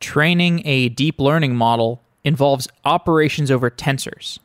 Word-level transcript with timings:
Training 0.00 0.66
a 0.66 0.88
deep 0.88 1.20
learning 1.20 1.56
model 1.56 2.02
involves 2.24 2.68
operations 2.84 3.50
over 3.50 3.70
tensors. 3.70 4.38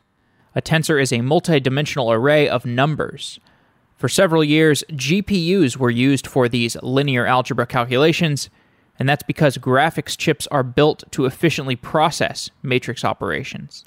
A 0.54 0.62
tensor 0.62 1.02
is 1.02 1.12
a 1.12 1.20
multidimensional 1.20 2.14
array 2.14 2.48
of 2.48 2.66
numbers. 2.66 3.40
For 3.98 4.10
several 4.10 4.44
years, 4.44 4.84
GPUs 4.92 5.78
were 5.78 5.90
used 5.90 6.28
for 6.28 6.50
these 6.50 6.76
linear 6.84 7.26
algebra 7.26 7.66
calculations, 7.66 8.50
and 9.00 9.08
that's 9.08 9.24
because 9.24 9.58
graphics 9.58 10.18
chips 10.18 10.46
are 10.48 10.64
built 10.64 11.04
to 11.12 11.26
efficiently 11.26 11.78
process 11.78 12.50
matrix 12.62 13.06
operations. 13.06 13.86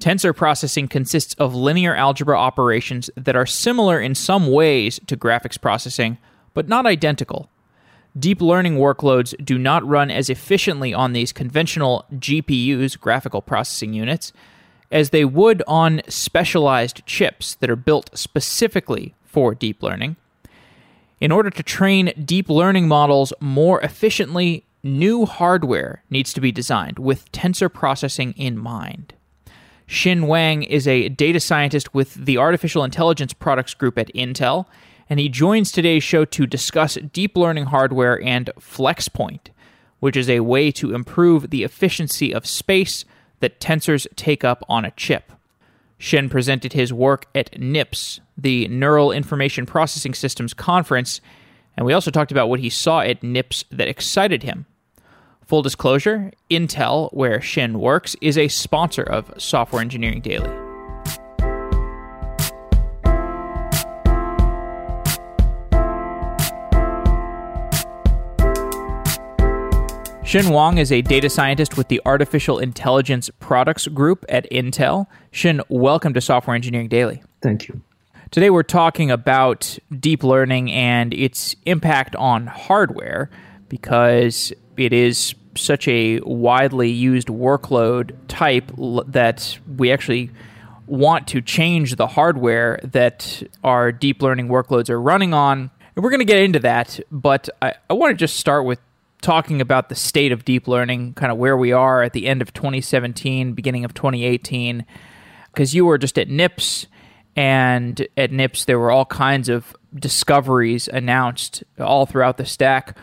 Tensor 0.00 0.34
processing 0.34 0.88
consists 0.88 1.34
of 1.34 1.54
linear 1.54 1.94
algebra 1.94 2.36
operations 2.36 3.10
that 3.16 3.36
are 3.36 3.46
similar 3.46 4.00
in 4.00 4.14
some 4.14 4.50
ways 4.50 5.00
to 5.06 5.16
graphics 5.16 5.60
processing, 5.60 6.18
but 6.52 6.68
not 6.68 6.84
identical. 6.84 7.48
Deep 8.16 8.40
learning 8.40 8.76
workloads 8.76 9.34
do 9.44 9.58
not 9.58 9.86
run 9.86 10.10
as 10.10 10.30
efficiently 10.30 10.94
on 10.94 11.12
these 11.12 11.32
conventional 11.32 12.04
GPUs, 12.12 12.98
graphical 12.98 13.42
processing 13.42 13.92
units, 13.92 14.32
as 14.92 15.10
they 15.10 15.24
would 15.24 15.62
on 15.66 16.00
specialized 16.06 17.04
chips 17.06 17.56
that 17.56 17.68
are 17.68 17.76
built 17.76 18.10
specifically 18.16 19.14
for 19.24 19.52
deep 19.52 19.82
learning. 19.82 20.14
In 21.20 21.32
order 21.32 21.50
to 21.50 21.62
train 21.64 22.12
deep 22.24 22.48
learning 22.48 22.86
models 22.86 23.32
more 23.40 23.80
efficiently, 23.80 24.64
new 24.84 25.26
hardware 25.26 26.04
needs 26.08 26.32
to 26.34 26.40
be 26.40 26.52
designed 26.52 27.00
with 27.00 27.30
tensor 27.32 27.72
processing 27.72 28.32
in 28.36 28.56
mind. 28.56 29.14
Xin 29.88 30.28
Wang 30.28 30.62
is 30.62 30.86
a 30.86 31.08
data 31.08 31.40
scientist 31.40 31.94
with 31.94 32.14
the 32.14 32.38
Artificial 32.38 32.84
Intelligence 32.84 33.32
Products 33.32 33.74
Group 33.74 33.98
at 33.98 34.14
Intel 34.14 34.66
and 35.08 35.20
he 35.20 35.28
joins 35.28 35.70
today's 35.70 36.02
show 36.02 36.24
to 36.24 36.46
discuss 36.46 36.96
deep 37.12 37.36
learning 37.36 37.66
hardware 37.66 38.22
and 38.22 38.50
FlexPoint, 38.58 39.48
which 40.00 40.16
is 40.16 40.28
a 40.28 40.40
way 40.40 40.70
to 40.72 40.94
improve 40.94 41.50
the 41.50 41.64
efficiency 41.64 42.34
of 42.34 42.46
space 42.46 43.04
that 43.40 43.60
tensors 43.60 44.06
take 44.16 44.44
up 44.44 44.64
on 44.68 44.84
a 44.84 44.90
chip. 44.92 45.32
Xin 46.00 46.30
presented 46.30 46.72
his 46.72 46.92
work 46.92 47.26
at 47.34 47.58
NIPS, 47.58 48.20
the 48.36 48.68
Neural 48.68 49.12
Information 49.12 49.64
Processing 49.64 50.14
Systems 50.14 50.52
Conference, 50.52 51.20
and 51.76 51.86
we 51.86 51.92
also 51.92 52.10
talked 52.10 52.32
about 52.32 52.48
what 52.48 52.60
he 52.60 52.70
saw 52.70 53.00
at 53.00 53.22
NIPS 53.22 53.64
that 53.70 53.88
excited 53.88 54.42
him. 54.42 54.66
Full 55.46 55.62
disclosure 55.62 56.32
Intel, 56.50 57.12
where 57.12 57.38
Xin 57.38 57.76
works, 57.76 58.16
is 58.20 58.38
a 58.38 58.48
sponsor 58.48 59.02
of 59.02 59.32
Software 59.38 59.82
Engineering 59.82 60.20
Daily. 60.20 60.63
Xin 70.34 70.50
Wang 70.50 70.78
is 70.78 70.90
a 70.90 71.00
data 71.00 71.30
scientist 71.30 71.76
with 71.76 71.86
the 71.86 72.00
Artificial 72.04 72.58
Intelligence 72.58 73.30
Products 73.38 73.86
Group 73.86 74.24
at 74.28 74.50
Intel. 74.50 75.06
Xin, 75.32 75.62
welcome 75.68 76.12
to 76.12 76.20
Software 76.20 76.56
Engineering 76.56 76.88
Daily. 76.88 77.22
Thank 77.40 77.68
you. 77.68 77.80
Today 78.32 78.50
we're 78.50 78.64
talking 78.64 79.12
about 79.12 79.78
deep 80.00 80.24
learning 80.24 80.72
and 80.72 81.14
its 81.14 81.54
impact 81.66 82.16
on 82.16 82.48
hardware 82.48 83.30
because 83.68 84.52
it 84.76 84.92
is 84.92 85.36
such 85.54 85.86
a 85.86 86.18
widely 86.24 86.90
used 86.90 87.28
workload 87.28 88.10
type 88.26 88.72
that 89.06 89.56
we 89.76 89.92
actually 89.92 90.30
want 90.88 91.28
to 91.28 91.42
change 91.42 91.94
the 91.94 92.08
hardware 92.08 92.80
that 92.82 93.40
our 93.62 93.92
deep 93.92 94.20
learning 94.20 94.48
workloads 94.48 94.90
are 94.90 95.00
running 95.00 95.32
on. 95.32 95.70
And 95.94 96.02
we're 96.02 96.10
going 96.10 96.18
to 96.18 96.24
get 96.24 96.40
into 96.40 96.58
that, 96.58 96.98
but 97.12 97.48
I, 97.62 97.74
I 97.88 97.92
want 97.92 98.10
to 98.10 98.16
just 98.16 98.36
start 98.36 98.64
with 98.64 98.80
talking 99.24 99.62
about 99.62 99.88
the 99.88 99.94
state 99.94 100.32
of 100.32 100.44
deep 100.44 100.68
learning, 100.68 101.14
kind 101.14 101.32
of 101.32 101.38
where 101.38 101.56
we 101.56 101.72
are 101.72 102.02
at 102.02 102.12
the 102.12 102.26
end 102.26 102.42
of 102.42 102.52
2017, 102.52 103.54
beginning 103.54 103.84
of 103.84 103.94
2018, 103.94 104.84
because 105.46 105.74
you 105.74 105.86
were 105.86 105.96
just 105.96 106.18
at 106.18 106.28
NIPS, 106.28 106.86
and 107.34 108.06
at 108.18 108.30
NIPS 108.30 108.66
there 108.66 108.78
were 108.78 108.90
all 108.90 109.06
kinds 109.06 109.48
of 109.48 109.74
discoveries 109.94 110.88
announced 110.88 111.64
all 111.80 112.04
throughout 112.04 112.36
the 112.36 112.44
stack. 112.44 112.98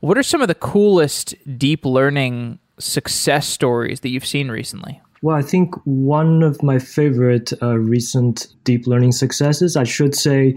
What 0.00 0.16
are 0.16 0.22
some 0.22 0.40
of 0.40 0.48
the 0.48 0.54
coolest 0.54 1.34
deep 1.58 1.84
learning 1.84 2.60
success 2.78 3.48
stories 3.48 4.00
that 4.00 4.10
you've 4.10 4.26
seen 4.26 4.50
recently? 4.50 5.00
Well, 5.22 5.34
I 5.34 5.42
think 5.42 5.74
one 5.84 6.44
of 6.44 6.62
my 6.62 6.78
favorite 6.78 7.52
uh, 7.60 7.78
recent 7.78 8.46
deep 8.62 8.86
learning 8.86 9.10
successes, 9.10 9.76
I 9.76 9.82
should 9.82 10.14
say, 10.14 10.56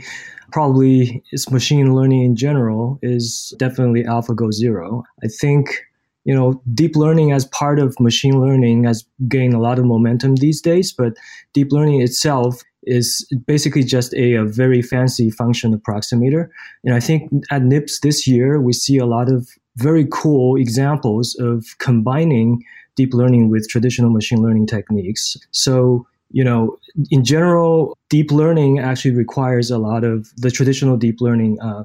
probably 0.52 1.24
is 1.32 1.50
machine 1.50 1.96
learning 1.96 2.24
in 2.24 2.36
general 2.36 3.00
is 3.02 3.54
definitely 3.58 4.04
AlphaGo 4.04 4.52
Zero. 4.52 5.04
I 5.24 5.28
think 5.28 5.86
you 6.24 6.36
know 6.36 6.62
deep 6.74 6.96
learning 6.96 7.32
as 7.32 7.46
part 7.46 7.80
of 7.80 8.00
machine 8.00 8.40
learning 8.40 8.84
has 8.84 9.06
gained 9.28 9.54
a 9.54 9.60
lot 9.60 9.80
of 9.80 9.86
momentum 9.86 10.36
these 10.36 10.62
days, 10.62 10.92
but 10.92 11.14
deep 11.54 11.72
learning 11.72 12.02
itself 12.02 12.62
is 12.84 13.28
basically 13.46 13.84
just 13.84 14.14
a, 14.16 14.34
a 14.34 14.46
very 14.46 14.82
fancy 14.82 15.30
function 15.30 15.78
approximator. 15.78 16.48
And 16.84 16.96
I 16.96 17.00
think 17.00 17.32
at 17.52 17.62
NIPS 17.62 18.00
this 18.00 18.28
year 18.28 18.60
we 18.60 18.74
see 18.74 18.98
a 18.98 19.06
lot 19.06 19.32
of 19.32 19.48
very 19.78 20.08
cool 20.12 20.56
examples 20.56 21.36
of 21.40 21.66
combining 21.78 22.64
deep 22.96 23.14
learning 23.14 23.50
with 23.50 23.70
traditional 23.70 24.10
machine 24.10 24.42
learning 24.42 24.68
techniques. 24.68 25.38
So 25.52 26.08
you 26.32 26.44
know, 26.44 26.78
in 27.10 27.24
general, 27.24 27.98
deep 28.10 28.32
learning 28.32 28.80
actually 28.80 29.16
requires 29.16 29.72
a 29.72 29.78
lot 29.78 30.04
of 30.04 30.28
the 30.38 30.52
traditional 30.52 30.98
deep 30.98 31.22
learning 31.22 31.60
uh, 31.62 31.84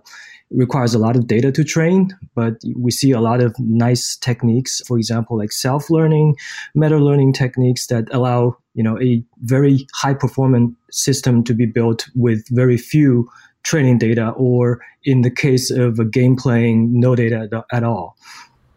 requires 0.50 0.94
a 0.94 0.98
lot 0.98 1.16
of 1.16 1.26
data 1.26 1.50
to 1.50 1.64
train, 1.64 2.16
but 2.34 2.54
we 2.76 2.90
see 2.90 3.10
a 3.10 3.20
lot 3.20 3.40
of 3.40 3.54
nice 3.58 4.16
techniques, 4.16 4.80
for 4.86 4.96
example, 4.96 5.36
like 5.36 5.50
self-learning, 5.50 6.36
meta-learning 6.74 7.32
techniques 7.32 7.88
that 7.88 8.04
allow 8.12 8.56
you 8.74 8.82
know 8.82 9.00
a 9.00 9.22
very 9.40 9.86
high 9.94 10.14
performance 10.14 10.74
system 10.90 11.42
to 11.44 11.54
be 11.54 11.66
built 11.66 12.08
with 12.14 12.46
very 12.50 12.76
few 12.76 13.28
training 13.64 13.98
data, 13.98 14.30
or 14.36 14.80
in 15.04 15.22
the 15.22 15.30
case 15.30 15.70
of 15.70 15.98
a 15.98 16.04
game 16.04 16.36
playing, 16.36 17.00
no 17.00 17.16
data 17.16 17.64
at 17.72 17.82
all. 17.82 18.16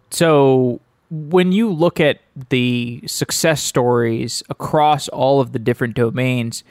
So 0.10 0.82
when 1.10 1.52
you 1.52 1.72
look 1.72 2.00
at 2.00 2.20
the 2.50 3.02
success 3.06 3.62
stories 3.62 4.44
across 4.50 5.08
all 5.08 5.42
of 5.42 5.52
the 5.52 5.60
different 5.60 5.96
domains, 5.96 6.64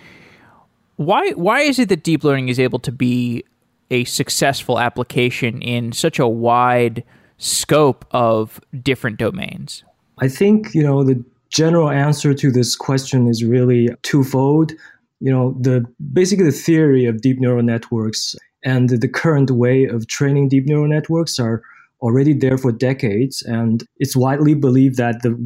why 0.96 1.30
why 1.32 1.60
is 1.60 1.78
it 1.78 1.88
that 1.88 2.02
deep 2.02 2.24
learning 2.24 2.48
is 2.48 2.58
able 2.58 2.78
to 2.80 2.92
be 2.92 3.44
a 3.90 4.04
successful 4.04 4.78
application 4.78 5.60
in 5.62 5.92
such 5.92 6.18
a 6.18 6.28
wide 6.28 7.04
scope 7.38 8.04
of 8.10 8.60
different 8.82 9.18
domains? 9.18 9.84
I 10.20 10.28
think, 10.28 10.74
you 10.74 10.82
know, 10.82 11.04
the 11.04 11.24
general 11.50 11.88
answer 11.88 12.34
to 12.34 12.50
this 12.50 12.76
question 12.76 13.28
is 13.28 13.44
really 13.44 13.88
twofold. 14.02 14.72
You 15.20 15.32
know, 15.32 15.56
the 15.60 15.84
basically 16.12 16.44
the 16.44 16.52
theory 16.52 17.06
of 17.06 17.22
deep 17.22 17.40
neural 17.40 17.62
networks 17.62 18.36
and 18.64 18.88
the 18.88 19.08
current 19.08 19.50
way 19.50 19.84
of 19.84 20.06
training 20.08 20.48
deep 20.48 20.66
neural 20.66 20.88
networks 20.88 21.38
are 21.38 21.62
already 22.00 22.32
there 22.32 22.58
for 22.58 22.72
decades. 22.72 23.42
And 23.42 23.84
it's 23.98 24.16
widely 24.16 24.54
believed 24.54 24.96
that 24.96 25.22
the 25.22 25.36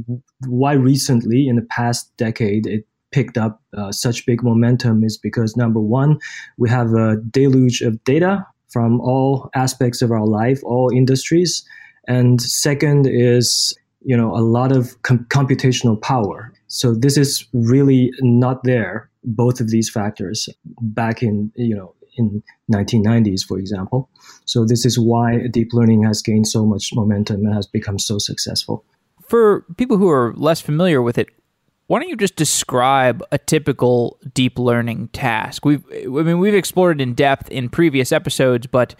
why 0.47 0.73
recently, 0.73 1.49
in 1.49 1.57
the 1.57 1.67
past 1.71 2.11
decade, 2.17 2.67
it 2.67 2.87
picked 3.11 3.39
up 3.39 3.61
uh, 3.77 3.93
such 3.93 4.27
big 4.27 4.43
momentum 4.43 5.05
is 5.05 5.19
because 5.19 5.57
number 5.57 5.81
one, 5.81 6.19
we 6.57 6.69
have 6.71 6.95
a 6.95 7.17
deluge 7.31 7.83
of 7.83 8.03
data 8.05 8.47
from 8.71 9.01
all 9.01 9.51
aspects 9.55 10.03
of 10.03 10.11
our 10.11 10.27
life, 10.27 10.61
all 10.65 10.91
industries. 10.95 11.63
And 12.09 12.41
second 12.41 13.07
is, 13.07 13.77
you 14.01 14.17
know, 14.17 14.35
a 14.35 14.41
lot 14.41 14.73
of 14.73 15.01
com- 15.03 15.27
computational 15.31 16.01
power. 16.01 16.53
So 16.69 16.95
this 16.95 17.19
is 17.19 17.47
really 17.53 18.11
not 18.21 18.65
there, 18.65 19.11
both 19.25 19.61
of 19.61 19.69
these 19.69 19.91
factors 19.91 20.49
back 20.81 21.23
in, 21.23 21.53
you 21.55 21.77
know, 21.77 21.95
in 22.17 22.43
1990s, 22.71 23.45
for 23.47 23.59
example. 23.59 24.09
So 24.45 24.65
this 24.65 24.85
is 24.85 24.99
why 24.99 25.47
deep 25.51 25.73
learning 25.73 26.05
has 26.05 26.23
gained 26.23 26.47
so 26.47 26.65
much 26.65 26.91
momentum 26.95 27.45
and 27.45 27.55
has 27.55 27.67
become 27.67 27.99
so 27.99 28.19
successful. 28.19 28.85
For 29.29 29.65
people 29.77 29.97
who 29.97 30.11
are 30.11 30.35
less 30.37 30.61
familiar 30.61 31.01
with 31.01 31.19
it, 31.19 31.29
why 31.87 32.01
don't 32.01 32.09
you 32.09 32.17
just 32.17 32.37
describe 32.37 33.23
a 33.33 33.39
typical 33.39 34.19
deep 34.35 34.59
learning 34.59 35.09
task? 35.09 35.65
We've, 35.65 35.85
I 35.93 36.07
mean, 36.07 36.39
we've 36.39 36.55
explored 36.55 37.01
it 37.01 37.03
in 37.03 37.15
depth 37.15 37.51
in 37.51 37.69
previous 37.69 38.13
episodes, 38.13 38.67
but 38.67 38.95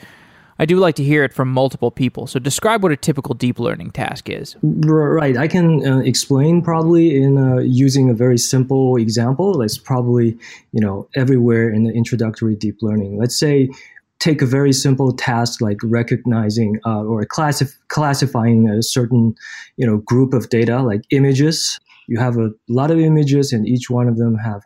I 0.59 0.67
do 0.67 0.77
like 0.77 0.95
to 0.97 1.05
hear 1.05 1.25
it 1.25 1.33
from 1.33 1.49
multiple 1.49 1.91
people. 1.91 2.27
So 2.27 2.39
describe 2.39 2.83
what 2.83 2.93
a 2.93 2.97
typical 2.97 3.35
deep 3.35 3.59
learning 3.59 3.93
task 3.93 4.29
is. 4.29 4.57
Right. 4.63 5.37
I 5.37 5.49
can 5.49 5.87
uh, 5.87 5.99
explain 5.99 6.63
probably 6.63 7.23
in 7.23 7.39
uh, 7.39 7.59
using 7.59 8.11
a 8.11 8.15
very 8.15 8.39
simple 8.39 8.97
example 8.97 9.59
that's 9.59 9.79
probably, 9.79 10.39
you 10.73 10.81
know, 10.81 11.09
everywhere 11.15 11.71
in 11.71 11.85
the 11.85 11.93
introductory 11.93 12.55
deep 12.55 12.79
learning. 12.83 13.19
Let's 13.19 13.39
say 13.39 13.71
take 14.19 14.41
a 14.41 14.47
very 14.47 14.73
simple 14.73 15.13
task 15.13 15.61
like 15.61 15.79
recognizing 15.83 16.79
uh, 16.87 17.03
or 17.03 17.25
classif- 17.25 17.77
classifying 17.89 18.69
a 18.69 18.83
certain, 18.83 19.35
you 19.77 19.87
know, 19.87 19.99
group 19.99 20.33
of 20.33 20.49
data 20.49 20.81
like 20.83 21.03
images. 21.11 21.81
You 22.07 22.19
have 22.19 22.37
a 22.37 22.51
lot 22.69 22.91
of 22.91 22.99
images 22.99 23.53
and 23.53 23.67
each 23.67 23.91
one 23.91 24.07
of 24.07 24.17
them 24.17 24.37
have 24.37 24.63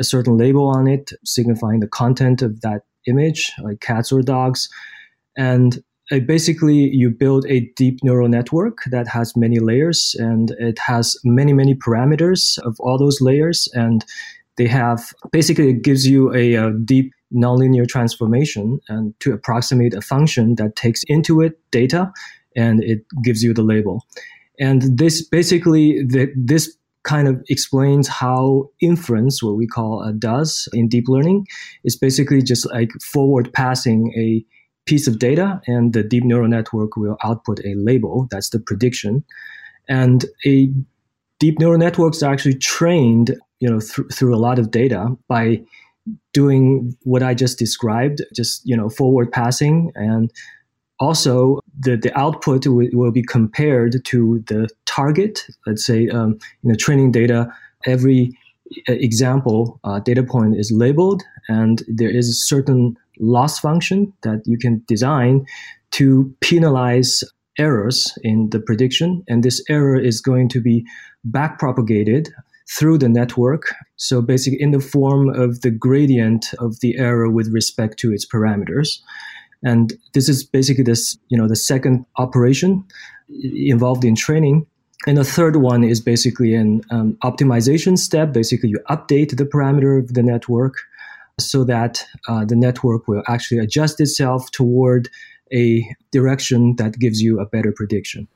a 0.00 0.04
certain 0.04 0.36
label 0.36 0.68
on 0.68 0.88
it 0.88 1.12
signifying 1.24 1.80
the 1.80 1.88
content 1.88 2.40
of 2.40 2.60
that 2.62 2.82
image, 3.06 3.52
like 3.62 3.80
cats 3.80 4.10
or 4.10 4.22
dogs 4.22 4.68
and 5.38 5.82
uh, 6.10 6.18
basically 6.20 6.74
you 6.74 7.08
build 7.08 7.46
a 7.48 7.60
deep 7.76 7.98
neural 8.02 8.28
network 8.28 8.78
that 8.90 9.08
has 9.08 9.34
many 9.36 9.58
layers 9.58 10.14
and 10.18 10.50
it 10.58 10.78
has 10.78 11.16
many 11.24 11.54
many 11.54 11.74
parameters 11.74 12.58
of 12.58 12.76
all 12.80 12.98
those 12.98 13.20
layers 13.22 13.68
and 13.72 14.04
they 14.58 14.66
have 14.66 15.14
basically 15.32 15.70
it 15.70 15.82
gives 15.82 16.06
you 16.06 16.34
a, 16.34 16.54
a 16.54 16.72
deep 16.84 17.12
nonlinear 17.34 17.86
transformation 17.86 18.80
and 18.88 19.18
to 19.20 19.32
approximate 19.32 19.94
a 19.94 20.00
function 20.00 20.56
that 20.56 20.76
takes 20.76 21.02
into 21.06 21.40
it 21.40 21.58
data 21.70 22.12
and 22.56 22.82
it 22.82 23.04
gives 23.22 23.42
you 23.42 23.54
the 23.54 23.62
label. 23.62 24.04
And 24.58 24.82
this 24.98 25.26
basically 25.26 26.02
the, 26.02 26.32
this 26.36 26.76
kind 27.04 27.28
of 27.28 27.42
explains 27.48 28.08
how 28.08 28.68
inference 28.80 29.42
what 29.42 29.56
we 29.56 29.66
call 29.66 30.02
a 30.02 30.12
does 30.12 30.68
in 30.72 30.88
deep 30.88 31.04
learning 31.08 31.46
is 31.84 31.96
basically 31.96 32.42
just 32.42 32.68
like 32.72 32.90
forward 33.00 33.52
passing 33.52 34.12
a 34.16 34.44
piece 34.88 35.06
of 35.06 35.18
data 35.18 35.60
and 35.66 35.92
the 35.92 36.02
deep 36.02 36.24
neural 36.24 36.48
network 36.48 36.96
will 36.96 37.18
output 37.22 37.60
a 37.60 37.74
label. 37.76 38.26
That's 38.30 38.48
the 38.48 38.58
prediction. 38.58 39.22
And 39.88 40.24
a 40.46 40.72
deep 41.38 41.58
neural 41.58 41.78
networks 41.78 42.22
are 42.22 42.32
actually 42.32 42.54
trained, 42.56 43.36
you 43.60 43.68
know, 43.68 43.80
th- 43.80 44.08
through 44.12 44.34
a 44.34 44.40
lot 44.46 44.58
of 44.58 44.70
data 44.70 45.14
by 45.28 45.60
doing 46.32 46.96
what 47.02 47.22
I 47.22 47.34
just 47.34 47.58
described, 47.58 48.22
just, 48.34 48.62
you 48.64 48.76
know, 48.76 48.88
forward 48.88 49.30
passing 49.30 49.92
and 49.94 50.32
also 51.00 51.60
the, 51.78 51.96
the 51.96 52.18
output 52.18 52.62
w- 52.62 52.96
will 52.96 53.12
be 53.12 53.22
compared 53.22 54.02
to 54.06 54.42
the 54.48 54.68
target. 54.86 55.44
Let's 55.66 55.84
say, 55.84 56.08
um, 56.08 56.38
in 56.64 56.70
the 56.70 56.76
training 56.76 57.12
data, 57.12 57.52
every 57.84 58.32
uh, 58.88 58.92
example 58.94 59.80
uh, 59.84 60.00
data 60.00 60.22
point 60.22 60.56
is 60.56 60.72
labeled 60.72 61.22
and 61.48 61.82
there 61.88 62.10
is 62.10 62.28
a 62.28 62.34
certain 62.34 62.96
loss 63.20 63.58
function 63.58 64.12
that 64.22 64.42
you 64.46 64.58
can 64.58 64.82
design 64.86 65.46
to 65.92 66.34
penalize 66.40 67.24
errors 67.58 68.16
in 68.22 68.50
the 68.50 68.60
prediction. 68.60 69.24
And 69.28 69.42
this 69.42 69.62
error 69.68 69.98
is 69.98 70.20
going 70.20 70.48
to 70.50 70.60
be 70.60 70.86
backpropagated 71.28 72.28
through 72.70 72.98
the 72.98 73.08
network. 73.08 73.74
So 73.96 74.20
basically 74.20 74.60
in 74.60 74.70
the 74.70 74.80
form 74.80 75.30
of 75.30 75.62
the 75.62 75.70
gradient 75.70 76.46
of 76.58 76.80
the 76.80 76.96
error 76.98 77.30
with 77.30 77.48
respect 77.52 77.98
to 78.00 78.12
its 78.12 78.26
parameters. 78.26 79.00
And 79.64 79.94
this 80.12 80.28
is 80.28 80.44
basically 80.44 80.84
this, 80.84 81.18
you 81.28 81.38
know, 81.38 81.48
the 81.48 81.56
second 81.56 82.04
operation 82.16 82.84
involved 83.28 84.04
in 84.04 84.14
training. 84.14 84.66
And 85.06 85.16
the 85.16 85.24
third 85.24 85.56
one 85.56 85.84
is 85.84 86.00
basically 86.00 86.54
an 86.54 86.82
um, 86.90 87.16
optimization 87.24 87.96
step. 87.98 88.32
Basically, 88.32 88.68
you 88.68 88.80
update 88.90 89.36
the 89.36 89.44
parameter 89.44 89.98
of 89.98 90.14
the 90.14 90.22
network 90.22 90.74
so 91.40 91.64
that 91.64 92.04
uh, 92.28 92.44
the 92.44 92.56
network 92.56 93.08
will 93.08 93.22
actually 93.28 93.58
adjust 93.58 94.00
itself 94.00 94.50
toward 94.50 95.08
a 95.52 95.84
direction 96.10 96.76
that 96.76 96.98
gives 96.98 97.20
you 97.20 97.40
a 97.40 97.46
better 97.46 97.72
prediction. 97.72 98.28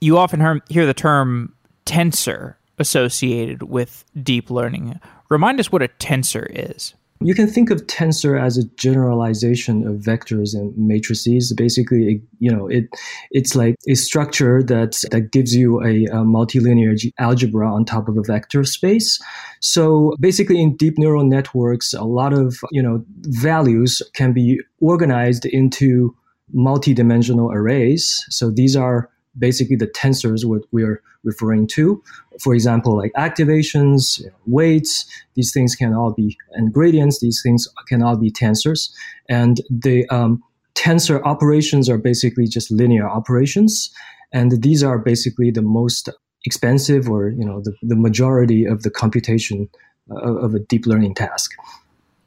You 0.00 0.18
often 0.18 0.62
hear 0.68 0.86
the 0.86 0.94
term 0.94 1.54
tensor 1.86 2.54
associated 2.78 3.64
with 3.64 4.04
deep 4.22 4.50
learning. 4.50 4.98
Remind 5.28 5.60
us 5.60 5.70
what 5.70 5.82
a 5.82 5.88
tensor 5.88 6.46
is. 6.50 6.94
You 7.22 7.34
can 7.34 7.48
think 7.48 7.68
of 7.70 7.86
tensor 7.86 8.40
as 8.40 8.56
a 8.56 8.64
generalization 8.76 9.86
of 9.86 9.96
vectors 9.96 10.54
and 10.54 10.76
matrices. 10.76 11.52
Basically, 11.52 12.22
you 12.38 12.50
know, 12.50 12.66
it 12.66 12.88
it's 13.30 13.54
like 13.54 13.76
a 13.86 13.94
structure 13.94 14.62
that 14.62 15.04
that 15.10 15.30
gives 15.30 15.54
you 15.54 15.82
a, 15.82 16.06
a 16.06 16.24
multilinear 16.24 16.96
algebra 17.18 17.70
on 17.70 17.84
top 17.84 18.08
of 18.08 18.16
a 18.16 18.22
vector 18.22 18.64
space. 18.64 19.20
So 19.60 20.16
basically, 20.18 20.62
in 20.62 20.76
deep 20.76 20.96
neural 20.96 21.24
networks, 21.24 21.92
a 21.92 22.04
lot 22.04 22.32
of 22.32 22.58
you 22.70 22.82
know 22.82 23.04
values 23.20 24.00
can 24.14 24.32
be 24.32 24.58
organized 24.80 25.44
into 25.44 26.16
multi-dimensional 26.52 27.52
arrays. 27.52 28.24
So 28.30 28.50
these 28.50 28.76
are 28.76 29.10
basically 29.38 29.76
the 29.76 29.86
tensors 29.86 30.44
what 30.44 30.62
we're 30.72 31.02
referring 31.24 31.66
to. 31.68 32.02
For 32.40 32.54
example, 32.54 32.96
like 32.96 33.12
activations, 33.16 34.24
weights, 34.46 35.06
these 35.34 35.52
things 35.52 35.74
can 35.74 35.94
all 35.94 36.12
be, 36.12 36.36
and 36.52 36.72
gradients, 36.72 37.20
these 37.20 37.40
things 37.42 37.68
can 37.88 38.02
all 38.02 38.16
be 38.16 38.30
tensors. 38.30 38.90
And 39.28 39.60
the 39.70 40.08
um, 40.08 40.42
tensor 40.74 41.22
operations 41.24 41.88
are 41.88 41.98
basically 41.98 42.46
just 42.46 42.70
linear 42.70 43.08
operations. 43.08 43.90
And 44.32 44.62
these 44.62 44.82
are 44.82 44.98
basically 44.98 45.50
the 45.50 45.62
most 45.62 46.08
expensive 46.44 47.08
or, 47.08 47.28
you 47.28 47.44
know, 47.44 47.60
the, 47.60 47.74
the 47.82 47.96
majority 47.96 48.64
of 48.64 48.82
the 48.82 48.90
computation 48.90 49.68
uh, 50.10 50.36
of 50.36 50.54
a 50.54 50.58
deep 50.58 50.86
learning 50.86 51.14
task. 51.14 51.52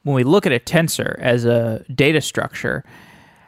When 0.04 0.14
we 0.14 0.24
look 0.24 0.46
at 0.46 0.52
a 0.52 0.60
tensor 0.60 1.18
as 1.18 1.44
a 1.44 1.84
data 1.94 2.20
structure, 2.20 2.84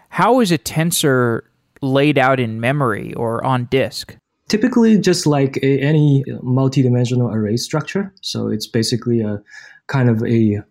how 0.09 0.41
is 0.41 0.51
a 0.51 0.59
tensor 0.59 1.43
laid 1.83 2.19
out 2.19 2.41
in 2.41 2.61
memory 2.61 3.15
or 3.15 3.45
on 3.45 3.67
disk? 3.67 4.17
Typically, 4.49 4.99
just 4.99 5.27
like 5.27 5.57
a, 5.59 5.81
any 5.81 6.25
multidimensional 6.43 7.33
array 7.33 7.57
structure. 7.57 8.15
So 8.23 8.49
it's 8.49 8.67
basically 8.67 9.21
a 9.21 9.43
kind 9.89 10.09
of 10.09 10.23
a 10.25 10.63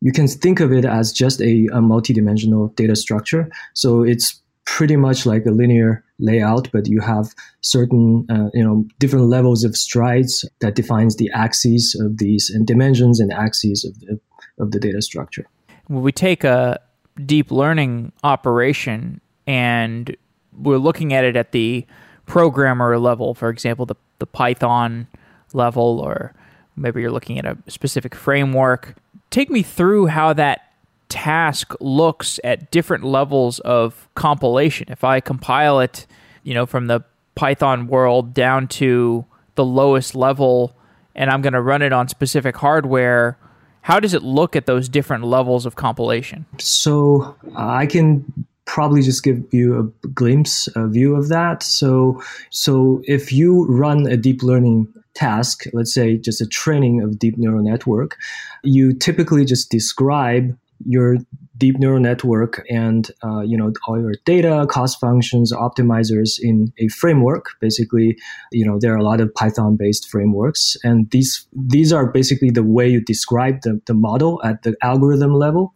you 0.00 0.12
can 0.12 0.28
think 0.28 0.60
of 0.60 0.70
it 0.70 0.84
as 0.84 1.12
just 1.12 1.40
a, 1.40 1.66
a 1.72 1.80
multidimensional 1.80 2.76
data 2.76 2.94
structure. 2.94 3.50
So 3.72 4.02
it's 4.02 4.38
pretty 4.66 4.96
much 4.96 5.24
like 5.24 5.46
a 5.46 5.50
linear 5.50 6.04
layout, 6.18 6.70
but 6.72 6.86
you 6.86 7.00
have 7.00 7.34
certain, 7.62 8.26
uh, 8.30 8.50
you 8.52 8.62
know, 8.62 8.84
different 8.98 9.26
levels 9.26 9.64
of 9.64 9.74
strides 9.74 10.44
that 10.60 10.74
defines 10.74 11.16
the 11.16 11.30
axes 11.34 11.98
of 11.98 12.18
these 12.18 12.50
and 12.50 12.66
dimensions 12.66 13.18
and 13.18 13.32
axes 13.32 13.84
of 13.84 13.98
the, 14.00 14.20
of 14.58 14.72
the 14.72 14.78
data 14.78 15.00
structure. 15.00 15.46
When 15.86 16.02
we 16.02 16.12
take 16.12 16.44
a 16.44 16.80
deep 17.24 17.50
learning 17.50 18.12
operation 18.22 19.22
and 19.46 20.14
we're 20.58 20.78
looking 20.78 21.12
at 21.12 21.24
it 21.24 21.36
at 21.36 21.52
the 21.52 21.86
programmer 22.26 22.98
level, 22.98 23.34
for 23.34 23.48
example, 23.48 23.86
the, 23.86 23.96
the 24.18 24.26
Python 24.26 25.06
level, 25.52 26.00
or 26.00 26.34
maybe 26.76 27.00
you're 27.00 27.10
looking 27.10 27.38
at 27.38 27.44
a 27.44 27.56
specific 27.68 28.14
framework. 28.14 28.96
Take 29.30 29.50
me 29.50 29.62
through 29.62 30.06
how 30.06 30.32
that 30.34 30.72
task 31.08 31.74
looks 31.80 32.40
at 32.42 32.70
different 32.70 33.04
levels 33.04 33.58
of 33.60 34.08
compilation. 34.14 34.88
If 34.90 35.04
I 35.04 35.20
compile 35.20 35.80
it, 35.80 36.06
you 36.42 36.54
know, 36.54 36.66
from 36.66 36.86
the 36.86 37.04
Python 37.34 37.86
world 37.86 38.34
down 38.34 38.68
to 38.68 39.24
the 39.54 39.64
lowest 39.64 40.14
level 40.14 40.76
and 41.14 41.30
I'm 41.30 41.42
going 41.42 41.52
to 41.52 41.62
run 41.62 41.82
it 41.82 41.92
on 41.92 42.08
specific 42.08 42.56
hardware, 42.56 43.38
how 43.82 44.00
does 44.00 44.14
it 44.14 44.22
look 44.22 44.56
at 44.56 44.66
those 44.66 44.88
different 44.88 45.24
levels 45.24 45.66
of 45.66 45.76
compilation? 45.76 46.46
So 46.58 47.36
uh, 47.54 47.66
I 47.66 47.86
can 47.86 48.46
probably 48.66 49.02
just 49.02 49.22
give 49.22 49.42
you 49.52 49.78
a 49.78 50.08
glimpse, 50.08 50.68
a 50.74 50.88
view 50.88 51.14
of 51.16 51.28
that. 51.28 51.62
So, 51.62 52.22
so 52.50 53.02
if 53.04 53.32
you 53.32 53.66
run 53.66 54.06
a 54.06 54.16
deep 54.16 54.42
learning 54.42 54.92
task, 55.14 55.64
let's 55.72 55.92
say 55.92 56.16
just 56.16 56.40
a 56.40 56.46
training 56.46 57.02
of 57.02 57.18
deep 57.18 57.36
neural 57.36 57.62
network, 57.62 58.16
you 58.62 58.92
typically 58.92 59.44
just 59.44 59.70
describe 59.70 60.56
your 60.86 61.18
deep 61.56 61.78
neural 61.78 62.00
network 62.00 62.64
and 62.68 63.10
uh, 63.22 63.40
you 63.40 63.56
know 63.56 63.72
all 63.86 64.00
your 64.00 64.14
data 64.24 64.66
cost 64.68 64.98
functions 64.98 65.52
optimizers 65.52 66.38
in 66.40 66.72
a 66.78 66.88
framework 66.88 67.50
basically 67.60 68.18
you 68.50 68.66
know 68.66 68.76
there 68.80 68.92
are 68.92 68.98
a 68.98 69.04
lot 69.04 69.20
of 69.20 69.32
python 69.34 69.76
based 69.76 70.08
frameworks 70.08 70.76
and 70.82 71.10
these 71.10 71.46
these 71.52 71.92
are 71.92 72.06
basically 72.10 72.50
the 72.50 72.64
way 72.64 72.88
you 72.88 73.00
describe 73.00 73.60
the, 73.62 73.80
the 73.86 73.94
model 73.94 74.42
at 74.42 74.62
the 74.62 74.74
algorithm 74.82 75.34
level 75.34 75.72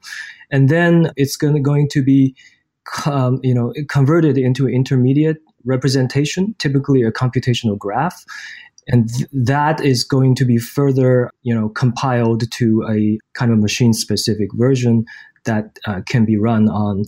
and 0.51 0.69
then 0.69 1.13
it's 1.17 1.37
going 1.37 1.63
going 1.63 1.89
to 1.89 2.03
be 2.03 2.35
um, 3.07 3.41
you 3.43 3.55
know, 3.55 3.73
converted 3.89 4.39
into 4.39 4.69
intermediate 4.69 5.39
representation, 5.65 6.55
typically 6.59 7.03
a 7.03 7.13
computational 7.13 7.79
graph. 7.79 8.25
And 8.87 9.09
th- 9.09 9.29
that 9.33 9.81
is 9.81 10.03
going 10.03 10.35
to 10.37 10.45
be 10.45 10.59
further, 10.59 11.31
you 11.43 11.55
know, 11.55 11.69
compiled 11.69 12.51
to 12.51 12.85
a 12.89 13.19
kind 13.35 13.53
of 13.53 13.59
machine-specific 13.59 14.49
version 14.55 15.05
that 15.45 15.79
uh, 15.87 16.01
can 16.07 16.25
be 16.25 16.37
run 16.37 16.69
on, 16.69 17.05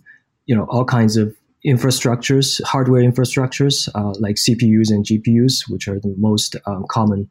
you 0.46 0.54
know, 0.54 0.66
all 0.68 0.84
kinds 0.84 1.16
of 1.16 1.34
infrastructures, 1.66 2.62
hardware 2.64 3.02
infrastructures 3.02 3.88
uh, 3.94 4.14
like 4.18 4.36
CPUs 4.36 4.90
and 4.90 5.04
GPUs, 5.04 5.70
which 5.70 5.88
are 5.88 5.98
the 5.98 6.14
most 6.18 6.56
uh, 6.66 6.80
common 6.90 7.28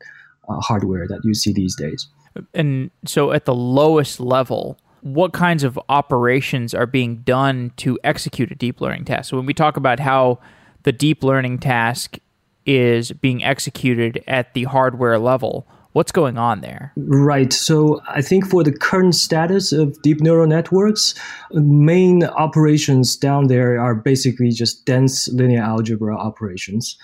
uh, 0.48 0.60
hardware 0.60 1.08
that 1.08 1.22
you 1.24 1.34
see 1.34 1.54
these 1.54 1.76
days. 1.76 2.08
And 2.54 2.92
so, 3.06 3.32
at 3.32 3.46
the 3.46 3.56
lowest 3.56 4.20
level, 4.20 4.78
what 5.02 5.34
kinds 5.34 5.64
of 5.64 5.80
operations 5.90 6.74
are 6.74 6.86
being 6.86 7.18
done 7.18 7.72
to 7.78 7.98
execute 8.04 8.52
a 8.52 8.56
deep 8.56 8.82
learning 8.82 9.06
task. 9.06 9.30
So 9.30 9.38
when 9.38 9.46
we 9.46 9.54
talk 9.54 9.78
about 9.78 10.00
how 10.00 10.40
the 10.84 10.92
deep 10.92 11.24
learning 11.24 11.60
task 11.60 12.18
is 12.66 13.12
being 13.12 13.44
executed 13.44 14.24
at 14.28 14.54
the 14.54 14.66
hardware 14.66 15.18
level, 15.18 15.68
What's 15.94 16.12
going 16.12 16.38
on 16.38 16.62
there? 16.62 16.94
Right. 16.98 17.52
So 17.52 18.00
I 18.08 18.22
think 18.22 18.46
for 18.46 18.64
the 18.64 18.72
current 18.72 19.16
status 19.16 19.72
of 19.72 20.00
deep 20.04 20.22
neural 20.22 20.46
networks, 20.46 21.16
main 21.52 22.26
operations 22.26 23.16
down 23.16 23.48
there 23.48 23.80
are 23.80 23.96
basically 23.96 24.52
just 24.52 24.86
dense 24.86 25.28
linear 25.30 25.64
algebra 25.64 26.16
operations, 26.16 26.96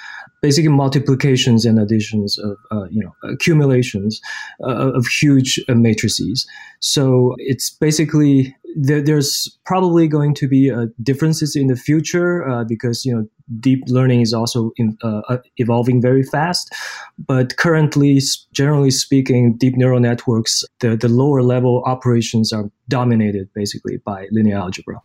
basically 0.42 0.70
multiplications 0.70 1.66
and 1.66 1.80
additions 1.80 2.38
of, 2.38 2.58
uh, 2.72 2.86
you 2.92 3.04
know, 3.04 3.16
accumulations 3.24 4.22
uh, 4.64 4.92
of 4.94 5.08
huge 5.08 5.60
uh, 5.68 5.74
matrices. 5.74 6.48
So 6.80 7.34
it's 7.40 7.72
basically 7.72 8.56
there, 8.76 9.02
there's 9.02 9.58
probably 9.66 10.08
going 10.08 10.34
to 10.36 10.48
be 10.48 10.70
uh, 10.70 10.88
differences 11.02 11.56
in 11.56 11.68
the 11.68 11.76
future 11.76 12.48
uh, 12.48 12.64
because 12.64 13.06
you 13.06 13.16
know 13.16 13.28
deep 13.60 13.84
learning 13.88 14.22
is 14.22 14.34
also 14.34 14.72
in, 14.76 14.98
uh, 15.04 15.22
uh, 15.30 15.38
evolving 15.58 16.02
very 16.02 16.24
fast. 16.24 16.74
But 17.18 17.58
currently, 17.58 18.20
generally 18.52 18.92
speaking, 18.92 19.56
deep 19.58 19.76
neural 19.78 20.00
networks, 20.00 20.64
the, 20.80 20.98
the 20.98 21.08
lower 21.08 21.42
level 21.42 21.84
operations 21.86 22.52
are 22.52 22.70
dominated 22.90 23.50
basically 23.54 23.98
by 23.98 24.28
linear 24.32 24.58
algebra. 24.58 25.02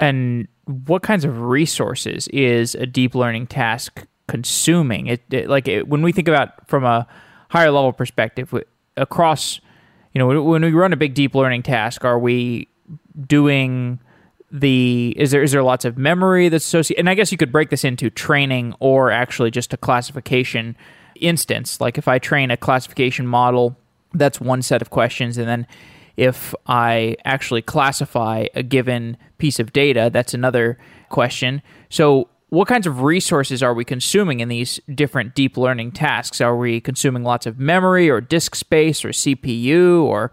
And 0.00 0.46
what 0.66 1.02
kinds 1.02 1.24
of 1.24 1.40
resources 1.40 2.28
is 2.28 2.74
a 2.76 2.86
deep 2.86 3.14
learning 3.14 3.48
task 3.48 4.06
consuming? 4.28 5.08
It, 5.08 5.22
it 5.30 5.48
like 5.48 5.66
it, 5.66 5.88
when 5.88 6.02
we 6.02 6.12
think 6.12 6.28
about 6.28 6.68
from 6.68 6.84
a 6.84 7.06
higher 7.48 7.70
level 7.70 7.92
perspective 7.92 8.54
across, 8.96 9.60
you 10.12 10.18
know, 10.18 10.42
when 10.42 10.62
we 10.62 10.70
run 10.70 10.92
a 10.92 10.96
big 10.96 11.14
deep 11.14 11.34
learning 11.34 11.62
task, 11.62 12.04
are 12.04 12.18
we 12.18 12.68
doing 13.26 14.00
the 14.50 15.14
is 15.16 15.30
there 15.30 15.42
is 15.42 15.52
there 15.52 15.62
lots 15.62 15.84
of 15.84 15.98
memory 15.98 16.48
that's 16.48 16.64
associated 16.64 17.00
and 17.00 17.10
i 17.10 17.14
guess 17.14 17.30
you 17.30 17.36
could 17.36 17.52
break 17.52 17.68
this 17.68 17.84
into 17.84 18.08
training 18.08 18.74
or 18.80 19.10
actually 19.10 19.50
just 19.50 19.74
a 19.74 19.76
classification 19.76 20.74
instance. 21.20 21.80
Like 21.80 21.98
if 21.98 22.08
i 22.08 22.18
train 22.18 22.50
a 22.50 22.56
classification 22.56 23.26
model 23.26 23.76
that's 24.14 24.40
one 24.40 24.62
set 24.62 24.80
of 24.80 24.90
questions. 24.90 25.36
And 25.36 25.48
then 25.48 25.66
if 26.16 26.54
i 26.66 27.16
actually 27.24 27.62
classify 27.62 28.46
a 28.54 28.62
given 28.62 29.16
piece 29.38 29.58
of 29.60 29.72
data 29.72 30.10
that's 30.12 30.34
another 30.34 30.78
question. 31.08 31.62
So 31.90 32.28
what 32.50 32.66
kinds 32.66 32.86
of 32.86 33.02
resources 33.02 33.62
are 33.62 33.74
we 33.74 33.84
consuming 33.84 34.40
in 34.40 34.48
these 34.48 34.80
different 34.94 35.34
deep 35.34 35.58
learning 35.58 35.92
tasks? 35.92 36.40
Are 36.40 36.56
we 36.56 36.80
consuming 36.80 37.22
lots 37.22 37.44
of 37.44 37.58
memory 37.58 38.08
or 38.08 38.22
disk 38.22 38.54
space 38.54 39.04
or 39.04 39.10
cpu 39.10 40.02
or 40.02 40.30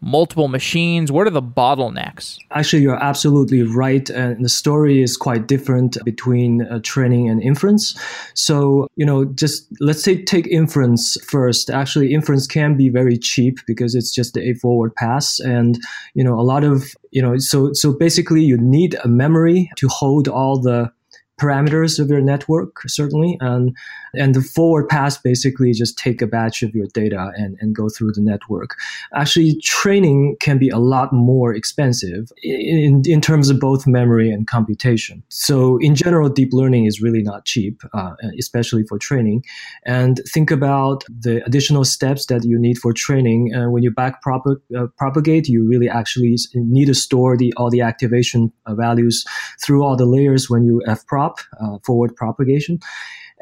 multiple 0.00 0.48
machines? 0.48 1.12
What 1.12 1.26
are 1.26 1.30
the 1.30 1.42
bottlenecks? 1.42 2.38
Actually, 2.52 2.82
you're 2.82 3.02
absolutely 3.02 3.62
right. 3.62 4.08
And 4.10 4.44
the 4.44 4.48
story 4.48 5.02
is 5.02 5.16
quite 5.16 5.46
different 5.46 5.98
between 6.04 6.62
uh, 6.62 6.80
training 6.82 7.28
and 7.28 7.42
inference. 7.42 7.98
So, 8.34 8.88
you 8.96 9.04
know, 9.04 9.24
just 9.24 9.66
let's 9.80 10.02
say 10.02 10.22
take 10.22 10.46
inference 10.46 11.16
first. 11.24 11.70
Actually, 11.70 12.12
inference 12.12 12.46
can 12.46 12.76
be 12.76 12.88
very 12.88 13.18
cheap 13.18 13.58
because 13.66 13.94
it's 13.94 14.14
just 14.14 14.36
a 14.36 14.54
forward 14.54 14.94
pass. 14.94 15.40
And, 15.40 15.78
you 16.14 16.24
know, 16.24 16.38
a 16.38 16.42
lot 16.42 16.64
of, 16.64 16.94
you 17.10 17.22
know, 17.22 17.36
so, 17.38 17.72
so 17.72 17.92
basically 17.92 18.42
you 18.42 18.56
need 18.56 18.96
a 19.04 19.08
memory 19.08 19.70
to 19.76 19.88
hold 19.88 20.28
all 20.28 20.60
the 20.60 20.90
parameters 21.40 21.98
of 21.98 22.08
your 22.10 22.20
network, 22.20 22.82
certainly. 22.86 23.38
And, 23.40 23.76
and 24.14 24.34
the 24.34 24.42
forward 24.42 24.88
pass 24.88 25.16
basically 25.16 25.72
just 25.72 25.96
take 25.96 26.20
a 26.20 26.26
batch 26.26 26.62
of 26.62 26.74
your 26.74 26.86
data 26.92 27.32
and, 27.36 27.56
and 27.60 27.74
go 27.74 27.88
through 27.88 28.12
the 28.12 28.20
network. 28.20 28.76
Actually, 29.14 29.58
training 29.62 30.36
can 30.40 30.58
be 30.58 30.68
a 30.68 30.78
lot 30.78 31.12
more 31.12 31.54
expensive 31.54 32.30
in, 32.42 33.02
in 33.06 33.20
terms 33.20 33.48
of 33.50 33.58
both 33.58 33.86
memory 33.86 34.30
and 34.30 34.46
computation. 34.46 35.22
So 35.28 35.78
in 35.78 35.94
general, 35.94 36.28
deep 36.28 36.52
learning 36.52 36.84
is 36.86 37.00
really 37.00 37.22
not 37.22 37.44
cheap, 37.44 37.82
uh, 37.94 38.12
especially 38.38 38.84
for 38.84 38.98
training. 38.98 39.44
And 39.84 40.20
think 40.28 40.50
about 40.50 41.04
the 41.08 41.44
additional 41.46 41.84
steps 41.84 42.26
that 42.26 42.44
you 42.44 42.58
need 42.58 42.78
for 42.78 42.92
training. 42.92 43.54
Uh, 43.54 43.70
when 43.70 43.82
you 43.82 43.90
back 43.90 44.20
prop- 44.22 44.46
uh, 44.76 44.86
propagate, 44.98 45.48
you 45.48 45.66
really 45.66 45.88
actually 45.88 46.36
need 46.54 46.86
to 46.86 46.94
store 46.94 47.36
the, 47.36 47.52
all 47.56 47.70
the 47.70 47.80
activation 47.80 48.52
values 48.68 49.24
through 49.62 49.82
all 49.82 49.96
the 49.96 50.06
layers 50.06 50.50
when 50.50 50.64
you 50.64 50.82
fprop 51.30 51.74
uh, 51.74 51.78
forward 51.84 52.14
propagation. 52.16 52.78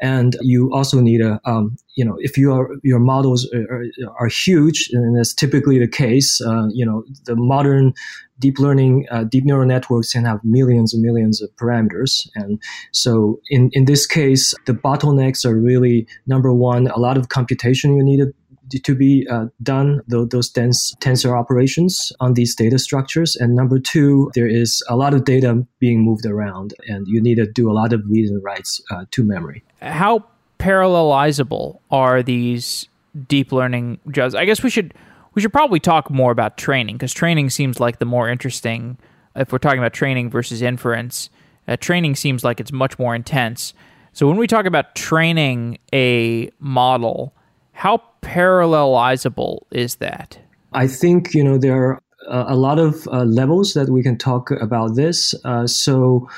And 0.01 0.37
you 0.41 0.73
also 0.73 1.01
need 1.01 1.19
a, 1.19 1.41
um, 1.43 1.75
you 1.95 2.05
know, 2.05 2.15
if 2.19 2.37
you 2.37 2.53
are, 2.53 2.69
your 2.83 2.99
models 2.99 3.51
are, 3.53 3.83
are 4.17 4.27
huge, 4.27 4.89
and 4.93 5.17
that's 5.17 5.33
typically 5.33 5.77
the 5.77 5.89
case, 5.89 6.39
uh, 6.41 6.67
you 6.69 6.85
know, 6.85 7.03
the 7.25 7.35
modern 7.35 7.93
deep 8.39 8.59
learning, 8.59 9.05
uh, 9.11 9.25
deep 9.25 9.43
neural 9.43 9.67
networks 9.67 10.13
can 10.13 10.23
have 10.23 10.39
millions 10.45 10.93
and 10.93 11.03
millions 11.03 11.41
of 11.41 11.49
parameters. 11.57 12.29
And 12.35 12.61
so 12.93 13.41
in, 13.49 13.69
in 13.73 13.83
this 13.83 14.07
case, 14.07 14.53
the 14.65 14.73
bottlenecks 14.73 15.43
are 15.45 15.59
really 15.59 16.07
number 16.25 16.53
one, 16.53 16.87
a 16.87 16.99
lot 16.99 17.17
of 17.17 17.27
computation 17.27 17.97
you 17.97 18.03
need 18.03 18.19
to 18.19 18.33
to 18.69 18.95
be 18.95 19.27
uh, 19.29 19.47
done, 19.61 20.01
those 20.07 20.49
dense 20.49 20.95
tensor 20.99 21.37
operations 21.37 22.11
on 22.19 22.33
these 22.33 22.55
data 22.55 22.79
structures. 22.79 23.35
And 23.35 23.55
number 23.55 23.79
two, 23.79 24.31
there 24.35 24.47
is 24.47 24.83
a 24.89 24.95
lot 24.95 25.13
of 25.13 25.25
data 25.25 25.65
being 25.79 26.01
moved 26.01 26.25
around, 26.25 26.73
and 26.87 27.07
you 27.07 27.21
need 27.21 27.35
to 27.35 27.45
do 27.45 27.69
a 27.69 27.73
lot 27.73 27.93
of 27.93 28.01
read 28.07 28.29
and 28.29 28.43
writes 28.43 28.81
uh, 28.91 29.05
to 29.11 29.23
memory. 29.23 29.63
How 29.81 30.25
parallelizable 30.59 31.79
are 31.89 32.21
these 32.21 32.87
deep 33.27 33.51
learning 33.51 33.99
jobs? 34.11 34.35
I 34.35 34.45
guess 34.45 34.61
we 34.61 34.69
should 34.69 34.93
we 35.33 35.41
should 35.41 35.53
probably 35.53 35.79
talk 35.79 36.09
more 36.09 36.31
about 36.31 36.57
training 36.57 36.95
because 36.95 37.13
training 37.13 37.49
seems 37.49 37.79
like 37.79 37.99
the 37.99 38.05
more 38.05 38.29
interesting. 38.29 38.97
If 39.35 39.51
we're 39.51 39.59
talking 39.59 39.79
about 39.79 39.93
training 39.93 40.29
versus 40.29 40.61
inference, 40.61 41.29
uh, 41.67 41.77
training 41.77 42.15
seems 42.15 42.43
like 42.43 42.59
it's 42.59 42.71
much 42.71 42.97
more 42.97 43.15
intense. 43.15 43.73
So 44.11 44.27
when 44.27 44.37
we 44.37 44.47
talk 44.47 44.65
about 44.65 44.95
training 44.95 45.77
a 45.93 46.49
model, 46.59 47.33
how 47.71 48.01
parallelizable 48.21 49.59
is 49.71 49.95
that? 49.95 50.39
I 50.73 50.87
think 50.87 51.33
you 51.33 51.43
know 51.43 51.57
there 51.57 51.75
are 51.75 52.01
a 52.27 52.55
lot 52.55 52.79
of 52.79 53.07
uh, 53.07 53.23
levels 53.23 53.73
that 53.73 53.89
we 53.89 54.03
can 54.03 54.17
talk 54.17 54.51
about 54.51 54.95
this. 54.95 55.33
Uh, 55.43 55.65
so 55.65 56.29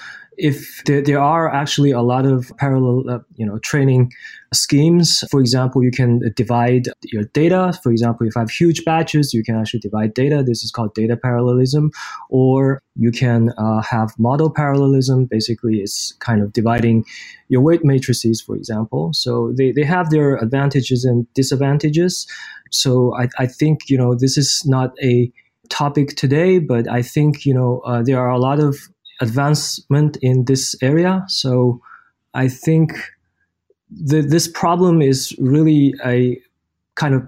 if 0.41 0.81
there, 0.85 1.01
there, 1.01 1.19
are 1.19 1.53
actually 1.53 1.91
a 1.91 2.01
lot 2.01 2.25
of 2.25 2.51
parallel, 2.57 3.07
uh, 3.09 3.19
you 3.35 3.45
know, 3.45 3.59
training 3.59 4.11
schemes. 4.53 5.23
For 5.29 5.39
example, 5.39 5.83
you 5.83 5.91
can 5.91 6.19
divide 6.35 6.87
your 7.03 7.25
data. 7.25 7.77
For 7.83 7.91
example, 7.91 8.27
if 8.27 8.35
I 8.35 8.39
have 8.41 8.49
huge 8.49 8.83
batches, 8.83 9.33
you 9.33 9.43
can 9.43 9.55
actually 9.55 9.81
divide 9.81 10.15
data. 10.15 10.43
This 10.43 10.63
is 10.63 10.71
called 10.71 10.95
data 10.95 11.15
parallelism. 11.15 11.91
Or 12.29 12.81
you 12.95 13.11
can 13.11 13.51
uh, 13.57 13.83
have 13.83 14.17
model 14.17 14.49
parallelism. 14.49 15.25
Basically, 15.25 15.77
it's 15.77 16.13
kind 16.13 16.41
of 16.41 16.53
dividing 16.53 17.05
your 17.47 17.61
weight 17.61 17.85
matrices, 17.85 18.41
for 18.41 18.55
example. 18.55 19.13
So 19.13 19.53
they, 19.55 19.71
they 19.71 19.83
have 19.83 20.09
their 20.09 20.37
advantages 20.37 21.05
and 21.05 21.31
disadvantages. 21.35 22.25
So 22.71 23.15
I, 23.15 23.27
I 23.37 23.45
think, 23.45 23.89
you 23.89 23.97
know, 23.97 24.15
this 24.15 24.37
is 24.37 24.63
not 24.65 24.93
a 25.03 25.31
topic 25.69 26.15
today, 26.15 26.57
but 26.57 26.89
I 26.89 27.03
think, 27.03 27.45
you 27.45 27.53
know, 27.53 27.79
uh, 27.85 28.01
there 28.01 28.19
are 28.19 28.29
a 28.29 28.39
lot 28.39 28.59
of 28.59 28.89
advancement 29.21 30.17
in 30.17 30.45
this 30.45 30.75
area. 30.81 31.23
So 31.27 31.81
I 32.33 32.47
think 32.47 32.93
the, 33.89 34.21
this 34.21 34.47
problem 34.47 35.01
is 35.01 35.35
really 35.39 35.93
a 36.03 36.41
kind 36.95 37.13
of 37.13 37.27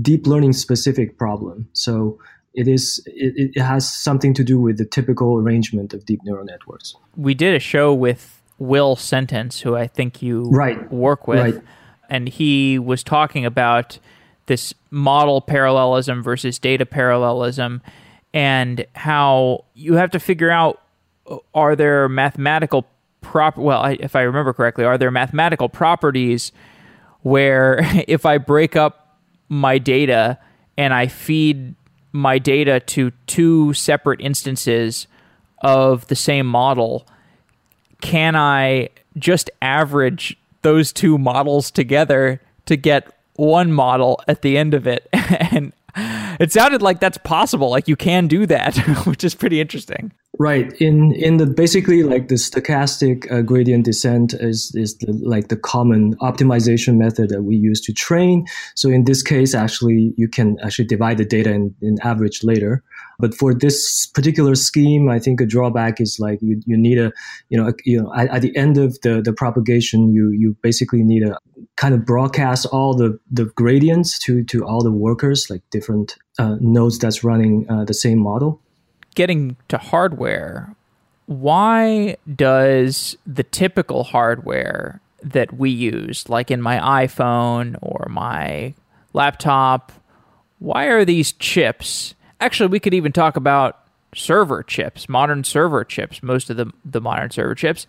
deep 0.00 0.26
learning 0.26 0.52
specific 0.52 1.18
problem. 1.18 1.68
So 1.72 2.18
it 2.54 2.66
is 2.66 3.02
it, 3.06 3.52
it 3.56 3.60
has 3.60 3.92
something 3.92 4.34
to 4.34 4.44
do 4.44 4.60
with 4.60 4.78
the 4.78 4.84
typical 4.84 5.38
arrangement 5.38 5.94
of 5.94 6.04
deep 6.04 6.20
neural 6.24 6.44
networks. 6.44 6.94
We 7.16 7.34
did 7.34 7.54
a 7.54 7.60
show 7.60 7.94
with 7.94 8.42
Will 8.58 8.96
Sentence, 8.96 9.60
who 9.60 9.76
I 9.76 9.86
think 9.86 10.20
you 10.20 10.42
right. 10.50 10.90
work 10.92 11.28
with, 11.28 11.54
right. 11.54 11.64
and 12.08 12.28
he 12.28 12.78
was 12.78 13.02
talking 13.02 13.46
about 13.46 13.98
this 14.46 14.74
model 14.90 15.40
parallelism 15.40 16.22
versus 16.22 16.58
data 16.58 16.84
parallelism 16.84 17.80
and 18.34 18.84
how 18.94 19.64
you 19.74 19.94
have 19.94 20.10
to 20.10 20.20
figure 20.20 20.50
out 20.50 20.82
are 21.54 21.76
there 21.76 22.08
mathematical 22.08 22.86
prop 23.20 23.56
well 23.56 23.84
if 24.00 24.16
i 24.16 24.22
remember 24.22 24.52
correctly 24.52 24.84
are 24.84 24.98
there 24.98 25.10
mathematical 25.10 25.68
properties 25.68 26.52
where 27.22 27.78
if 28.08 28.24
i 28.24 28.38
break 28.38 28.76
up 28.76 29.18
my 29.48 29.78
data 29.78 30.38
and 30.76 30.94
i 30.94 31.06
feed 31.06 31.74
my 32.12 32.38
data 32.38 32.80
to 32.80 33.12
two 33.26 33.72
separate 33.72 34.20
instances 34.20 35.06
of 35.62 36.06
the 36.08 36.16
same 36.16 36.46
model 36.46 37.06
can 38.00 38.34
i 38.34 38.88
just 39.16 39.50
average 39.60 40.36
those 40.62 40.92
two 40.92 41.18
models 41.18 41.70
together 41.70 42.40
to 42.66 42.76
get 42.76 43.12
one 43.34 43.72
model 43.72 44.20
at 44.28 44.42
the 44.42 44.58
end 44.58 44.74
of 44.74 44.86
it 44.86 45.08
and 45.12 45.72
it 46.40 46.52
sounded 46.52 46.82
like 46.82 47.00
that's 47.00 47.18
possible 47.18 47.70
like 47.70 47.88
you 47.88 47.96
can 47.96 48.26
do 48.26 48.46
that 48.46 48.76
which 49.06 49.24
is 49.24 49.34
pretty 49.34 49.60
interesting 49.60 50.12
Right. 50.40 50.72
In 50.80 51.12
in 51.12 51.36
the 51.36 51.44
basically 51.44 52.02
like 52.02 52.28
the 52.28 52.36
stochastic 52.36 53.30
uh, 53.30 53.42
gradient 53.42 53.84
descent 53.84 54.32
is 54.32 54.72
is 54.74 54.96
the, 54.96 55.12
like 55.22 55.48
the 55.48 55.56
common 55.56 56.16
optimization 56.22 56.96
method 56.96 57.28
that 57.28 57.42
we 57.42 57.56
use 57.56 57.78
to 57.82 57.92
train. 57.92 58.46
So 58.74 58.88
in 58.88 59.04
this 59.04 59.22
case, 59.22 59.54
actually, 59.54 60.14
you 60.16 60.28
can 60.28 60.56
actually 60.64 60.86
divide 60.86 61.18
the 61.18 61.26
data 61.26 61.52
and, 61.52 61.74
average 62.02 62.40
later. 62.42 62.82
But 63.18 63.34
for 63.34 63.52
this 63.52 64.06
particular 64.06 64.54
scheme, 64.54 65.10
I 65.10 65.18
think 65.18 65.42
a 65.42 65.46
drawback 65.46 66.00
is 66.00 66.16
like 66.18 66.38
you, 66.40 66.62
you 66.64 66.78
need 66.78 66.96
a 66.98 67.12
you 67.50 67.58
know 67.58 67.74
you 67.84 68.00
know 68.00 68.10
at, 68.14 68.30
at 68.30 68.40
the 68.40 68.56
end 68.56 68.78
of 68.78 68.98
the 69.02 69.20
the 69.20 69.34
propagation, 69.34 70.08
you 70.08 70.30
you 70.30 70.56
basically 70.62 71.02
need 71.02 71.22
a 71.22 71.36
kind 71.80 71.94
of 71.94 72.04
broadcast 72.04 72.66
all 72.66 72.94
the 72.94 73.18
the 73.30 73.46
gradients 73.56 74.18
to 74.18 74.44
to 74.44 74.64
all 74.66 74.82
the 74.82 74.92
workers 74.92 75.48
like 75.48 75.62
different 75.70 76.16
uh, 76.38 76.56
nodes 76.60 76.98
that's 76.98 77.24
running 77.24 77.66
uh, 77.70 77.84
the 77.84 77.94
same 77.94 78.18
model 78.18 78.60
getting 79.14 79.56
to 79.68 79.78
hardware, 79.78 80.74
why 81.26 82.16
does 82.36 83.16
the 83.26 83.42
typical 83.42 84.04
hardware 84.04 85.00
that 85.22 85.52
we 85.58 85.70
use, 85.70 86.28
like 86.28 86.50
in 86.50 86.62
my 86.62 87.06
iPhone 87.06 87.76
or 87.82 88.06
my 88.08 88.74
laptop, 89.12 89.92
why 90.58 90.86
are 90.86 91.04
these 91.04 91.32
chips? 91.32 92.14
Actually, 92.40 92.68
we 92.68 92.80
could 92.80 92.94
even 92.94 93.12
talk 93.12 93.36
about 93.36 93.84
server 94.14 94.62
chips, 94.62 95.08
modern 95.08 95.44
server 95.44 95.84
chips, 95.84 96.22
most 96.22 96.50
of 96.50 96.56
the, 96.56 96.72
the 96.84 97.00
modern 97.00 97.30
server 97.30 97.54
chips. 97.54 97.86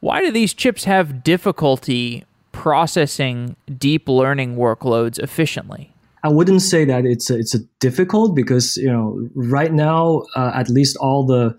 Why 0.00 0.20
do 0.20 0.30
these 0.30 0.54
chips 0.54 0.84
have 0.84 1.22
difficulty 1.22 2.24
processing 2.56 3.54
deep 3.78 4.08
learning 4.08 4.56
workloads 4.56 5.18
efficiently? 5.18 5.92
I 6.24 6.28
wouldn't 6.28 6.62
say 6.62 6.84
that 6.86 7.04
it's 7.04 7.30
a, 7.30 7.38
it's 7.38 7.54
a 7.54 7.60
difficult 7.78 8.34
because 8.34 8.76
you 8.78 8.90
know 8.90 9.28
right 9.34 9.72
now 9.72 10.22
uh, 10.34 10.52
at 10.54 10.68
least 10.68 10.96
all 10.96 11.24
the 11.24 11.56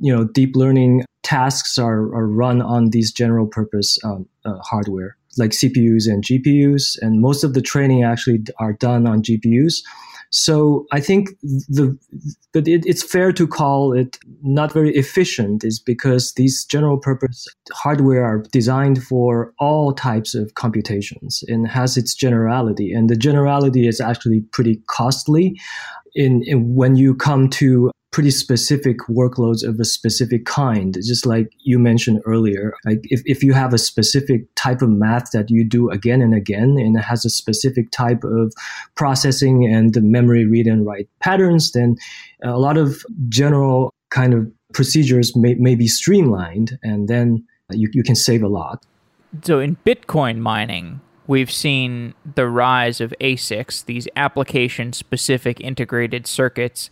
you 0.00 0.12
know 0.14 0.24
deep 0.24 0.56
learning 0.56 1.04
tasks 1.22 1.78
are, 1.78 2.00
are 2.14 2.26
run 2.26 2.62
on 2.62 2.90
these 2.90 3.12
general 3.12 3.46
purpose 3.46 3.98
um, 4.04 4.26
uh, 4.44 4.58
hardware 4.58 5.16
like 5.36 5.52
CPUs 5.52 6.08
and 6.08 6.24
GPUs, 6.24 6.98
and 7.00 7.20
most 7.20 7.44
of 7.44 7.54
the 7.54 7.62
training 7.62 8.02
actually 8.02 8.40
are 8.58 8.72
done 8.72 9.06
on 9.06 9.22
GPUs. 9.22 9.82
So 10.30 10.86
I 10.92 11.00
think 11.00 11.30
the 11.68 11.98
but 12.52 12.66
it, 12.68 12.84
it's 12.86 13.02
fair 13.02 13.32
to 13.32 13.46
call 13.46 13.92
it 13.92 14.18
not 14.42 14.72
very 14.72 14.94
efficient 14.94 15.64
is 15.64 15.78
because 15.78 16.32
these 16.34 16.64
general 16.64 16.98
purpose 16.98 17.46
hardware 17.72 18.24
are 18.24 18.42
designed 18.52 19.02
for 19.02 19.52
all 19.58 19.92
types 19.92 20.34
of 20.34 20.54
computations 20.54 21.42
and 21.48 21.68
has 21.68 21.96
its 21.96 22.14
generality. 22.14 22.92
And 22.92 23.08
the 23.08 23.16
generality 23.16 23.86
is 23.86 24.00
actually 24.00 24.40
pretty 24.52 24.80
costly 24.86 25.58
in, 26.14 26.42
in 26.44 26.74
when 26.74 26.96
you 26.96 27.14
come 27.14 27.48
to 27.50 27.90
pretty 28.10 28.30
specific 28.30 28.98
workloads 29.08 29.66
of 29.66 29.78
a 29.78 29.84
specific 29.84 30.46
kind, 30.46 30.94
just 30.94 31.26
like 31.26 31.52
you 31.60 31.78
mentioned 31.78 32.20
earlier. 32.24 32.74
Like 32.86 33.00
if, 33.04 33.20
if 33.26 33.42
you 33.42 33.52
have 33.52 33.74
a 33.74 33.78
specific 33.78 34.46
type 34.54 34.80
of 34.80 34.88
math 34.88 35.30
that 35.32 35.50
you 35.50 35.62
do 35.62 35.90
again 35.90 36.22
and 36.22 36.34
again, 36.34 36.76
and 36.78 36.96
it 36.96 37.02
has 37.02 37.24
a 37.24 37.30
specific 37.30 37.90
type 37.90 38.24
of 38.24 38.52
processing 38.94 39.66
and 39.66 39.92
the 39.92 40.00
memory 40.00 40.46
read 40.46 40.66
and 40.66 40.86
write 40.86 41.08
patterns, 41.20 41.72
then 41.72 41.96
a 42.42 42.58
lot 42.58 42.76
of 42.78 43.04
general 43.28 43.92
kind 44.10 44.32
of 44.32 44.50
procedures 44.72 45.36
may, 45.36 45.54
may 45.54 45.74
be 45.74 45.86
streamlined, 45.86 46.78
and 46.82 47.08
then 47.08 47.44
you, 47.70 47.90
you 47.92 48.02
can 48.02 48.16
save 48.16 48.42
a 48.42 48.48
lot. 48.48 48.84
So 49.42 49.58
in 49.60 49.76
Bitcoin 49.84 50.38
mining, 50.38 51.00
we've 51.26 51.52
seen 51.52 52.14
the 52.34 52.48
rise 52.48 53.02
of 53.02 53.12
ASICs, 53.20 53.84
these 53.84 54.08
application 54.16 54.94
specific 54.94 55.60
integrated 55.60 56.26
circuits 56.26 56.88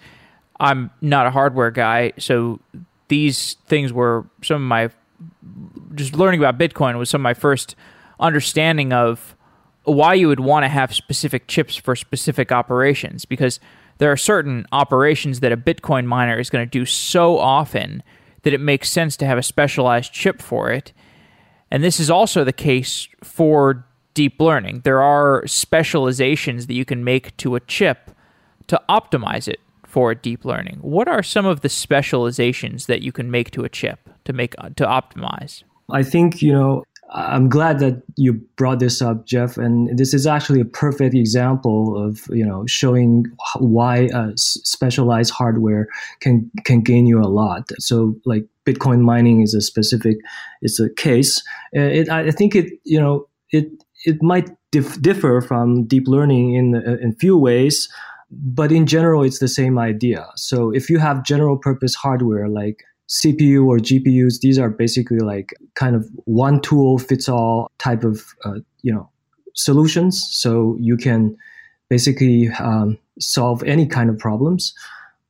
I'm 0.58 0.90
not 1.00 1.26
a 1.26 1.30
hardware 1.30 1.70
guy, 1.70 2.12
so 2.18 2.60
these 3.08 3.54
things 3.66 3.92
were 3.92 4.26
some 4.42 4.56
of 4.56 4.62
my 4.62 4.90
just 5.94 6.14
learning 6.14 6.40
about 6.40 6.58
Bitcoin 6.58 6.98
was 6.98 7.08
some 7.08 7.20
of 7.20 7.24
my 7.24 7.34
first 7.34 7.76
understanding 8.20 8.92
of 8.92 9.36
why 9.84 10.14
you 10.14 10.28
would 10.28 10.40
want 10.40 10.64
to 10.64 10.68
have 10.68 10.94
specific 10.94 11.46
chips 11.46 11.76
for 11.76 11.94
specific 11.94 12.50
operations 12.50 13.24
because 13.24 13.60
there 13.98 14.10
are 14.10 14.16
certain 14.16 14.66
operations 14.72 15.40
that 15.40 15.52
a 15.52 15.56
Bitcoin 15.56 16.04
miner 16.04 16.38
is 16.38 16.50
going 16.50 16.66
to 16.66 16.70
do 16.70 16.84
so 16.84 17.38
often 17.38 18.02
that 18.42 18.52
it 18.52 18.60
makes 18.60 18.90
sense 18.90 19.16
to 19.16 19.26
have 19.26 19.38
a 19.38 19.42
specialized 19.42 20.12
chip 20.12 20.42
for 20.42 20.70
it. 20.70 20.92
And 21.70 21.82
this 21.82 21.98
is 21.98 22.10
also 22.10 22.44
the 22.44 22.52
case 22.52 23.08
for 23.22 23.86
deep 24.14 24.40
learning. 24.40 24.82
There 24.84 25.02
are 25.02 25.46
specializations 25.46 26.66
that 26.66 26.74
you 26.74 26.84
can 26.84 27.04
make 27.04 27.36
to 27.38 27.54
a 27.54 27.60
chip 27.60 28.10
to 28.66 28.80
optimize 28.88 29.48
it 29.48 29.60
for 29.96 30.14
deep 30.14 30.44
learning. 30.44 30.76
What 30.82 31.08
are 31.08 31.22
some 31.22 31.46
of 31.46 31.62
the 31.62 31.70
specializations 31.70 32.84
that 32.84 33.00
you 33.00 33.12
can 33.12 33.30
make 33.30 33.50
to 33.52 33.64
a 33.64 33.70
chip 33.70 34.10
to 34.26 34.34
make 34.34 34.54
to 34.54 34.84
optimize? 34.84 35.62
I 35.90 36.02
think 36.02 36.42
you 36.42 36.52
know 36.52 36.84
I'm 37.14 37.48
glad 37.48 37.78
that 37.78 38.02
you 38.16 38.34
brought 38.56 38.78
this 38.78 39.00
up, 39.00 39.24
Jeff. 39.24 39.56
And 39.56 39.98
this 39.98 40.12
is 40.12 40.26
actually 40.26 40.60
a 40.60 40.66
perfect 40.66 41.14
example 41.14 41.96
of 41.96 42.26
you 42.28 42.44
know 42.44 42.66
showing 42.66 43.24
why 43.58 44.08
uh, 44.08 44.32
specialized 44.36 45.32
hardware 45.32 45.88
can 46.20 46.50
can 46.66 46.82
gain 46.82 47.06
you 47.06 47.18
a 47.18 47.32
lot. 47.40 47.70
So 47.78 48.14
like 48.26 48.44
Bitcoin 48.66 49.00
mining 49.00 49.40
is 49.40 49.54
a 49.54 49.62
specific 49.62 50.18
is 50.60 50.78
a 50.78 50.90
case. 50.92 51.42
Uh, 51.74 51.80
it, 52.00 52.10
I 52.10 52.32
think 52.32 52.54
it 52.54 52.66
you 52.84 53.00
know 53.00 53.26
it 53.50 53.66
it 54.04 54.22
might 54.22 54.50
dif- 54.72 55.00
differ 55.00 55.40
from 55.40 55.84
deep 55.84 56.06
learning 56.06 56.52
in 56.52 56.74
in 57.00 57.14
few 57.14 57.38
ways 57.38 57.88
but 58.30 58.72
in 58.72 58.86
general, 58.86 59.22
it's 59.22 59.38
the 59.38 59.48
same 59.48 59.78
idea. 59.78 60.26
So 60.36 60.70
if 60.70 60.90
you 60.90 60.98
have 60.98 61.24
general 61.24 61.56
purpose 61.56 61.94
hardware 61.94 62.48
like 62.48 62.82
CPU 63.08 63.66
or 63.66 63.78
GPUs, 63.78 64.40
these 64.40 64.58
are 64.58 64.70
basically 64.70 65.20
like 65.20 65.54
kind 65.74 65.94
of 65.94 66.08
one 66.24 66.60
tool 66.60 66.98
fits 66.98 67.28
all 67.28 67.70
type 67.78 68.02
of 68.02 68.24
uh, 68.44 68.58
you 68.82 68.92
know 68.92 69.08
solutions. 69.54 70.26
So 70.30 70.76
you 70.80 70.96
can 70.96 71.36
basically 71.88 72.48
um, 72.58 72.98
solve 73.20 73.62
any 73.62 73.86
kind 73.86 74.10
of 74.10 74.18
problems. 74.18 74.74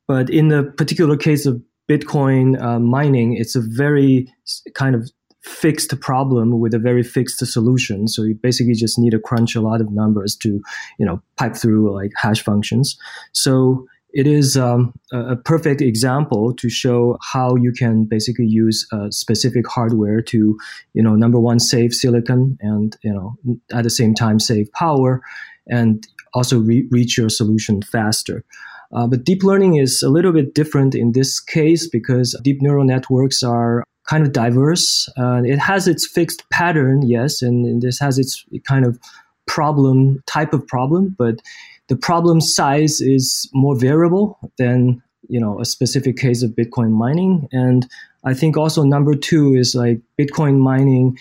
But 0.08 0.30
in 0.30 0.48
the 0.48 0.62
particular 0.62 1.16
case 1.16 1.46
of 1.46 1.60
Bitcoin 1.88 2.60
uh, 2.62 2.78
mining, 2.78 3.34
it's 3.34 3.54
a 3.54 3.60
very 3.60 4.32
kind 4.74 4.94
of 4.94 5.10
fixed 5.46 5.98
problem 6.00 6.58
with 6.58 6.74
a 6.74 6.78
very 6.78 7.02
fixed 7.02 7.38
solution. 7.46 8.08
So 8.08 8.22
you 8.24 8.34
basically 8.34 8.74
just 8.74 8.98
need 8.98 9.10
to 9.10 9.20
crunch 9.20 9.54
a 9.54 9.60
lot 9.60 9.80
of 9.80 9.92
numbers 9.92 10.36
to, 10.36 10.60
you 10.98 11.06
know, 11.06 11.22
pipe 11.36 11.54
through 11.54 11.94
like 11.94 12.10
hash 12.16 12.42
functions. 12.42 12.98
So 13.32 13.86
it 14.12 14.26
is 14.26 14.56
um, 14.56 14.92
a 15.12 15.36
perfect 15.36 15.80
example 15.80 16.54
to 16.54 16.68
show 16.68 17.18
how 17.22 17.54
you 17.56 17.70
can 17.70 18.04
basically 18.04 18.46
use 18.46 18.86
uh, 18.92 19.10
specific 19.10 19.68
hardware 19.68 20.20
to, 20.22 20.58
you 20.94 21.02
know, 21.02 21.14
number 21.14 21.38
one, 21.38 21.60
save 21.60 21.92
silicon 21.92 22.58
and, 22.60 22.96
you 23.02 23.12
know, 23.12 23.36
at 23.72 23.84
the 23.84 23.90
same 23.90 24.14
time 24.14 24.40
save 24.40 24.72
power 24.72 25.22
and 25.68 26.06
also 26.34 26.58
re- 26.58 26.88
reach 26.90 27.16
your 27.16 27.28
solution 27.28 27.82
faster. 27.82 28.44
Uh, 28.92 29.06
but 29.06 29.24
deep 29.24 29.42
learning 29.42 29.76
is 29.76 30.02
a 30.02 30.08
little 30.08 30.32
bit 30.32 30.54
different 30.54 30.94
in 30.94 31.12
this 31.12 31.38
case 31.38 31.88
because 31.88 32.38
deep 32.42 32.62
neural 32.62 32.84
networks 32.84 33.42
are 33.42 33.84
kind 34.06 34.24
of 34.24 34.32
diverse. 34.32 35.08
Uh, 35.18 35.42
it 35.44 35.58
has 35.58 35.86
its 35.86 36.06
fixed 36.06 36.48
pattern, 36.50 37.02
yes, 37.06 37.42
and, 37.42 37.66
and, 37.66 37.82
this 37.82 37.98
has 37.98 38.18
its 38.18 38.44
kind 38.66 38.84
of 38.84 38.98
problem 39.46 40.22
type 40.26 40.52
of 40.52 40.66
problem, 40.66 41.14
but 41.18 41.40
the 41.88 41.96
problem 41.96 42.40
size 42.40 43.00
is 43.00 43.48
more 43.52 43.78
variable 43.78 44.38
than 44.58 45.02
you 45.28 45.40
know 45.40 45.60
a 45.60 45.64
specific 45.64 46.16
case 46.16 46.42
of 46.42 46.50
Bitcoin 46.50 46.90
mining. 46.90 47.48
And 47.52 47.86
I 48.24 48.34
think 48.34 48.56
also 48.56 48.82
number 48.82 49.14
two 49.14 49.54
is 49.54 49.74
like 49.74 50.00
Bitcoin 50.18 50.58
mining. 50.58 51.16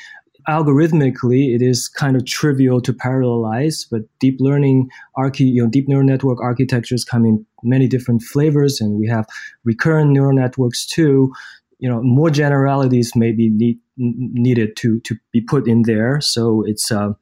Algorithmically, 0.48 1.56
it 1.56 1.63
is 1.63 1.88
kind 1.88 2.15
of 2.15 2.26
trivial 2.26 2.80
to 2.80 2.93
parallelize, 2.93 3.88
but 3.89 4.02
deep 4.19 4.38
learning, 4.39 4.89
archi, 5.15 5.43
you 5.43 5.63
know, 5.63 5.67
deep 5.67 5.88
neural 5.88 6.06
network 6.06 6.39
architectures 6.39 7.04
come 7.04 7.26
in 7.26 7.43
many 7.63 7.88
different 7.88 8.21
flavors, 8.21 8.80
and 8.80 9.00
we 9.00 9.08
have 9.08 9.26
recurrent 9.63 10.12
neural 10.12 10.34
networks 10.34 10.86
too 10.86 11.34
you 11.80 11.90
know 11.90 12.02
more 12.02 12.30
generalities 12.30 13.16
may 13.16 13.32
be 13.32 13.50
need, 13.50 13.80
needed 13.98 14.76
to 14.78 15.00
to 15.02 15.16
be 15.32 15.42
put 15.42 15.68
in 15.68 15.84
there. 15.84 16.22
So 16.22 16.64
it's 16.66 16.92
uh, 16.92 17.14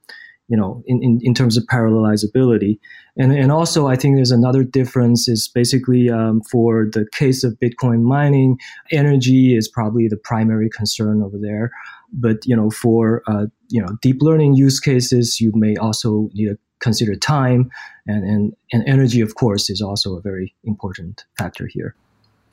you 0.48 0.58
know 0.58 0.84
in, 0.86 1.02
in, 1.02 1.20
in 1.22 1.34
terms 1.34 1.58
of 1.58 1.64
parallelizability. 1.66 2.80
And 3.16 3.32
and 3.32 3.52
also 3.52 3.88
i 3.88 3.96
think 3.96 4.16
there's 4.16 4.32
another 4.32 4.64
difference 4.64 5.28
is 5.28 5.48
basically 5.48 6.10
um, 6.10 6.42
for 6.42 6.90
the 6.92 7.06
case 7.12 7.44
of 7.44 7.60
bitcoin 7.60 8.02
mining 8.02 8.58
energy 8.92 9.56
is 9.56 9.68
probably 9.68 10.08
the 10.08 10.18
primary 10.18 10.70
concern 10.70 11.22
over 11.22 11.38
there. 11.38 11.72
But 12.12 12.46
you 12.46 12.56
know 12.56 12.70
for 12.70 13.24
uh, 13.28 13.48
you 13.70 13.82
know 13.82 13.98
deep 14.02 14.18
learning 14.22 14.56
use 14.56 14.80
cases 14.80 15.40
you 15.40 15.52
may 15.56 15.76
also 15.76 16.30
need 16.34 16.48
to 16.48 16.58
consider 16.80 17.16
time. 17.16 17.72
And, 18.06 18.26
and 18.26 18.54
and 18.74 18.84
energy 18.88 19.22
of 19.22 19.36
course 19.36 19.70
is 19.70 19.82
also 19.82 20.18
a 20.18 20.22
very 20.22 20.54
important 20.64 21.24
factor 21.38 21.68
here. 21.68 21.96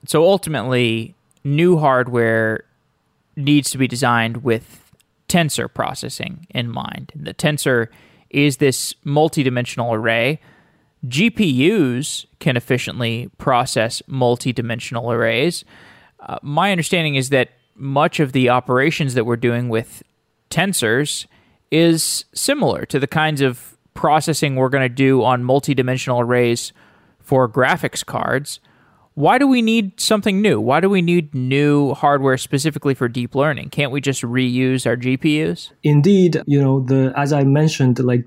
So 0.07 0.25
ultimately 0.25 1.15
new 1.44 1.79
hardware 1.79 2.64
needs 3.37 3.70
to 3.70 3.79
be 3.79 3.88
designed 3.88 4.42
with 4.44 4.92
tensor 5.29 5.72
processing 5.72 6.46
in 6.50 6.68
mind. 6.68 7.12
The 7.14 7.35
tensor 7.35 7.88
is 8.31 8.59
this 8.59 8.94
multidimensional 9.05 9.94
array. 9.94 10.40
GPUs 11.07 12.26
can 12.40 12.57
efficiently 12.57 13.31
process 13.38 14.03
multidimensional 14.09 15.14
arrays. 15.14 15.64
Uh, 16.20 16.38
my 16.42 16.70
understanding 16.70 17.14
is 17.14 17.31
that 17.31 17.50
much 17.74 18.20
of 18.20 18.33
the 18.33 18.50
operations 18.50 19.14
that 19.14 19.24
we're 19.24 19.37
doing 19.37 19.68
with 19.68 20.03
tensors 20.50 21.26
is 21.70 22.24
similar 22.35 22.85
to 22.85 22.98
the 22.98 23.07
kinds 23.07 23.40
of 23.40 23.79
processing 23.94 24.57
we're 24.57 24.68
going 24.68 24.83
to 24.83 24.94
do 24.94 25.24
on 25.24 25.42
multidimensional 25.42 26.22
arrays 26.22 26.72
for 27.20 27.48
graphics 27.48 28.05
cards 28.05 28.61
why 29.20 29.38
do 29.38 29.46
we 29.46 29.61
need 29.61 30.00
something 30.00 30.40
new? 30.40 30.61
Why 30.61 30.80
do 30.80 30.88
we 30.88 31.02
need 31.02 31.35
new 31.35 31.92
hardware 31.94 32.38
specifically 32.38 32.94
for 32.94 33.06
deep 33.06 33.35
learning? 33.35 33.68
Can't 33.68 33.92
we 33.92 34.00
just 34.00 34.22
reuse 34.22 34.87
our 34.87 34.96
GPUs? 34.96 35.70
Indeed, 35.83 36.42
you 36.46 36.61
know, 36.61 36.80
the 36.80 37.12
as 37.16 37.33
I 37.33 37.44
mentioned, 37.44 37.98
like 37.98 38.24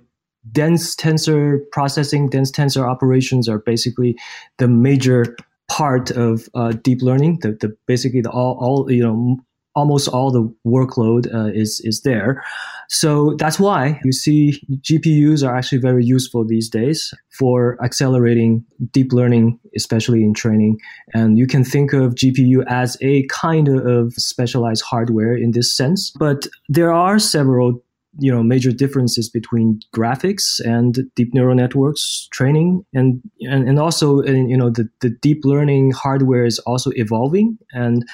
dense 0.52 0.96
tensor 0.96 1.60
processing, 1.72 2.30
dense 2.30 2.52
tensor 2.52 2.88
operations 2.88 3.50
are 3.50 3.60
basically 3.60 4.18
the 4.60 4.68
major 4.68 5.36
part 5.70 6.12
of 6.12 6.48
uh, 6.54 6.74
deep 6.84 7.02
learning. 7.02 7.40
The, 7.42 7.54
the 7.54 7.76
basically 7.88 8.22
the 8.22 8.30
all, 8.30 8.58
all 8.60 8.92
you 8.92 9.04
know 9.04 9.38
almost 9.76 10.08
all 10.08 10.32
the 10.32 10.54
workload 10.66 11.34
uh, 11.34 11.52
is 11.52 11.82
is 11.84 12.02
there, 12.02 12.44
So 12.90 13.36
that's 13.38 13.60
why 13.60 14.00
you 14.04 14.12
see 14.12 14.62
GPUs 14.72 15.48
are 15.48 15.56
actually 15.56 15.80
very 15.80 16.06
useful 16.06 16.46
these 16.46 16.70
days 16.70 17.14
for 17.32 17.78
accelerating 17.84 18.64
deep 18.92 19.14
learning, 19.14 19.60
especially 19.76 20.24
in 20.24 20.34
training. 20.34 20.80
And 21.14 21.38
you 21.38 21.48
can 21.48 21.64
think 21.64 21.94
of 21.94 22.16
GPU 22.16 22.64
as 22.68 22.98
a 23.02 23.26
kind 23.28 23.68
of 23.68 24.14
specialized 24.14 24.84
hardware 24.84 25.36
in 25.36 25.52
this 25.52 25.76
sense. 25.76 26.12
But 26.20 26.48
there 26.70 26.92
are 26.92 27.20
several 27.20 27.84
you 28.20 28.32
know 28.32 28.44
major 28.44 28.72
differences 28.72 29.30
between 29.30 29.80
graphics 29.96 30.60
and 30.64 31.00
deep 31.16 31.34
neural 31.34 31.56
networks 31.56 32.28
training 32.32 32.86
and 32.94 33.22
and, 33.42 33.68
and 33.68 33.80
also 33.80 34.20
in, 34.20 34.50
you 34.50 34.58
know 34.58 34.70
the, 34.70 34.88
the 35.02 35.10
deep 35.10 35.42
learning 35.44 35.92
hardware 35.92 36.46
is 36.46 36.60
also 36.60 36.92
evolving 36.96 37.58
and 37.72 38.06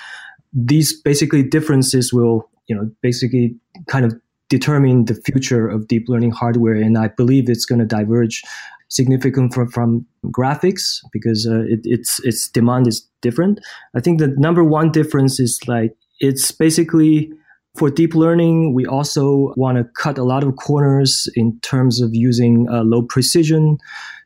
these 0.53 0.99
basically 1.01 1.43
differences 1.43 2.13
will 2.13 2.49
you 2.67 2.75
know 2.75 2.89
basically 3.01 3.55
kind 3.87 4.05
of 4.05 4.19
determine 4.49 5.05
the 5.05 5.15
future 5.15 5.67
of 5.67 5.87
deep 5.87 6.05
learning 6.07 6.31
hardware 6.31 6.75
and 6.75 6.97
i 6.97 7.07
believe 7.07 7.49
it's 7.49 7.65
going 7.65 7.79
to 7.79 7.85
diverge 7.85 8.43
significant 8.91 9.53
from, 9.53 9.69
from 9.69 10.05
graphics 10.25 10.99
because 11.13 11.47
uh, 11.47 11.61
it, 11.67 11.79
its 11.83 12.19
its 12.23 12.49
demand 12.49 12.87
is 12.87 13.07
different 13.21 13.59
i 13.95 13.99
think 13.99 14.19
the 14.19 14.33
number 14.37 14.63
one 14.63 14.91
difference 14.91 15.39
is 15.39 15.59
like 15.67 15.95
it's 16.19 16.51
basically 16.51 17.31
for 17.77 17.89
deep 17.89 18.15
learning, 18.15 18.73
we 18.73 18.85
also 18.85 19.53
want 19.55 19.77
to 19.77 19.83
cut 19.95 20.17
a 20.17 20.23
lot 20.23 20.43
of 20.43 20.55
corners 20.55 21.29
in 21.35 21.59
terms 21.61 22.01
of 22.01 22.09
using 22.13 22.67
uh, 22.69 22.83
low 22.83 23.03
precision. 23.03 23.77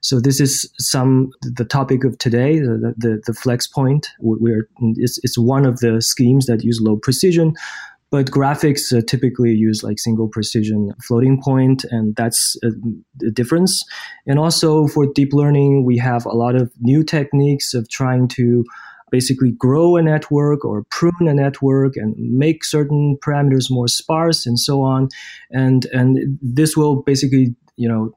So 0.01 0.19
this 0.19 0.39
is 0.39 0.69
some 0.79 1.29
the 1.41 1.65
topic 1.65 2.03
of 2.03 2.17
today, 2.17 2.59
the 2.59 2.93
the, 2.97 3.21
the 3.25 3.33
flex 3.33 3.67
point. 3.67 4.09
We're 4.19 4.67
it's, 4.95 5.19
it's 5.23 5.37
one 5.37 5.65
of 5.65 5.79
the 5.79 6.01
schemes 6.01 6.45
that 6.45 6.63
use 6.63 6.79
low 6.81 6.97
precision. 6.97 7.53
But 8.13 8.27
graphics 8.27 8.95
uh, 8.95 9.01
typically 9.07 9.53
use 9.53 9.81
like 9.81 9.97
single 9.97 10.27
precision 10.27 10.91
floating 11.01 11.41
point, 11.41 11.83
and 11.89 12.15
that's 12.15 12.55
a 12.63 13.31
difference. 13.31 13.83
And 14.27 14.37
also 14.37 14.85
for 14.85 15.07
deep 15.15 15.33
learning, 15.33 15.83
we 15.83 15.97
have 15.97 16.23
a 16.27 16.35
lot 16.35 16.55
of 16.55 16.71
new 16.79 17.03
techniques 17.03 17.73
of 17.73 17.89
trying 17.89 18.27
to 18.37 18.65
basically 19.09 19.53
grow 19.57 19.95
a 19.95 20.03
network 20.03 20.63
or 20.63 20.85
prune 20.91 21.27
a 21.27 21.33
network 21.33 21.95
and 21.95 22.13
make 22.17 22.63
certain 22.63 23.17
parameters 23.25 23.71
more 23.71 23.87
sparse 23.87 24.45
and 24.45 24.59
so 24.59 24.83
on. 24.83 25.09
And, 25.49 25.87
and 25.91 26.37
this 26.39 26.77
will 26.77 27.01
basically, 27.01 27.55
you 27.77 27.89
know, 27.89 28.11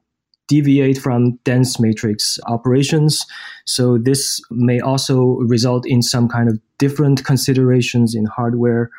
deviate 0.47 0.99
from 0.99 1.39
dense 1.43 1.79
matrix 1.79 2.37
operations. 2.45 3.25
So 3.65 3.97
this 3.97 4.39
may 4.51 4.79
also 4.79 5.37
result 5.47 5.87
in 5.87 6.03
some 6.03 6.27
kind 6.27 6.49
of 6.49 6.59
different 6.77 7.25
considerations 7.25 8.13
in 8.13 8.25
hardware. 8.25 8.91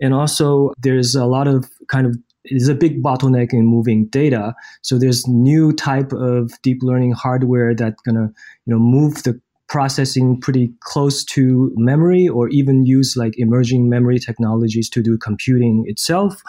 And 0.00 0.14
also 0.14 0.72
there's 0.78 1.14
a 1.14 1.26
lot 1.26 1.46
of 1.46 1.70
kind 1.88 2.06
of 2.06 2.16
is 2.46 2.68
a 2.68 2.74
big 2.74 3.02
bottleneck 3.02 3.52
in 3.52 3.66
moving 3.66 4.06
data. 4.06 4.54
So 4.82 4.98
there's 4.98 5.26
new 5.26 5.72
type 5.72 6.12
of 6.12 6.52
deep 6.62 6.82
learning 6.82 7.12
hardware 7.12 7.74
that's 7.74 8.00
gonna, 8.02 8.30
you 8.66 8.74
know, 8.74 8.78
move 8.78 9.22
the 9.22 9.40
processing 9.68 10.38
pretty 10.40 10.70
close 10.80 11.24
to 11.24 11.72
memory 11.74 12.28
or 12.28 12.48
even 12.50 12.84
use 12.84 13.16
like 13.16 13.32
emerging 13.38 13.88
memory 13.88 14.18
technologies 14.18 14.90
to 14.90 15.02
do 15.02 15.16
computing 15.16 15.84
itself. 15.86 16.42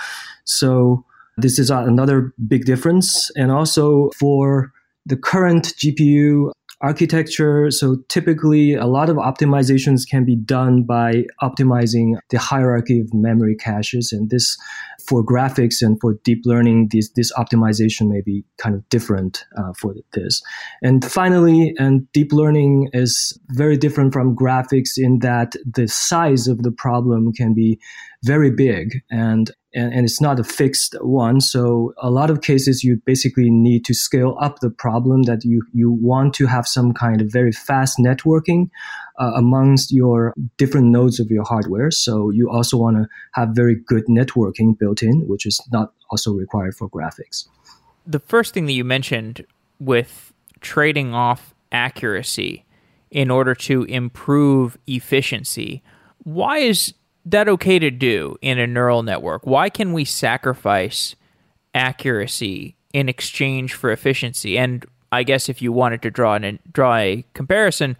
So 0.43 1.05
this 1.37 1.57
is 1.57 1.69
another 1.69 2.33
big 2.47 2.65
difference. 2.65 3.31
And 3.35 3.51
also 3.51 4.09
for 4.19 4.71
the 5.05 5.15
current 5.15 5.73
GPU 5.77 6.51
architecture. 6.81 7.71
So 7.71 7.97
typically, 8.09 8.73
a 8.73 8.85
lot 8.85 9.09
of 9.09 9.17
optimizations 9.17 10.01
can 10.09 10.25
be 10.25 10.35
done 10.35 10.83
by 10.83 11.25
optimizing 11.41 12.15
the 12.29 12.39
hierarchy 12.39 12.99
of 12.99 13.13
memory 13.13 13.55
caches. 13.55 14.11
And 14.11 14.29
this, 14.29 14.57
for 15.07 15.23
graphics 15.23 15.81
and 15.81 15.99
for 15.99 16.15
deep 16.23 16.41
learning, 16.45 16.89
this, 16.91 17.09
this 17.15 17.31
optimization 17.33 18.09
may 18.09 18.21
be 18.21 18.43
kind 18.57 18.75
of 18.75 18.87
different 18.89 19.45
uh, 19.57 19.73
for 19.77 19.95
this. 20.13 20.41
And 20.81 21.03
finally, 21.03 21.73
and 21.77 22.11
deep 22.11 22.31
learning 22.31 22.89
is 22.93 23.37
very 23.49 23.77
different 23.77 24.13
from 24.13 24.35
graphics 24.35 24.91
in 24.97 25.19
that 25.19 25.53
the 25.65 25.87
size 25.87 26.47
of 26.47 26.63
the 26.63 26.71
problem 26.71 27.31
can 27.33 27.53
be 27.53 27.79
very 28.23 28.49
big 28.49 29.01
and 29.11 29.51
and, 29.75 29.93
and 29.93 30.05
it's 30.05 30.21
not 30.21 30.39
a 30.39 30.43
fixed 30.43 30.95
one. 31.01 31.41
So 31.41 31.93
a 31.97 32.09
lot 32.09 32.31
of 32.31 32.41
cases 32.41 32.83
you 32.83 33.01
basically 33.05 33.49
need 33.51 33.83
to 33.85 33.93
scale 33.93 34.37
up 34.41 34.59
the 34.59 34.69
problem 34.69 35.23
that 35.23 35.43
you, 35.43 35.61
you 35.73 35.91
want 35.91 36.33
to 36.35 36.47
have 36.47 36.65
some 36.67 36.93
kind 36.93 37.21
of 37.21 37.31
very 37.31 37.51
fast 37.51 37.97
networking 37.99 38.69
uh, 39.19 39.33
amongst 39.35 39.91
your 39.91 40.33
different 40.57 40.87
nodes 40.87 41.19
of 41.19 41.29
your 41.29 41.43
hardware. 41.43 41.91
So 41.91 42.29
you 42.29 42.49
also 42.49 42.77
want 42.77 42.97
to 42.97 43.07
have 43.33 43.49
very 43.49 43.75
good 43.75 44.05
networking 44.05 44.77
built 44.79 45.03
in, 45.03 45.27
which 45.27 45.45
is 45.45 45.61
not 45.71 45.93
also 46.09 46.33
required 46.33 46.75
for 46.75 46.89
graphics. 46.89 47.47
The 48.07 48.19
first 48.19 48.53
thing 48.53 48.65
that 48.67 48.73
you 48.73 48.85
mentioned 48.85 49.45
with 49.79 50.31
trading 50.61 51.13
off 51.13 51.53
accuracy 51.71 52.65
in 53.11 53.29
order 53.29 53.53
to 53.55 53.83
improve 53.83 54.77
efficiency, 54.87 55.83
why 56.23 56.59
is 56.59 56.93
that 57.25 57.49
okay 57.49 57.79
to 57.79 57.91
do 57.91 58.37
in 58.41 58.59
a 58.59 58.67
neural 58.67 59.03
network? 59.03 59.45
Why 59.45 59.69
can 59.69 59.93
we 59.93 60.05
sacrifice 60.05 61.15
accuracy 61.73 62.75
in 62.93 63.09
exchange 63.09 63.73
for 63.73 63.91
efficiency? 63.91 64.57
And 64.57 64.85
I 65.11 65.23
guess 65.23 65.49
if 65.49 65.61
you 65.61 65.71
wanted 65.71 66.01
to 66.03 66.11
draw 66.11 66.35
an 66.35 66.59
draw 66.71 66.95
a 66.97 67.25
comparison, 67.33 67.97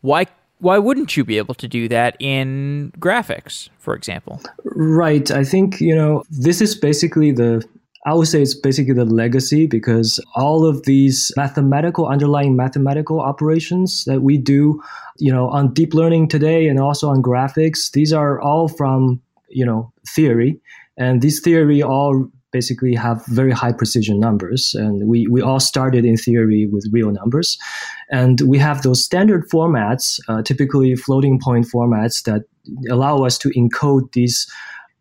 why 0.00 0.26
why 0.58 0.78
wouldn't 0.78 1.16
you 1.16 1.24
be 1.24 1.38
able 1.38 1.54
to 1.54 1.68
do 1.68 1.88
that 1.88 2.16
in 2.18 2.92
graphics, 2.98 3.68
for 3.78 3.94
example? 3.94 4.40
Right. 4.64 5.30
I 5.30 5.44
think, 5.44 5.80
you 5.80 5.94
know, 5.94 6.24
this 6.30 6.60
is 6.60 6.74
basically 6.74 7.30
the 7.30 7.62
I 8.06 8.14
would 8.14 8.28
say 8.28 8.40
it's 8.40 8.54
basically 8.54 8.94
the 8.94 9.04
legacy 9.04 9.66
because 9.66 10.20
all 10.36 10.64
of 10.64 10.84
these 10.84 11.32
mathematical, 11.36 12.06
underlying 12.06 12.54
mathematical 12.54 13.20
operations 13.20 14.04
that 14.04 14.22
we 14.22 14.38
do, 14.38 14.80
you 15.18 15.32
know, 15.32 15.48
on 15.48 15.74
deep 15.74 15.92
learning 15.92 16.28
today 16.28 16.68
and 16.68 16.78
also 16.78 17.08
on 17.08 17.20
graphics, 17.20 17.90
these 17.90 18.12
are 18.12 18.40
all 18.40 18.68
from, 18.68 19.20
you 19.48 19.66
know, 19.66 19.92
theory. 20.14 20.60
And 20.96 21.20
these 21.20 21.40
theory 21.40 21.82
all 21.82 22.30
basically 22.52 22.94
have 22.94 23.26
very 23.26 23.50
high 23.50 23.72
precision 23.72 24.20
numbers. 24.20 24.72
And 24.74 25.08
we, 25.08 25.26
we 25.26 25.42
all 25.42 25.58
started 25.58 26.04
in 26.04 26.16
theory 26.16 26.68
with 26.70 26.86
real 26.92 27.10
numbers. 27.10 27.58
And 28.08 28.40
we 28.42 28.58
have 28.58 28.82
those 28.82 29.04
standard 29.04 29.48
formats, 29.50 30.20
uh, 30.28 30.42
typically 30.42 30.94
floating 30.94 31.40
point 31.40 31.66
formats 31.66 32.22
that 32.22 32.42
allow 32.88 33.24
us 33.24 33.36
to 33.38 33.50
encode 33.50 34.12
these 34.12 34.46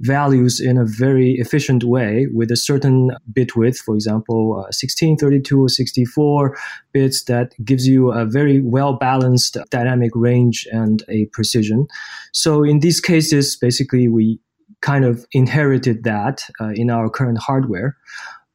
values 0.02 0.60
in 0.60 0.78
a 0.78 0.86
very 0.86 1.34
efficient 1.34 1.84
way 1.84 2.28
with 2.34 2.52
a 2.52 2.58
certain 2.58 3.12
bit 3.32 3.56
width, 3.56 3.80
for 3.80 3.96
example, 3.96 4.66
uh, 4.68 4.72
16, 4.72 5.18
32, 5.18 5.64
or 5.64 5.70
64 5.70 6.58
bits 6.92 7.24
that 7.26 7.54
gives 7.64 7.88
you 7.88 8.12
a 8.12 8.26
very 8.26 8.62
well 8.62 8.94
balanced 8.94 9.58
dynamic 9.70 10.12
range 10.14 10.68
and 10.72 11.04
a 11.10 11.26
precision. 11.28 11.88
So 12.34 12.64
in 12.64 12.80
these 12.80 13.00
cases, 13.00 13.56
basically, 13.56 14.08
we 14.08 14.40
kind 14.82 15.06
of 15.06 15.26
inherited 15.32 16.04
that 16.04 16.44
uh, 16.60 16.72
in 16.76 16.90
our 16.90 17.10
current 17.10 17.40
hardware. 17.40 17.98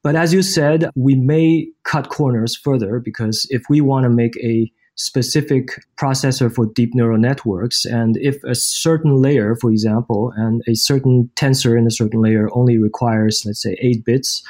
But 0.03 0.17
as 0.17 0.33
you 0.33 0.43
said, 0.43 0.91
we 0.95 1.15
may 1.15 1.69
cut 1.85 2.09
corners 2.09 2.57
further 2.57 3.01
because 3.01 3.47
if 3.51 3.63
we 3.69 3.81
want 3.81 4.05
to 4.05 4.11
make 4.11 4.37
a 4.39 4.71
specific 5.01 5.69
processor 5.97 6.55
for 6.55 6.67
deep 6.67 6.95
neural 6.95 7.19
networks. 7.19 7.87
And 7.87 8.19
if 8.19 8.45
a 8.45 8.55
certain 8.55 9.17
layer, 9.17 9.57
for 9.57 9.71
example, 9.71 10.31
and 10.37 10.61
a 10.69 10.75
certain 10.75 11.31
tensor 11.37 11.77
in 11.79 11.87
a 11.87 11.91
certain 11.91 12.21
layer 12.21 12.49
only 12.53 12.77
requires, 12.77 13.43
let's 13.47 13.63
say, 13.63 13.77
eight 13.81 14.05
bits, 14.05 14.43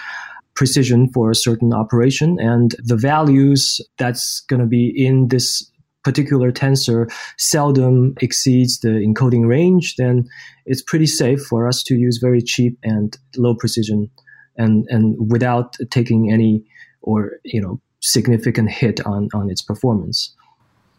precision 0.56 1.08
for 1.12 1.30
a 1.30 1.36
certain 1.36 1.72
operation 1.72 2.36
and 2.40 2.74
the 2.82 2.96
values 2.96 3.80
that's 3.96 4.40
going 4.48 4.60
to 4.60 4.66
be 4.66 4.92
in 4.94 5.28
this 5.28 5.70
particular 6.02 6.50
tensor 6.50 7.08
seldom 7.38 8.14
exceeds 8.20 8.80
the 8.80 8.88
encoding 8.88 9.46
range 9.46 9.94
then 9.96 10.24
it's 10.66 10.82
pretty 10.82 11.06
safe 11.06 11.40
for 11.40 11.68
us 11.68 11.82
to 11.82 11.94
use 11.94 12.18
very 12.20 12.42
cheap 12.42 12.76
and 12.82 13.16
low 13.36 13.54
precision 13.54 14.10
and 14.56 14.86
and 14.88 15.16
without 15.30 15.76
taking 15.90 16.32
any 16.32 16.62
or 17.00 17.32
you 17.44 17.60
know 17.60 17.80
significant 18.00 18.70
hit 18.70 19.00
on 19.06 19.28
on 19.32 19.48
its 19.50 19.62
performance 19.62 20.34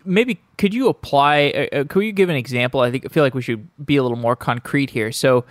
maybe 0.06 0.40
could 0.58 0.74
you 0.74 0.88
apply 0.88 1.70
uh, 1.74 1.80
uh, 1.80 1.84
could 1.86 2.04
you 2.04 2.12
give 2.12 2.30
an 2.30 2.36
example? 2.36 2.82
I 2.82 2.92
think 2.92 3.06
i 3.06 3.10
feel 3.10 3.24
like 3.24 3.36
we 3.36 3.42
should 3.42 3.68
be 3.86 3.98
a 3.98 4.04
little 4.04 4.18
more 4.18 4.36
concrete 4.36 4.92
here. 4.92 5.12
So 5.12 5.46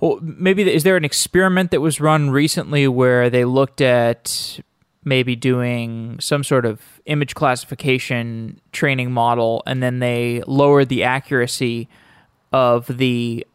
well, 0.00 0.18
maybe 0.20 0.70
is 0.70 0.82
there 0.82 0.96
an 0.96 1.04
experiment 1.04 1.70
that 1.70 1.80
was 1.80 2.00
run 2.00 2.30
recently 2.30 2.88
where 2.88 3.30
they 3.30 3.44
looked 3.44 3.80
at 3.80 4.60
maybe 5.04 5.36
doing 5.36 6.18
some 6.20 6.42
sort 6.42 6.66
of 6.66 7.00
image 7.06 7.34
classification 7.34 8.60
training 8.72 9.12
model 9.12 9.62
and 9.66 9.82
then 9.82 9.98
they 9.98 10.42
lowered 10.46 10.88
the 10.88 11.04
accuracy 11.04 11.88
of 12.52 12.86
the 12.86 13.46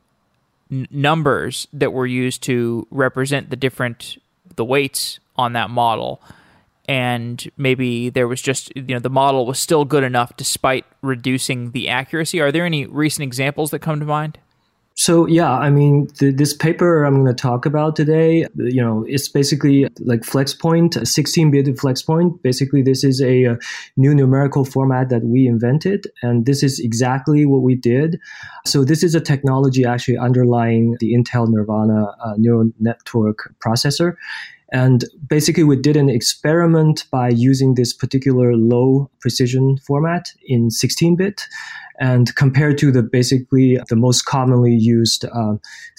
n- 0.71 0.87
numbers 0.91 1.67
that 1.73 1.91
were 1.91 2.05
used 2.05 2.43
to 2.43 2.87
represent 2.91 3.49
the 3.49 3.55
different 3.55 4.17
the 4.55 4.65
weights 4.65 5.19
on 5.35 5.53
that 5.53 5.69
model 5.69 6.21
and 6.89 7.51
maybe 7.55 8.09
there 8.09 8.27
was 8.27 8.41
just 8.41 8.75
you 8.75 8.83
know 8.95 8.99
the 8.99 9.11
model 9.11 9.45
was 9.45 9.59
still 9.59 9.85
good 9.85 10.03
enough 10.03 10.35
despite 10.35 10.85
reducing 11.03 11.69
the 11.71 11.87
accuracy 11.87 12.41
are 12.41 12.51
there 12.51 12.65
any 12.65 12.85
recent 12.87 13.23
examples 13.23 13.69
that 13.69 13.79
come 13.79 13.99
to 13.99 14.05
mind 14.05 14.39
So 14.95 15.27
yeah, 15.27 15.53
I 15.53 15.69
mean, 15.69 16.09
the, 16.19 16.33
this 16.33 16.53
paper 16.53 17.05
I'm 17.05 17.23
going 17.23 17.33
to 17.33 17.41
talk 17.41 17.65
about 17.65 17.95
today, 17.95 18.45
you 18.57 18.83
know, 18.83 19.05
it's 19.07 19.29
basically 19.29 19.87
like 20.11 20.23
FlexPoint, 20.31 20.97
16-bit 20.97 21.67
FlexPoint. 21.77 22.41
Basically, 22.41 22.81
this 22.81 23.05
is 23.05 23.21
a, 23.21 23.45
a, 23.45 23.57
new 23.95 24.13
numerical 24.13 24.65
format 24.65 25.07
that 25.07 25.23
we 25.23 25.47
invented, 25.47 26.07
and 26.21 26.45
this 26.45 26.63
is 26.63 26.81
exactly 26.81 27.45
what 27.45 27.61
we 27.61 27.75
did. 27.75 28.19
So 28.65 28.83
this 28.83 29.01
is 29.01 29.15
a 29.15 29.21
technology 29.21 29.85
actually 29.85 30.17
underlying 30.17 30.97
the 30.99 31.13
Intel 31.13 31.47
Nervana 31.47 32.13
uh, 32.21 32.33
neural 32.35 32.69
network 32.81 33.55
processor. 33.65 34.17
And 34.71 35.05
basically, 35.27 35.63
we 35.63 35.75
did 35.75 35.95
an 35.97 36.09
experiment 36.09 37.05
by 37.11 37.29
using 37.29 37.75
this 37.75 37.93
particular 37.93 38.55
low 38.55 39.09
precision 39.19 39.77
format 39.85 40.31
in 40.45 40.69
16 40.69 41.15
bit 41.15 41.47
and 41.99 42.33
compared 42.35 42.77
to 42.77 42.91
the 42.91 43.03
basically 43.03 43.77
the 43.89 43.95
most 43.95 44.25
commonly 44.25 44.73
used 44.73 45.25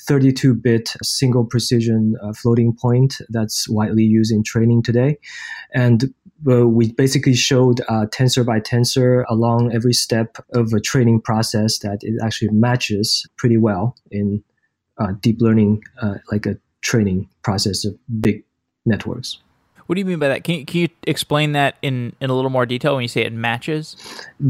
32 0.06 0.50
uh, 0.50 0.54
bit 0.54 0.94
single 1.02 1.44
precision 1.44 2.16
uh, 2.22 2.32
floating 2.32 2.74
point 2.74 3.18
that's 3.28 3.68
widely 3.68 4.02
used 4.02 4.32
in 4.32 4.42
training 4.42 4.82
today. 4.82 5.18
And 5.74 6.14
uh, 6.50 6.66
we 6.66 6.92
basically 6.92 7.34
showed 7.34 7.82
uh, 7.82 8.06
tensor 8.06 8.46
by 8.46 8.60
tensor 8.60 9.24
along 9.28 9.72
every 9.74 9.92
step 9.92 10.38
of 10.54 10.72
a 10.72 10.80
training 10.80 11.20
process 11.20 11.78
that 11.80 11.98
it 12.02 12.14
actually 12.24 12.50
matches 12.50 13.26
pretty 13.36 13.58
well 13.58 13.94
in 14.10 14.42
uh, 14.98 15.12
deep 15.20 15.36
learning, 15.40 15.82
uh, 16.00 16.14
like 16.32 16.46
a 16.46 16.56
training 16.80 17.28
process 17.42 17.84
of 17.84 17.94
big 18.20 18.42
networks. 18.86 19.38
What 19.90 19.96
do 19.96 20.02
you 20.02 20.04
mean 20.04 20.20
by 20.20 20.28
that? 20.28 20.44
Can 20.44 20.54
you, 20.54 20.64
can 20.64 20.80
you 20.82 20.88
explain 21.02 21.50
that 21.50 21.74
in, 21.82 22.14
in 22.20 22.30
a 22.30 22.34
little 22.34 22.48
more 22.48 22.64
detail 22.64 22.94
when 22.94 23.02
you 23.02 23.08
say 23.08 23.22
it 23.22 23.32
matches? 23.32 23.96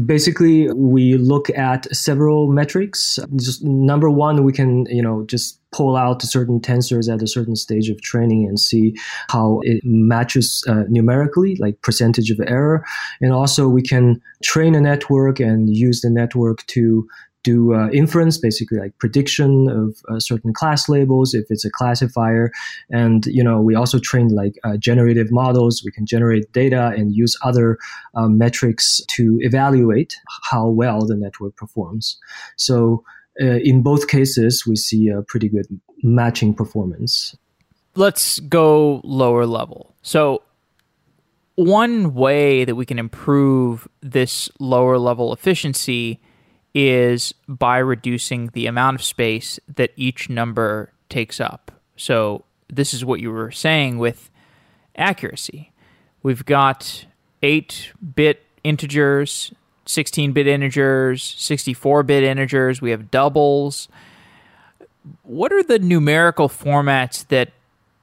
Basically, 0.05 0.71
we 0.71 1.15
look 1.15 1.49
at 1.49 1.87
several 1.95 2.45
metrics. 2.47 3.17
Just 3.37 3.63
number 3.63 4.07
one, 4.07 4.43
we 4.43 4.53
can 4.53 4.85
you 4.85 5.01
know 5.01 5.23
just 5.25 5.57
pull 5.71 5.95
out 5.95 6.21
certain 6.21 6.59
tensors 6.59 7.11
at 7.11 7.23
a 7.23 7.27
certain 7.27 7.55
stage 7.55 7.89
of 7.89 7.99
training 8.01 8.45
and 8.47 8.59
see 8.59 8.93
how 9.29 9.61
it 9.63 9.81
matches 9.83 10.63
uh, 10.67 10.83
numerically, 10.89 11.55
like 11.55 11.81
percentage 11.81 12.29
of 12.29 12.39
error. 12.41 12.85
And 13.19 13.33
also, 13.33 13.67
we 13.67 13.81
can 13.81 14.21
train 14.43 14.75
a 14.75 14.81
network 14.81 15.39
and 15.39 15.75
use 15.75 16.01
the 16.01 16.11
network 16.11 16.63
to 16.67 17.07
do 17.43 17.73
uh, 17.73 17.89
inference, 17.89 18.37
basically 18.37 18.77
like 18.77 18.97
prediction 18.97 19.69
of 19.69 19.97
uh, 20.13 20.19
certain 20.19 20.53
class 20.53 20.87
labels 20.87 21.33
if 21.33 21.45
it's 21.49 21.65
a 21.65 21.71
classifier. 21.71 22.51
And 22.89 23.25
you 23.25 23.43
know, 23.43 23.61
we 23.61 23.75
also 23.75 23.99
train 23.99 24.29
like 24.29 24.59
uh, 24.63 24.77
generative 24.77 25.31
models. 25.31 25.81
We 25.83 25.91
can 25.91 26.05
generate 26.05 26.51
data 26.53 26.93
and 26.95 27.13
use 27.13 27.37
other 27.43 27.77
uh, 28.15 28.27
metrics 28.27 29.01
to 29.07 29.37
evaluate 29.41 30.15
how 30.49 30.67
well 30.67 31.05
the 31.05 31.15
network 31.15 31.55
performs. 31.55 32.17
So 32.57 33.03
uh, 33.41 33.59
in 33.63 33.81
both 33.81 34.07
cases, 34.07 34.65
we 34.67 34.75
see 34.75 35.07
a 35.07 35.21
pretty 35.23 35.49
good 35.49 35.67
matching 36.03 36.53
performance. 36.53 37.35
Let's 37.95 38.39
go 38.39 39.01
lower 39.03 39.45
level. 39.45 39.93
So 40.01 40.43
one 41.55 42.13
way 42.13 42.65
that 42.65 42.75
we 42.75 42.85
can 42.85 42.97
improve 42.97 43.87
this 44.01 44.49
lower 44.59 44.97
level 44.97 45.33
efficiency 45.33 46.19
is 46.73 47.33
by 47.47 47.77
reducing 47.77 48.47
the 48.53 48.67
amount 48.67 48.95
of 48.95 49.03
space 49.03 49.59
that 49.75 49.91
each 49.95 50.29
number 50.29 50.93
takes 51.09 51.39
up. 51.39 51.71
So, 51.97 52.45
this 52.69 52.93
is 52.93 53.03
what 53.03 53.19
you 53.19 53.31
were 53.31 53.51
saying 53.51 53.97
with 53.97 54.29
accuracy. 54.95 55.71
We've 56.23 56.45
got 56.45 57.05
8 57.43 57.91
bit 58.15 58.45
integers, 58.63 59.53
16 59.85 60.31
bit 60.31 60.47
integers, 60.47 61.35
64 61.37 62.03
bit 62.03 62.23
integers, 62.23 62.81
we 62.81 62.91
have 62.91 63.11
doubles. 63.11 63.89
What 65.23 65.51
are 65.51 65.63
the 65.63 65.79
numerical 65.79 66.47
formats 66.47 67.27
that 67.27 67.51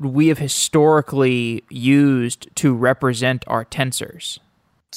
we 0.01 0.29
have 0.29 0.39
historically 0.39 1.65
used 1.71 2.55
to 2.57 2.75
represent 2.75 3.45
our 3.47 3.65
tensors? 3.65 4.39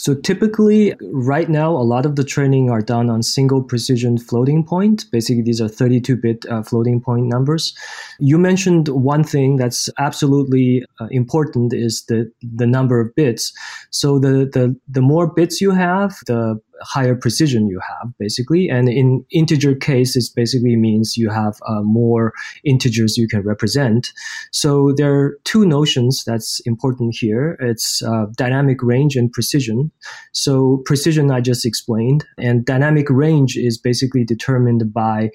So 0.02 0.16
typically, 0.16 0.96
right 1.12 1.48
now, 1.48 1.70
a 1.70 1.86
lot 1.86 2.08
of 2.08 2.16
the 2.16 2.24
training 2.24 2.72
are 2.72 2.82
done 2.82 3.08
on 3.08 3.22
single 3.22 3.62
precision 3.62 4.18
floating 4.18 4.66
point. 4.66 5.06
Basically, 5.12 5.44
these 5.44 5.62
are 5.62 5.68
32-bit 5.68 6.44
uh, 6.50 6.64
floating 6.64 7.00
point 7.00 7.28
numbers. 7.28 7.72
You 8.18 8.40
mentioned 8.40 8.88
one 8.88 9.24
thing 9.24 9.58
that's 9.58 9.92
absolutely 10.00 10.84
uh, 11.00 11.06
important 11.12 11.72
is 11.72 12.04
the 12.08 12.32
the 12.42 12.66
number 12.66 13.00
of 13.00 13.14
bits. 13.14 13.54
So 13.92 14.18
the 14.18 14.50
the 14.52 14.76
the 14.90 15.02
more 15.02 15.28
bits 15.28 15.62
you 15.62 15.70
have, 15.70 16.18
the 16.26 16.60
higher 16.82 17.16
precision 17.16 17.68
you 17.68 17.80
have, 17.88 18.12
basically. 18.20 18.70
And 18.70 18.90
in 18.90 19.26
integer 19.32 19.76
case, 19.76 20.16
it 20.16 20.26
basically 20.36 20.76
means 20.76 21.18
you 21.18 21.30
have 21.30 21.56
uh, 21.68 21.82
more 21.82 22.34
integers 22.64 23.18
you 23.18 23.28
can 23.28 23.42
represent. 23.42 24.12
So 24.52 24.94
there 24.96 25.14
are 25.14 25.40
two 25.44 25.66
notions 25.66 26.24
that's 26.26 26.60
important 26.66 27.16
here. 27.18 27.58
It's 27.60 28.02
uh, 28.04 28.26
dynamic 28.36 28.82
range 28.82 29.16
and 29.16 29.32
precision. 29.32 29.92
So 30.32 30.82
precision 30.86 31.32
I 31.32 31.42
just 31.42 31.66
explained, 31.66 32.26
and 32.38 32.66
dynamic 32.66 33.10
range 33.10 33.58
is 33.58 33.78
basically 33.78 34.24
determined 34.24 34.94
by 34.94 35.30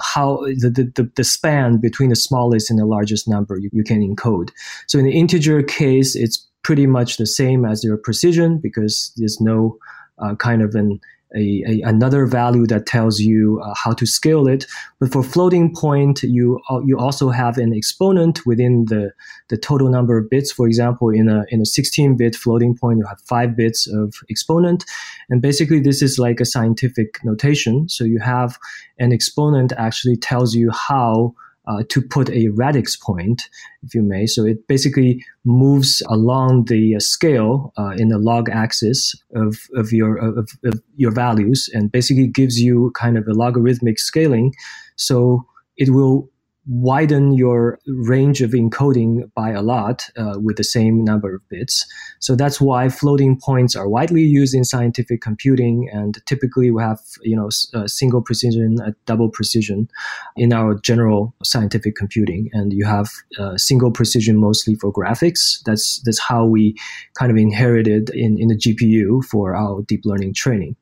how 0.00 0.38
the, 0.58 0.92
the, 0.94 1.10
the 1.16 1.24
span 1.24 1.78
between 1.78 2.10
the 2.10 2.16
smallest 2.16 2.70
and 2.70 2.78
the 2.78 2.86
largest 2.86 3.28
number 3.28 3.56
you, 3.58 3.70
you 3.72 3.84
can 3.84 4.00
encode. 4.00 4.50
So 4.86 4.98
in 4.98 5.04
the 5.04 5.12
integer 5.12 5.62
case, 5.62 6.14
it's 6.16 6.48
pretty 6.62 6.86
much 6.86 7.16
the 7.16 7.26
same 7.26 7.64
as 7.64 7.82
your 7.82 7.96
precision 7.96 8.58
because 8.58 9.12
there's 9.16 9.40
no 9.40 9.78
uh, 10.22 10.34
kind 10.36 10.62
of 10.62 10.74
an 10.74 11.00
a, 11.34 11.64
a, 11.66 11.80
another 11.82 12.26
value 12.26 12.66
that 12.66 12.86
tells 12.86 13.20
you 13.20 13.60
uh, 13.64 13.74
how 13.74 13.92
to 13.92 14.06
scale 14.06 14.46
it. 14.46 14.66
But 15.00 15.12
for 15.12 15.22
floating 15.22 15.74
point, 15.74 16.22
you 16.22 16.60
uh, 16.70 16.80
you 16.84 16.98
also 16.98 17.30
have 17.30 17.58
an 17.58 17.74
exponent 17.74 18.44
within 18.46 18.86
the, 18.88 19.12
the 19.48 19.56
total 19.56 19.88
number 19.88 20.18
of 20.18 20.28
bits. 20.28 20.52
For 20.52 20.66
example, 20.66 21.10
in 21.10 21.28
a 21.28 21.44
in 21.48 21.60
a 21.60 21.64
16-bit 21.64 22.36
floating 22.36 22.76
point, 22.76 22.98
you 22.98 23.06
have 23.06 23.20
five 23.22 23.56
bits 23.56 23.86
of 23.86 24.14
exponent, 24.30 24.84
and 25.30 25.40
basically 25.40 25.80
this 25.80 26.02
is 26.02 26.18
like 26.18 26.40
a 26.40 26.44
scientific 26.44 27.18
notation. 27.24 27.88
So 27.88 28.04
you 28.04 28.20
have 28.20 28.58
an 28.98 29.12
exponent 29.12 29.72
actually 29.76 30.16
tells 30.16 30.54
you 30.54 30.70
how 30.70 31.34
uh, 31.66 31.82
to 31.88 32.02
put 32.02 32.28
a 32.30 32.48
radix 32.48 32.96
point, 32.96 33.48
if 33.82 33.94
you 33.94 34.02
may. 34.02 34.26
So 34.26 34.44
it 34.44 34.66
basically 34.66 35.24
moves 35.44 36.02
along 36.08 36.64
the 36.64 36.96
uh, 36.96 37.00
scale 37.00 37.72
uh, 37.78 37.94
in 37.96 38.08
the 38.08 38.18
log 38.18 38.48
axis 38.48 39.14
of, 39.34 39.58
of 39.76 39.92
your 39.92 40.16
of, 40.16 40.50
of, 40.64 40.82
your 40.96 41.12
values, 41.12 41.70
and 41.72 41.92
basically 41.92 42.26
gives 42.26 42.60
you 42.60 42.90
kind 42.94 43.16
of 43.16 43.26
a 43.28 43.32
logarithmic 43.32 43.98
scaling. 43.98 44.54
So 44.96 45.46
it 45.76 45.90
will 45.90 46.31
widen 46.66 47.32
your 47.32 47.78
range 47.86 48.40
of 48.40 48.52
encoding 48.52 49.30
by 49.34 49.50
a 49.50 49.62
lot 49.62 50.08
uh, 50.16 50.34
with 50.36 50.56
the 50.56 50.64
same 50.64 51.02
number 51.02 51.34
of 51.34 51.48
bits. 51.48 51.84
So 52.20 52.36
that's 52.36 52.60
why 52.60 52.88
floating 52.88 53.38
points 53.40 53.74
are 53.74 53.88
widely 53.88 54.22
used 54.22 54.54
in 54.54 54.64
scientific 54.64 55.20
computing, 55.20 55.88
and 55.92 56.24
typically 56.26 56.70
we 56.70 56.82
have 56.82 57.00
you 57.22 57.36
know 57.36 57.48
single 57.86 58.22
precision, 58.22 58.76
double 59.06 59.28
precision 59.28 59.88
in 60.36 60.52
our 60.52 60.74
general 60.74 61.34
scientific 61.42 61.96
computing, 61.96 62.48
and 62.52 62.72
you 62.72 62.86
have 62.86 63.08
uh, 63.38 63.56
single 63.56 63.90
precision 63.90 64.36
mostly 64.36 64.74
for 64.76 64.92
graphics. 64.92 65.62
That's 65.64 66.00
that's 66.04 66.20
how 66.20 66.44
we 66.44 66.76
kind 67.14 67.32
of 67.32 67.36
inherited 67.38 68.10
in 68.10 68.38
in 68.38 68.48
the 68.48 68.56
GPU 68.56 69.24
for 69.24 69.54
our 69.56 69.82
deep 69.82 70.02
learning 70.04 70.34
training. 70.34 70.76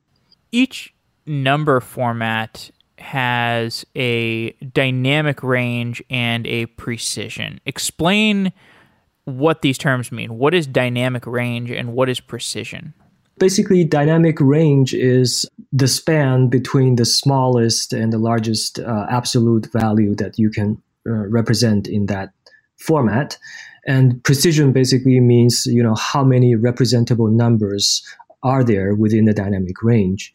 Each 0.52 0.92
number 1.26 1.80
format 1.80 2.70
has 3.00 3.84
a 3.96 4.52
dynamic 4.72 5.42
range 5.42 6.02
and 6.10 6.46
a 6.46 6.66
precision. 6.66 7.60
Explain 7.66 8.52
what 9.24 9.62
these 9.62 9.78
terms 9.78 10.10
mean. 10.10 10.38
What 10.38 10.54
is 10.54 10.66
dynamic 10.66 11.26
range 11.26 11.70
and 11.70 11.92
what 11.92 12.08
is 12.08 12.20
precision? 12.20 12.94
Basically, 13.38 13.84
dynamic 13.84 14.38
range 14.40 14.92
is 14.92 15.48
the 15.72 15.88
span 15.88 16.48
between 16.48 16.96
the 16.96 17.06
smallest 17.06 17.92
and 17.92 18.12
the 18.12 18.18
largest 18.18 18.78
uh, 18.78 19.06
absolute 19.10 19.66
value 19.72 20.14
that 20.16 20.38
you 20.38 20.50
can 20.50 20.80
uh, 21.06 21.12
represent 21.28 21.88
in 21.88 22.06
that 22.06 22.30
format. 22.76 23.38
And 23.86 24.22
precision 24.24 24.72
basically 24.72 25.20
means, 25.20 25.64
you 25.66 25.82
know, 25.82 25.94
how 25.94 26.22
many 26.22 26.54
representable 26.54 27.28
numbers 27.28 28.02
are 28.42 28.62
there 28.62 28.94
within 28.94 29.24
the 29.24 29.32
dynamic 29.32 29.82
range 29.82 30.32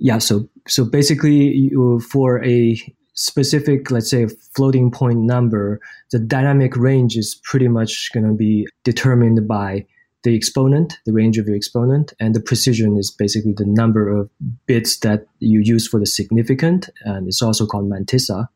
yeah, 0.00 0.18
so 0.18 0.48
so 0.66 0.84
basically, 0.84 1.36
you, 1.36 2.00
for 2.00 2.42
a 2.42 2.80
specific, 3.12 3.90
let's 3.90 4.10
say, 4.10 4.26
floating 4.54 4.90
point 4.90 5.18
number, 5.20 5.78
the 6.10 6.18
dynamic 6.18 6.74
range 6.76 7.16
is 7.16 7.38
pretty 7.44 7.68
much 7.68 8.10
going 8.14 8.26
to 8.26 8.32
be 8.32 8.66
determined 8.82 9.46
by 9.46 9.86
the 10.22 10.34
exponent, 10.34 10.98
the 11.04 11.12
range 11.12 11.36
of 11.36 11.46
your 11.46 11.56
exponent, 11.56 12.14
and 12.18 12.34
the 12.34 12.40
precision 12.40 12.96
is 12.96 13.10
basically 13.10 13.52
the 13.52 13.66
number 13.66 14.08
of 14.08 14.30
bits 14.66 14.98
that 15.00 15.26
you 15.38 15.60
use 15.60 15.86
for 15.86 16.00
the 16.00 16.06
significant, 16.06 16.88
and 17.04 17.26
it's 17.28 17.42
also 17.42 17.66
called 17.66 17.88
mantissa 17.88 18.48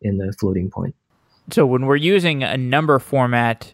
in 0.00 0.18
the 0.18 0.32
floating 0.38 0.70
point. 0.70 0.94
So 1.50 1.66
when 1.66 1.86
we're 1.86 1.96
using 1.96 2.44
a 2.44 2.56
number 2.56 2.98
format 3.00 3.72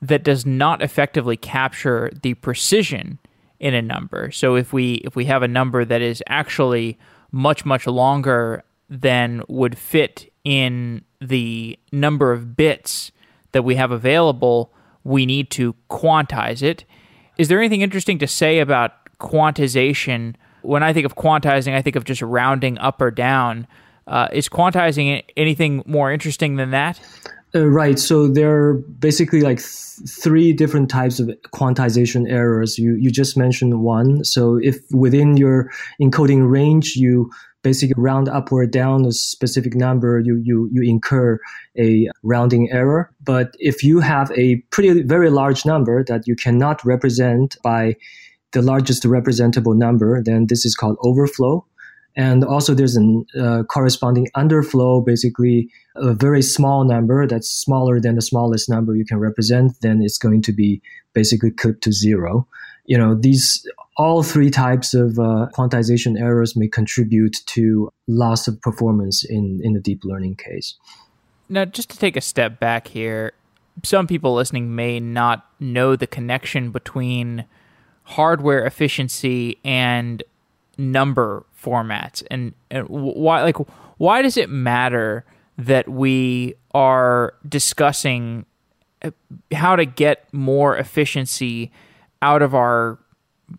that 0.00 0.22
does 0.22 0.46
not 0.46 0.80
effectively 0.80 1.36
capture 1.36 2.10
the 2.22 2.34
precision 2.34 3.18
in 3.60 3.74
a 3.74 3.82
number. 3.82 4.30
So 4.30 4.54
if 4.54 4.72
we 4.72 4.94
if 5.04 5.16
we 5.16 5.24
have 5.26 5.42
a 5.42 5.48
number 5.48 5.84
that 5.84 6.00
is 6.00 6.22
actually 6.28 6.98
much 7.30 7.64
much 7.64 7.86
longer 7.86 8.64
than 8.88 9.42
would 9.48 9.76
fit 9.76 10.32
in 10.44 11.04
the 11.20 11.78
number 11.92 12.32
of 12.32 12.56
bits 12.56 13.12
that 13.52 13.62
we 13.62 13.74
have 13.74 13.90
available, 13.90 14.72
we 15.04 15.26
need 15.26 15.50
to 15.50 15.74
quantize 15.90 16.62
it. 16.62 16.84
Is 17.36 17.48
there 17.48 17.58
anything 17.58 17.82
interesting 17.82 18.18
to 18.18 18.26
say 18.26 18.60
about 18.60 18.92
quantization? 19.20 20.34
When 20.62 20.82
I 20.82 20.92
think 20.92 21.06
of 21.06 21.16
quantizing, 21.16 21.74
I 21.74 21.82
think 21.82 21.96
of 21.96 22.04
just 22.04 22.22
rounding 22.22 22.78
up 22.78 23.00
or 23.00 23.10
down. 23.10 23.66
Uh, 24.06 24.28
is 24.32 24.48
quantizing 24.48 25.22
anything 25.36 25.82
more 25.86 26.10
interesting 26.10 26.56
than 26.56 26.70
that? 26.70 26.98
Uh, 27.54 27.66
right. 27.66 27.98
So 27.98 28.28
there 28.28 28.54
are 28.54 28.74
basically 28.74 29.40
like 29.40 29.58
th- 29.58 30.08
three 30.08 30.52
different 30.52 30.90
types 30.90 31.18
of 31.18 31.30
quantization 31.54 32.30
errors. 32.30 32.78
You 32.78 32.94
you 32.96 33.10
just 33.10 33.36
mentioned 33.36 33.80
one. 33.80 34.22
So 34.24 34.58
if 34.62 34.76
within 34.92 35.36
your 35.36 35.70
encoding 36.00 36.50
range 36.50 36.96
you 36.96 37.30
basically 37.62 37.94
round 37.96 38.28
up 38.28 38.52
or 38.52 38.66
down 38.66 39.06
a 39.06 39.12
specific 39.12 39.74
number, 39.74 40.20
you 40.20 40.40
you 40.44 40.68
you 40.72 40.82
incur 40.82 41.38
a 41.78 42.08
rounding 42.22 42.70
error. 42.70 43.10
But 43.24 43.54
if 43.58 43.82
you 43.82 44.00
have 44.00 44.30
a 44.32 44.56
pretty 44.70 45.02
very 45.02 45.30
large 45.30 45.64
number 45.64 46.04
that 46.04 46.26
you 46.26 46.36
cannot 46.36 46.84
represent 46.84 47.56
by 47.62 47.96
the 48.52 48.62
largest 48.62 49.04
representable 49.04 49.74
number, 49.74 50.22
then 50.22 50.46
this 50.48 50.64
is 50.64 50.74
called 50.74 50.96
overflow. 51.02 51.64
And 52.16 52.44
also, 52.44 52.74
there's 52.74 52.96
a 52.96 53.22
uh, 53.40 53.62
corresponding 53.64 54.28
underflow, 54.36 55.04
basically 55.04 55.70
a 55.94 56.14
very 56.14 56.42
small 56.42 56.84
number 56.84 57.26
that's 57.26 57.48
smaller 57.48 58.00
than 58.00 58.16
the 58.16 58.22
smallest 58.22 58.68
number 58.68 58.96
you 58.96 59.04
can 59.04 59.18
represent, 59.18 59.80
then 59.82 60.02
it's 60.02 60.18
going 60.18 60.42
to 60.42 60.52
be 60.52 60.82
basically 61.12 61.50
clipped 61.50 61.82
to 61.84 61.92
zero. 61.92 62.46
You 62.86 62.98
know, 62.98 63.14
these 63.14 63.64
all 63.96 64.22
three 64.22 64.50
types 64.50 64.94
of 64.94 65.18
uh, 65.18 65.48
quantization 65.54 66.18
errors 66.18 66.56
may 66.56 66.68
contribute 66.68 67.36
to 67.46 67.92
loss 68.06 68.48
of 68.48 68.60
performance 68.62 69.24
in, 69.24 69.60
in 69.62 69.74
the 69.74 69.80
deep 69.80 70.04
learning 70.04 70.36
case. 70.36 70.74
Now, 71.48 71.64
just 71.64 71.90
to 71.90 71.98
take 71.98 72.16
a 72.16 72.20
step 72.20 72.60
back 72.60 72.88
here, 72.88 73.32
some 73.82 74.06
people 74.06 74.34
listening 74.34 74.74
may 74.74 75.00
not 75.00 75.46
know 75.60 75.96
the 75.96 76.06
connection 76.06 76.70
between 76.70 77.44
hardware 78.04 78.64
efficiency 78.64 79.58
and 79.64 80.22
number 80.78 81.44
formats. 81.60 82.22
And, 82.30 82.54
and 82.70 82.88
why 82.88 83.42
like 83.42 83.56
why 83.98 84.22
does 84.22 84.36
it 84.36 84.48
matter 84.48 85.24
that 85.58 85.88
we 85.88 86.54
are 86.72 87.34
discussing 87.46 88.46
uh, 89.02 89.10
how 89.52 89.76
to 89.76 89.84
get 89.84 90.32
more 90.32 90.76
efficiency 90.76 91.72
out 92.22 92.42
of 92.42 92.54
our 92.54 92.98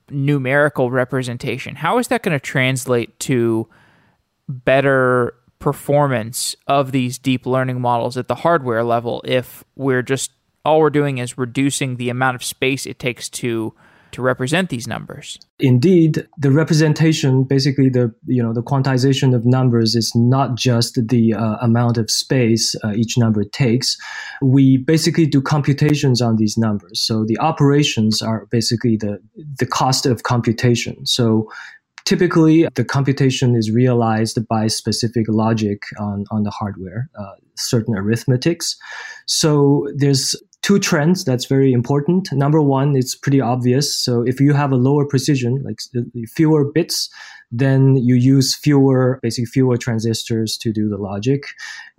numerical 0.09 0.89
representation? 0.89 1.75
How 1.75 1.97
is 1.97 2.07
that 2.07 2.23
going 2.23 2.37
to 2.37 2.39
translate 2.39 3.19
to 3.21 3.67
better 4.47 5.35
performance 5.59 6.55
of 6.67 6.93
these 6.93 7.17
deep 7.17 7.45
learning 7.45 7.81
models 7.81 8.15
at 8.15 8.29
the 8.29 8.35
hardware 8.35 8.83
level 8.83 9.21
if 9.25 9.63
we're 9.75 10.01
just 10.01 10.31
all 10.63 10.79
we're 10.79 10.89
doing 10.89 11.17
is 11.17 11.37
reducing 11.37 11.97
the 11.97 12.09
amount 12.09 12.35
of 12.35 12.43
space 12.43 12.85
it 12.85 12.97
takes 12.97 13.27
to 13.29 13.73
to 14.11 14.21
represent 14.21 14.69
these 14.69 14.87
numbers. 14.87 15.39
Indeed, 15.59 16.27
the 16.37 16.51
representation, 16.51 17.43
basically 17.43 17.89
the 17.89 18.13
you 18.25 18.41
know 18.41 18.53
the 18.53 18.63
quantization 18.63 19.35
of 19.35 19.45
numbers, 19.45 19.95
is 19.95 20.11
not 20.15 20.55
just 20.55 20.99
the 21.07 21.33
uh, 21.33 21.57
amount 21.61 21.97
of 21.97 22.09
space 22.09 22.75
uh, 22.83 22.93
each 22.93 23.17
number 23.17 23.43
takes. 23.43 23.97
We 24.41 24.77
basically 24.77 25.25
do 25.25 25.41
computations 25.41 26.21
on 26.21 26.37
these 26.37 26.57
numbers. 26.57 27.01
So 27.01 27.25
the 27.25 27.37
operations 27.39 28.21
are 28.21 28.45
basically 28.51 28.97
the 28.97 29.19
the 29.57 29.65
cost 29.65 30.05
of 30.05 30.23
computation. 30.23 31.05
So 31.05 31.49
typically 32.09 32.67
the 32.73 32.83
computation 32.83 33.55
is 33.55 33.69
realized 33.69 34.47
by 34.47 34.65
specific 34.65 35.25
logic 35.27 35.83
on, 35.99 36.25
on 36.31 36.41
the 36.41 36.49
hardware, 36.49 37.07
uh, 37.19 37.35
certain 37.55 37.95
arithmetics. 37.95 38.75
So 39.27 39.87
there's 39.95 40.35
two 40.61 40.79
trends 40.79 41.23
that's 41.23 41.45
very 41.45 41.71
important. 41.71 42.29
Number 42.31 42.61
one, 42.61 42.95
it's 42.95 43.15
pretty 43.15 43.41
obvious. 43.41 43.95
So 43.95 44.21
if 44.21 44.39
you 44.39 44.53
have 44.53 44.71
a 44.71 44.75
lower 44.75 45.05
precision, 45.05 45.63
like 45.63 45.79
fewer 46.35 46.65
bits, 46.65 47.09
then 47.51 47.95
you 47.97 48.13
use 48.13 48.55
fewer, 48.55 49.19
basically 49.23 49.47
fewer 49.47 49.75
transistors 49.77 50.55
to 50.57 50.71
do 50.71 50.87
the 50.87 50.97
logic, 50.97 51.45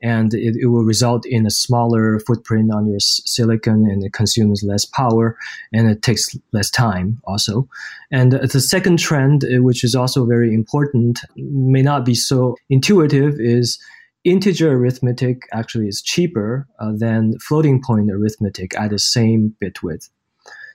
and 0.00 0.32
it, 0.32 0.54
it 0.60 0.66
will 0.66 0.84
result 0.84 1.26
in 1.26 1.44
a 1.44 1.50
smaller 1.50 2.20
footprint 2.20 2.70
on 2.72 2.86
your 2.86 3.00
silicon, 3.00 3.86
and 3.90 4.04
it 4.04 4.12
consumes 4.12 4.62
less 4.62 4.84
power, 4.84 5.36
and 5.72 5.90
it 5.90 6.02
takes 6.02 6.36
less 6.52 6.70
time 6.70 7.20
also. 7.24 7.68
And 8.12 8.32
the 8.32 8.60
second 8.60 9.00
trend, 9.00 9.44
uh, 9.44 9.60
which 9.60 9.82
is 9.82 9.96
also 9.96 10.24
very 10.24 10.54
important, 10.54 11.20
may 11.36 11.82
not 11.82 12.04
be 12.04 12.14
so 12.14 12.56
intuitive, 12.68 13.40
is 13.40 13.76
integer 14.24 14.72
arithmetic 14.72 15.48
actually 15.52 15.88
is 15.88 16.02
cheaper 16.02 16.66
uh, 16.78 16.92
than 16.96 17.38
floating 17.38 17.83
point 17.83 18.11
arithmetic 18.11 18.74
at 18.76 18.90
the 18.90 18.98
same 18.98 19.54
bit 19.61 19.83
width. 19.83 20.11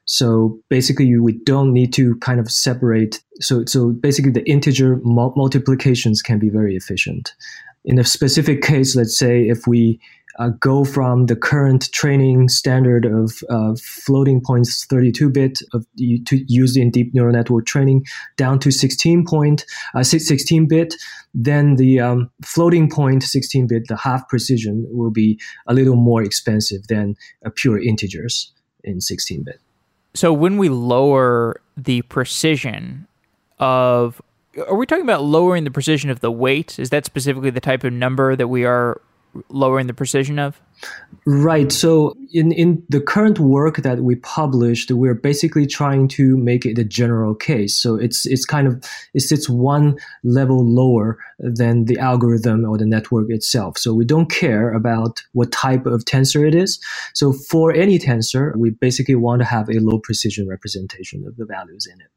So 0.06 0.60
basically, 0.70 1.18
we 1.18 1.34
don't 1.46 1.74
need 1.74 1.92
to 1.94 2.16
kind 2.18 2.40
of 2.40 2.52
separate. 2.52 3.24
So, 3.42 3.66
so 3.66 3.90
basically, 3.90 4.32
the 4.32 4.48
integer 4.48 5.00
multiplications 5.04 6.22
can 6.22 6.38
be 6.38 6.50
very 6.50 6.76
efficient. 6.76 7.34
In 7.86 8.00
a 8.00 8.04
specific 8.04 8.62
case, 8.62 8.96
let's 8.96 9.18
say 9.18 9.48
if 9.48 9.68
we 9.68 10.00
uh, 10.40 10.50
go 10.60 10.84
from 10.84 11.28
the 11.28 11.36
current 11.36 11.92
training 11.92 12.50
standard 12.50 13.06
of 13.06 13.44
uh, 13.50 13.76
floating 13.82 14.42
points 14.42 14.86
32 14.86 15.30
bit 15.30 15.60
of 15.72 15.86
used 15.96 16.76
in 16.76 16.92
deep 16.92 17.14
neural 17.14 17.32
network 17.32 17.66
training 17.66 18.06
down 18.36 18.60
to 18.60 18.72
16 18.72 19.26
point 19.26 19.66
uh, 19.94 20.04
16 20.04 20.68
bit 20.68 20.96
then 21.34 21.76
the 21.76 22.00
um, 22.00 22.30
floating 22.44 22.90
point 22.90 23.24
16 23.24 23.68
bit 23.68 23.84
the 23.88 23.96
half 23.96 24.28
precision 24.28 24.86
will 24.90 25.12
be 25.12 25.40
a 25.68 25.74
little 25.74 25.96
more 25.96 26.22
expensive 26.22 26.88
than 26.88 27.16
a 27.46 27.50
pure 27.50 27.82
integers 27.82 28.52
in 28.84 29.00
16 29.00 29.44
bit. 29.44 29.60
So 30.14 30.32
when 30.32 30.58
we 30.58 30.70
lower 30.70 31.62
the 31.78 32.02
precision 32.04 33.08
of 33.60 34.22
are 34.68 34.76
we 34.76 34.86
talking 34.86 35.04
about 35.04 35.24
lowering 35.24 35.64
the 35.64 35.72
precision 35.72 36.10
of 36.10 36.20
the 36.20 36.32
weight 36.32 36.80
is 36.80 36.90
that 36.90 37.06
specifically 37.06 37.50
the 37.50 37.62
type 37.62 37.84
of 37.84 37.94
number 37.94 38.36
that 38.36 38.48
we 38.48 38.66
are 38.66 39.02
lowering 39.50 39.88
the 39.88 39.94
precision 39.94 40.40
of? 40.40 40.62
Right. 41.26 41.72
So 41.72 42.16
in, 42.32 42.52
in 42.52 42.84
the 42.90 43.02
current 43.02 43.40
work 43.40 43.78
that 43.78 44.00
we 44.00 44.16
published, 44.16 44.92
we're 44.92 45.16
basically 45.16 45.66
trying 45.66 46.08
to 46.10 46.38
make 46.38 46.66
it 46.66 46.78
a 46.78 46.84
general 46.84 47.34
case. 47.34 47.82
So 47.82 47.96
it's 47.96 48.26
it's 48.26 48.46
kind 48.46 48.68
of 48.68 48.84
it 49.14 49.22
sits 49.22 49.50
one 49.50 49.98
level 50.24 50.64
lower 50.64 51.18
than 51.40 51.86
the 51.86 51.98
algorithm 51.98 52.66
or 52.66 52.78
the 52.78 52.86
network 52.86 53.30
itself. 53.30 53.78
So 53.78 53.94
we 53.94 54.06
don't 54.06 54.30
care 54.30 54.72
about 54.74 55.24
what 55.34 55.52
type 55.52 55.86
of 55.86 56.06
tensor 56.06 56.48
it 56.48 56.54
is. 56.54 56.80
So 57.14 57.34
for 57.34 57.74
any 57.74 57.98
tensor, 57.98 58.56
we 58.56 58.70
basically 58.70 59.16
want 59.16 59.42
to 59.42 59.46
have 59.46 59.70
a 59.70 59.80
low 59.80 60.00
precision 60.00 60.48
representation 60.48 61.26
of 61.26 61.38
the 61.38 61.46
values 61.46 61.88
in 61.92 62.00
it. 62.00 62.08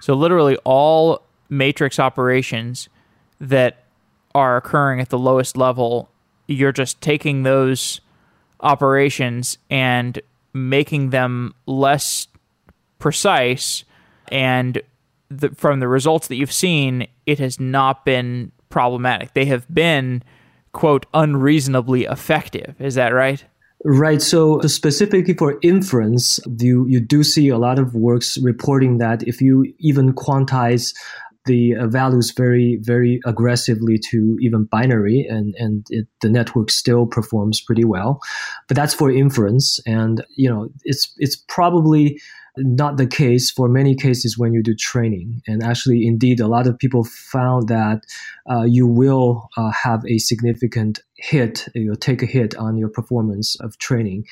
So 0.00 0.14
literally 0.14 0.56
all 0.64 1.25
matrix 1.48 1.98
operations 1.98 2.88
that 3.40 3.84
are 4.34 4.56
occurring 4.56 5.00
at 5.00 5.08
the 5.08 5.18
lowest 5.18 5.56
level 5.56 6.10
you're 6.46 6.72
just 6.72 7.00
taking 7.00 7.42
those 7.42 8.00
operations 8.60 9.58
and 9.70 10.20
making 10.54 11.10
them 11.10 11.54
less 11.66 12.28
precise. 12.98 13.84
And 14.28 14.80
the, 15.28 15.50
from 15.50 15.80
the 15.80 15.88
results 15.88 16.28
that 16.28 16.36
you've 16.36 16.52
seen 16.52 17.06
it 17.26 17.38
has 17.38 17.58
not 17.58 18.04
been 18.04 18.52
problematic. 18.68 19.34
They 19.34 19.46
have 19.46 19.66
been 19.72 20.22
quote 20.72 21.06
unreasonably 21.12 22.04
effective. 22.04 22.76
Is 22.78 22.94
that 22.94 23.08
right? 23.08 23.44
Right. 23.84 24.22
So 24.22 24.60
specifically 24.62 25.34
for 25.34 25.58
inference, 25.62 26.40
you, 26.58 26.86
you 26.86 27.00
do 27.00 27.22
see 27.22 27.48
a 27.48 27.58
lot 27.58 27.78
of 27.78 27.94
works 27.94 28.38
reporting 28.38 28.98
that 28.98 29.22
if 29.24 29.40
you 29.40 29.72
even 29.78 30.12
quantize 30.12 30.94
the 31.46 31.74
uh, 31.74 31.86
values 31.86 32.32
very 32.36 32.78
very 32.82 33.20
aggressively 33.24 33.98
to 34.10 34.36
even 34.40 34.64
binary 34.64 35.26
and 35.28 35.54
and 35.58 35.86
it, 35.90 36.06
the 36.20 36.28
network 36.28 36.70
still 36.70 37.06
performs 37.06 37.60
pretty 37.60 37.84
well. 37.84 38.20
But 38.68 38.76
that's 38.76 38.94
for 38.94 39.10
inference 39.10 39.80
and 39.86 40.24
you 40.36 40.48
know 40.48 40.68
it's 40.84 41.12
it's 41.18 41.36
probably 41.48 42.20
not 42.58 42.96
the 42.96 43.06
case 43.06 43.50
for 43.50 43.68
many 43.68 43.94
cases 43.94 44.38
when 44.38 44.54
you 44.54 44.62
do 44.62 44.74
training. 44.74 45.42
And 45.46 45.62
actually 45.62 46.06
indeed 46.06 46.40
a 46.40 46.48
lot 46.48 46.66
of 46.66 46.78
people 46.78 47.04
found 47.04 47.68
that 47.68 48.00
uh, 48.50 48.64
you 48.64 48.86
will 48.86 49.48
uh, 49.56 49.70
have 49.70 50.04
a 50.06 50.18
significant 50.18 51.00
hit 51.18 51.66
you'll 51.74 51.96
take 51.96 52.22
a 52.22 52.26
hit 52.26 52.54
on 52.56 52.76
your 52.76 52.90
performance 52.90 53.56
of 53.60 53.78
training 53.78 54.24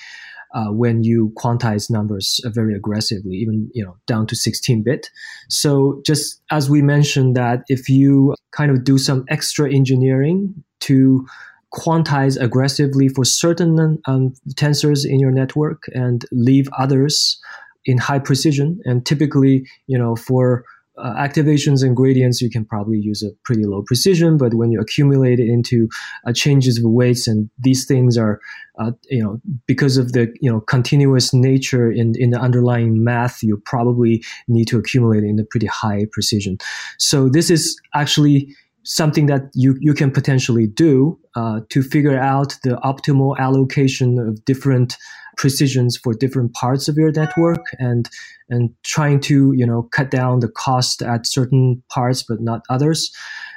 uh, 0.54 0.66
when 0.66 1.02
you 1.02 1.32
quantize 1.36 1.90
numbers 1.90 2.40
very 2.46 2.74
aggressively, 2.74 3.34
even 3.36 3.68
you 3.74 3.84
know 3.84 3.96
down 4.06 4.26
to 4.28 4.34
16-bit. 4.34 5.10
So 5.48 6.00
just 6.06 6.40
as 6.50 6.70
we 6.70 6.80
mentioned 6.80 7.36
that 7.36 7.64
if 7.68 7.88
you 7.88 8.34
kind 8.52 8.70
of 8.70 8.84
do 8.84 8.96
some 8.96 9.24
extra 9.28 9.72
engineering 9.72 10.54
to 10.80 11.26
quantize 11.72 12.40
aggressively 12.40 13.08
for 13.08 13.24
certain 13.24 14.00
um, 14.06 14.32
tensors 14.52 15.04
in 15.04 15.18
your 15.18 15.32
network 15.32 15.82
and 15.92 16.24
leave 16.30 16.68
others 16.78 17.40
in 17.84 17.98
high 17.98 18.20
precision, 18.20 18.80
and 18.84 19.04
typically 19.04 19.66
you 19.86 19.98
know 19.98 20.16
for 20.16 20.64
uh, 20.96 21.14
activations 21.14 21.82
and 21.82 21.96
gradients, 21.96 22.40
you 22.40 22.50
can 22.50 22.64
probably 22.64 22.98
use 22.98 23.22
a 23.22 23.30
pretty 23.44 23.64
low 23.64 23.82
precision. 23.82 24.36
But 24.36 24.54
when 24.54 24.70
you 24.70 24.80
accumulate 24.80 25.40
it 25.40 25.48
into 25.48 25.88
uh, 26.26 26.32
changes 26.32 26.78
of 26.78 26.84
weights, 26.84 27.26
and 27.26 27.50
these 27.58 27.84
things 27.86 28.16
are, 28.16 28.40
uh, 28.78 28.92
you 29.10 29.22
know, 29.22 29.40
because 29.66 29.96
of 29.96 30.12
the 30.12 30.32
you 30.40 30.50
know 30.50 30.60
continuous 30.60 31.34
nature 31.34 31.90
in 31.90 32.14
in 32.16 32.30
the 32.30 32.38
underlying 32.38 33.02
math, 33.02 33.42
you 33.42 33.60
probably 33.64 34.22
need 34.46 34.66
to 34.68 34.78
accumulate 34.78 35.24
in 35.24 35.38
a 35.38 35.44
pretty 35.44 35.66
high 35.66 36.06
precision. 36.12 36.58
So 36.98 37.28
this 37.28 37.50
is 37.50 37.80
actually 37.94 38.54
something 38.84 39.26
that 39.26 39.50
you, 39.54 39.76
you 39.80 39.94
can 39.94 40.10
potentially 40.10 40.66
do 40.66 41.18
uh, 41.34 41.60
to 41.70 41.82
figure 41.82 42.18
out 42.18 42.54
the 42.62 42.76
optimal 42.84 43.36
allocation 43.38 44.18
of 44.18 44.44
different 44.44 44.96
precisions 45.36 45.96
for 45.96 46.14
different 46.14 46.52
parts 46.54 46.88
of 46.88 46.96
your 46.96 47.12
network 47.12 47.64
and 47.78 48.08
and 48.48 48.70
trying 48.82 49.20
to 49.20 49.52
you 49.52 49.66
know 49.66 49.82
cut 49.92 50.10
down 50.10 50.40
the 50.40 50.48
cost 50.48 51.02
at 51.02 51.26
certain 51.26 51.82
parts 51.90 52.22
but 52.22 52.40
not 52.40 52.62
others 52.70 53.10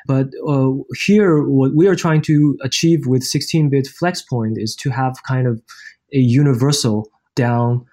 but 0.08 0.28
uh, 0.48 0.72
here 1.06 1.44
what 1.44 1.76
we 1.76 1.88
are 1.88 1.96
trying 1.96 2.22
to 2.22 2.58
achieve 2.64 3.06
with 3.06 3.24
16-bit 3.24 3.90
FlexPoint 4.02 4.54
is 4.56 4.76
to 4.76 4.90
have 4.90 5.22
kind 5.28 5.48
of 5.48 5.62
a 6.14 6.20
universal 6.20 7.12
down 7.36 7.86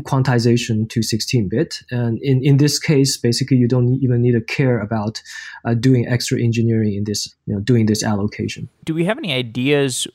quantization 0.00 0.88
to 0.88 1.00
16-bit. 1.00 1.82
And 1.90 2.18
in, 2.22 2.42
in 2.42 2.56
this 2.56 2.78
case, 2.78 3.16
basically, 3.16 3.58
you 3.58 3.68
don't 3.68 3.98
even 4.02 4.22
need 4.22 4.32
to 4.32 4.40
care 4.40 4.80
about 4.80 5.22
uh, 5.64 5.74
doing 5.74 6.06
extra 6.08 6.40
engineering 6.40 6.94
in 6.94 7.04
this, 7.04 7.34
you 7.46 7.54
know, 7.54 7.60
doing 7.60 7.86
this 7.86 8.02
allocation. 8.02 8.68
Do 8.84 8.94
we 8.94 9.04
have 9.04 9.18
any 9.18 9.32
ideas 9.32 10.06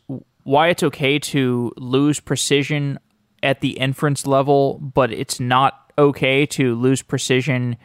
why 0.43 0.69
it's 0.69 0.84
okay 0.84 1.19
to 1.19 1.73
lose 1.78 2.19
precision 2.19 2.97
at 3.44 3.62
the 3.62 3.78
inference 3.78 4.26
level, 4.26 4.80
but 4.80 5.12
it's 5.12 5.40
not 5.40 5.92
okay 5.98 6.46
to 6.46 6.76
lose 6.76 7.02
precision 7.02 7.78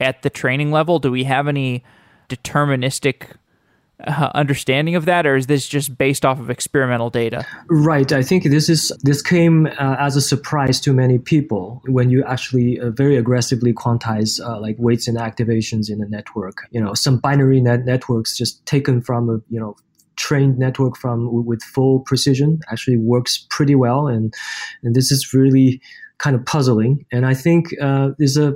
at 0.00 0.22
the 0.22 0.30
training 0.30 0.70
level? 0.70 0.98
Do 0.98 1.10
we 1.10 1.24
have 1.24 1.48
any 1.48 1.82
deterministic 2.28 3.36
uh, 4.06 4.30
understanding 4.34 4.94
of 4.94 5.06
that, 5.06 5.26
or 5.26 5.34
is 5.34 5.46
this 5.46 5.66
just 5.66 5.98
based 5.98 6.24
off 6.24 6.38
of 6.38 6.50
experimental 6.50 7.10
data? 7.10 7.44
Right. 7.68 8.12
I 8.12 8.22
think 8.22 8.44
this 8.44 8.68
is 8.68 8.92
this 9.02 9.20
came 9.20 9.66
uh, 9.66 9.96
as 9.98 10.14
a 10.14 10.20
surprise 10.20 10.80
to 10.82 10.92
many 10.92 11.18
people 11.18 11.82
when 11.86 12.08
you 12.08 12.24
actually 12.24 12.78
uh, 12.78 12.90
very 12.90 13.16
aggressively 13.16 13.72
quantize 13.72 14.40
uh, 14.40 14.60
like 14.60 14.76
weights 14.78 15.08
and 15.08 15.18
activations 15.18 15.90
in 15.90 16.00
a 16.00 16.06
network. 16.06 16.68
You 16.70 16.80
know, 16.80 16.94
some 16.94 17.18
binary 17.18 17.60
net 17.60 17.84
networks 17.84 18.36
just 18.36 18.64
taken 18.66 19.00
from 19.02 19.28
a 19.28 19.40
you 19.52 19.58
know 19.58 19.76
trained 20.18 20.58
network 20.58 20.96
from 20.96 21.46
with 21.46 21.62
full 21.62 22.00
precision 22.00 22.60
actually 22.70 22.98
works 22.98 23.46
pretty 23.48 23.74
well, 23.74 24.06
and 24.06 24.34
and 24.82 24.94
this 24.94 25.10
is 25.10 25.32
really 25.32 25.80
kind 26.18 26.36
of 26.36 26.44
puzzling. 26.44 27.06
And 27.12 27.24
I 27.24 27.34
think 27.34 27.68
uh, 27.80 28.10
there's 28.18 28.36
a 28.36 28.54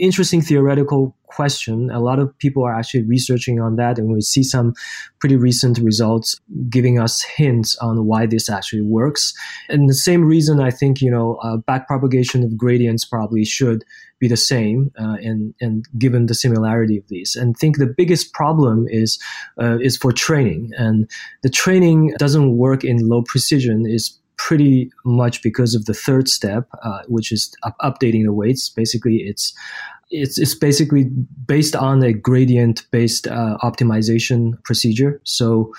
interesting 0.00 0.42
theoretical 0.42 1.16
question. 1.26 1.90
A 1.90 2.00
lot 2.00 2.18
of 2.18 2.36
people 2.38 2.64
are 2.64 2.74
actually 2.74 3.02
researching 3.04 3.60
on 3.60 3.76
that, 3.76 3.98
and 3.98 4.12
we 4.12 4.20
see 4.20 4.42
some 4.42 4.74
pretty 5.20 5.36
recent 5.36 5.78
results 5.78 6.40
giving 6.68 6.98
us 6.98 7.22
hints 7.22 7.76
on 7.76 8.06
why 8.06 8.26
this 8.26 8.48
actually 8.48 8.82
works. 8.82 9.32
And 9.68 9.88
the 9.88 9.94
same 9.94 10.24
reason, 10.24 10.60
I 10.60 10.70
think 10.70 11.00
you 11.00 11.10
know, 11.10 11.36
uh, 11.42 11.58
backpropagation 11.68 12.44
of 12.44 12.56
gradients 12.56 13.04
probably 13.04 13.44
should 13.44 13.84
be 14.20 14.28
the 14.28 14.36
same, 14.36 14.92
uh, 14.98 15.16
and 15.22 15.54
and 15.60 15.84
given 15.98 16.26
the 16.26 16.34
similarity 16.34 16.98
of 16.98 17.08
these, 17.08 17.34
and 17.34 17.56
think 17.56 17.78
the 17.78 17.92
biggest 17.96 18.32
problem 18.32 18.86
is 18.88 19.18
uh, 19.60 19.78
is 19.80 19.96
for 19.96 20.12
training, 20.12 20.70
and 20.76 21.10
the 21.42 21.50
training 21.50 22.14
doesn't 22.18 22.56
work 22.56 22.84
in 22.84 23.08
low 23.08 23.22
precision 23.22 23.86
is 23.86 24.20
pretty 24.36 24.90
much 25.04 25.42
because 25.42 25.74
of 25.74 25.84
the 25.84 25.94
third 25.94 26.28
step, 26.28 26.66
uh, 26.82 27.02
which 27.08 27.30
is 27.32 27.52
up- 27.62 27.76
updating 27.82 28.24
the 28.24 28.32
weights. 28.32 28.68
Basically, 28.68 29.16
it's 29.16 29.52
it's, 30.10 30.38
it's 30.38 30.54
basically 30.54 31.04
based 31.46 31.76
on 31.76 32.02
a 32.02 32.12
gradient 32.12 32.90
based 32.90 33.26
uh, 33.26 33.56
optimization 33.62 34.62
procedure. 34.64 35.20
So, 35.24 35.72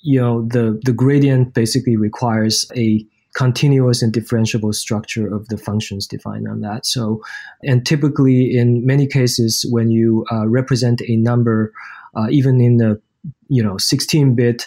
you 0.00 0.20
know, 0.20 0.46
the 0.46 0.80
the 0.84 0.92
gradient 0.92 1.54
basically 1.54 1.96
requires 1.96 2.70
a 2.76 3.06
continuous 3.34 4.00
and 4.00 4.12
differentiable 4.12 4.74
structure 4.74 5.32
of 5.32 5.48
the 5.48 5.58
functions 5.58 6.06
defined 6.06 6.48
on 6.48 6.60
that. 6.60 6.86
So, 6.86 7.22
and 7.62 7.84
typically 7.84 8.56
in 8.56 8.86
many 8.86 9.06
cases, 9.06 9.66
when 9.70 9.90
you 9.90 10.24
uh, 10.32 10.46
represent 10.46 11.02
a 11.02 11.16
number, 11.16 11.72
uh, 12.16 12.28
even 12.30 12.60
in 12.60 12.78
the 12.78 13.00
you 13.48 13.62
know 13.62 13.76
16 13.76 14.34
bit, 14.34 14.66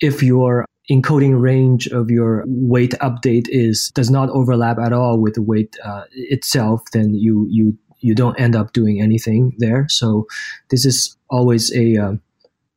if 0.00 0.22
your 0.22 0.66
encoding 0.90 1.40
range 1.40 1.86
of 1.88 2.10
your 2.10 2.44
weight 2.46 2.92
update 3.00 3.46
is 3.48 3.90
does 3.94 4.10
not 4.10 4.30
overlap 4.30 4.78
at 4.78 4.92
all 4.92 5.18
with 5.18 5.34
the 5.34 5.42
weight 5.42 5.76
uh, 5.84 6.04
itself, 6.12 6.82
then 6.92 7.14
you 7.14 7.46
you 7.50 7.76
you 8.00 8.14
don't 8.14 8.38
end 8.40 8.54
up 8.54 8.72
doing 8.72 9.00
anything 9.00 9.54
there. 9.58 9.86
So 9.88 10.26
this 10.70 10.84
is 10.84 11.16
always 11.30 11.74
a 11.74 11.96
uh, 11.96 12.12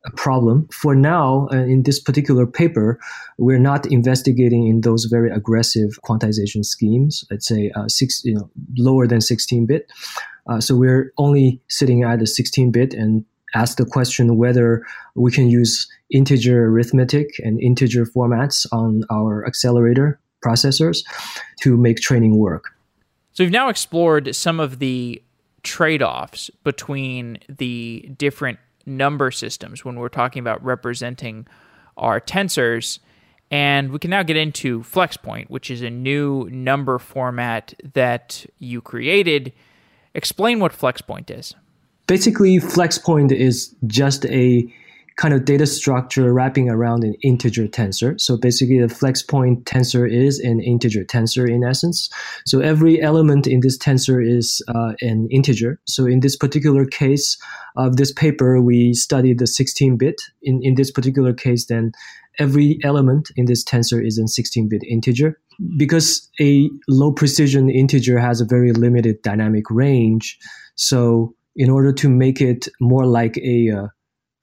a 0.05 0.11
problem. 0.11 0.67
For 0.71 0.95
now, 0.95 1.47
uh, 1.51 1.57
in 1.57 1.83
this 1.83 1.99
particular 1.99 2.47
paper, 2.47 2.99
we're 3.37 3.59
not 3.59 3.85
investigating 3.85 4.67
in 4.67 4.81
those 4.81 5.05
very 5.05 5.29
aggressive 5.29 5.99
quantization 6.03 6.65
schemes. 6.65 7.23
I'd 7.31 7.43
say 7.43 7.71
uh, 7.75 7.87
six, 7.87 8.23
you 8.25 8.33
know, 8.33 8.49
lower 8.77 9.07
than 9.07 9.19
16-bit. 9.19 9.91
Uh, 10.47 10.59
so 10.59 10.75
we're 10.75 11.13
only 11.17 11.61
sitting 11.67 12.03
at 12.03 12.19
a 12.19 12.25
16-bit 12.25 12.93
and 12.93 13.25
ask 13.53 13.77
the 13.77 13.85
question 13.85 14.37
whether 14.37 14.85
we 15.15 15.31
can 15.31 15.49
use 15.49 15.87
integer 16.09 16.65
arithmetic 16.65 17.29
and 17.39 17.59
integer 17.61 18.05
formats 18.05 18.65
on 18.71 19.03
our 19.11 19.45
accelerator 19.45 20.19
processors 20.43 21.03
to 21.61 21.77
make 21.77 21.97
training 21.97 22.37
work. 22.37 22.71
So 23.33 23.43
we've 23.43 23.51
now 23.51 23.69
explored 23.69 24.35
some 24.35 24.59
of 24.59 24.79
the 24.79 25.21
trade 25.63 26.01
offs 26.01 26.49
between 26.63 27.37
the 27.47 28.09
different 28.17 28.59
number 28.85 29.31
systems 29.31 29.83
when 29.85 29.95
we're 29.95 30.09
talking 30.09 30.39
about 30.39 30.63
representing 30.63 31.47
our 31.97 32.19
tensors. 32.19 32.99
And 33.49 33.91
we 33.91 33.99
can 33.99 34.11
now 34.11 34.23
get 34.23 34.37
into 34.37 34.81
FlexPoint, 34.81 35.49
which 35.49 35.69
is 35.69 35.81
a 35.81 35.89
new 35.89 36.49
number 36.49 36.99
format 36.99 37.73
that 37.93 38.45
you 38.59 38.81
created. 38.81 39.51
Explain 40.13 40.59
what 40.59 40.71
FlexPoint 40.71 41.29
is 41.29 41.53
basically 42.11 42.57
FlexPoint 42.57 43.31
is 43.31 43.73
just 43.87 44.25
a 44.25 44.69
kind 45.17 45.33
of 45.33 45.45
data 45.45 45.65
structure 45.65 46.33
wrapping 46.33 46.69
around 46.69 47.03
an 47.03 47.15
integer 47.21 47.67
tensor. 47.67 48.19
So 48.19 48.37
basically 48.37 48.79
the 48.79 48.89
flex 48.89 49.21
point 49.21 49.65
tensor 49.65 50.09
is 50.09 50.39
an 50.39 50.61
integer 50.61 51.03
tensor 51.03 51.49
in 51.49 51.63
essence. 51.63 52.09
So 52.45 52.59
every 52.59 53.01
element 53.01 53.47
in 53.47 53.59
this 53.59 53.77
tensor 53.77 54.25
is 54.25 54.63
uh, 54.69 54.93
an 55.01 55.27
integer. 55.31 55.79
So 55.85 56.05
in 56.05 56.21
this 56.21 56.35
particular 56.35 56.85
case 56.85 57.37
of 57.75 57.97
this 57.97 58.11
paper, 58.11 58.61
we 58.61 58.93
studied 58.93 59.39
the 59.39 59.45
16-bit. 59.45 60.21
In, 60.41 60.59
in 60.63 60.75
this 60.75 60.91
particular 60.91 61.33
case, 61.33 61.65
then 61.67 61.91
every 62.39 62.79
element 62.83 63.29
in 63.35 63.45
this 63.45 63.63
tensor 63.63 64.05
is 64.05 64.17
a 64.17 64.23
16-bit 64.23 64.83
integer. 64.89 65.39
Because 65.77 66.29
a 66.39 66.69
low 66.87 67.11
precision 67.11 67.69
integer 67.69 68.17
has 68.17 68.41
a 68.41 68.45
very 68.45 68.71
limited 68.71 69.21
dynamic 69.21 69.69
range, 69.69 70.39
so 70.75 71.35
in 71.55 71.69
order 71.69 71.91
to 71.93 72.09
make 72.09 72.41
it 72.41 72.67
more 72.79 73.05
like 73.05 73.37
a 73.37 73.69
uh, 73.69 73.87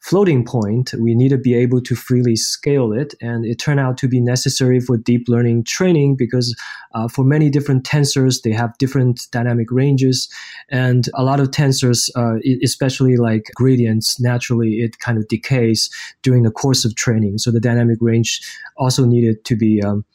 floating 0.08 0.42
point, 0.42 0.94
we 0.98 1.14
need 1.14 1.28
to 1.28 1.36
be 1.36 1.54
able 1.54 1.82
to 1.82 1.94
freely 1.94 2.34
scale 2.34 2.94
it. 2.94 3.14
And 3.20 3.44
it 3.44 3.58
turned 3.58 3.78
out 3.78 3.98
to 3.98 4.08
be 4.08 4.22
necessary 4.22 4.80
for 4.80 4.96
deep 4.96 5.28
learning 5.28 5.64
training 5.64 6.16
because 6.16 6.56
uh, 6.94 7.08
for 7.08 7.24
many 7.24 7.50
different 7.50 7.84
tensors, 7.84 8.40
they 8.40 8.52
have 8.52 8.78
different 8.78 9.26
dynamic 9.32 9.70
ranges. 9.70 10.26
And 10.70 11.10
a 11.12 11.22
lot 11.22 11.40
of 11.40 11.50
tensors, 11.50 12.08
uh, 12.16 12.38
especially 12.64 13.18
like 13.18 13.50
gradients, 13.54 14.18
naturally 14.18 14.76
it 14.76 14.98
kind 14.98 15.18
of 15.18 15.28
decays 15.28 15.90
during 16.22 16.42
the 16.42 16.50
course 16.50 16.86
of 16.86 16.94
training. 16.94 17.36
So 17.36 17.50
the 17.50 17.60
dynamic 17.60 17.98
range 18.00 18.40
also 18.78 19.04
needed 19.04 19.44
to 19.44 19.56
be 19.56 19.82
um, 19.82 20.06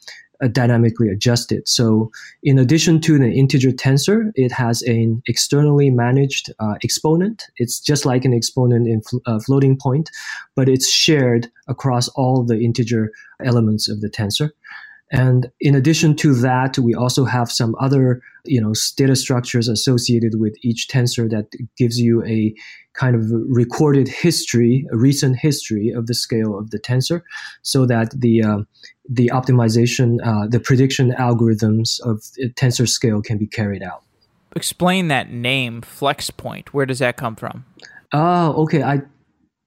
uh, 0.42 0.48
dynamically 0.48 1.08
adjusted. 1.08 1.68
So 1.68 2.10
in 2.42 2.58
addition 2.58 3.00
to 3.02 3.18
the 3.18 3.30
integer 3.30 3.70
tensor, 3.70 4.32
it 4.34 4.52
has 4.52 4.82
an 4.82 5.22
externally 5.26 5.90
managed 5.90 6.52
uh, 6.58 6.74
exponent. 6.82 7.44
It's 7.56 7.80
just 7.80 8.04
like 8.04 8.24
an 8.24 8.34
exponent 8.34 8.88
in 8.88 9.02
fl- 9.02 9.18
uh, 9.26 9.38
floating 9.40 9.76
point, 9.76 10.10
but 10.56 10.68
it's 10.68 10.90
shared 10.90 11.50
across 11.68 12.08
all 12.08 12.42
the 12.44 12.58
integer 12.58 13.10
elements 13.44 13.88
of 13.88 14.00
the 14.00 14.08
tensor. 14.08 14.50
And 15.14 15.48
in 15.60 15.76
addition 15.76 16.16
to 16.16 16.34
that, 16.40 16.76
we 16.76 16.92
also 16.92 17.24
have 17.24 17.48
some 17.48 17.76
other, 17.78 18.20
you 18.44 18.60
know, 18.60 18.72
data 18.96 19.14
structures 19.14 19.68
associated 19.68 20.40
with 20.40 20.56
each 20.62 20.88
tensor 20.88 21.30
that 21.30 21.46
gives 21.76 22.00
you 22.00 22.24
a 22.24 22.52
kind 22.94 23.14
of 23.14 23.22
recorded 23.46 24.08
history, 24.08 24.86
a 24.90 24.96
recent 24.96 25.36
history 25.38 25.90
of 25.90 26.08
the 26.08 26.14
scale 26.14 26.58
of 26.58 26.70
the 26.70 26.80
tensor, 26.80 27.22
so 27.62 27.86
that 27.86 28.10
the 28.10 28.42
uh, 28.42 28.58
the 29.08 29.30
optimization, 29.32 30.18
uh, 30.24 30.48
the 30.48 30.58
prediction 30.58 31.12
algorithms 31.12 32.00
of 32.00 32.20
tensor 32.56 32.88
scale 32.88 33.22
can 33.22 33.38
be 33.38 33.46
carried 33.46 33.84
out. 33.84 34.02
Explain 34.56 35.06
that 35.08 35.30
name, 35.30 35.80
flex 35.80 36.30
point. 36.30 36.74
Where 36.74 36.86
does 36.86 36.98
that 36.98 37.16
come 37.16 37.36
from? 37.36 37.64
Oh, 38.12 38.64
okay. 38.64 38.82
I 38.82 39.02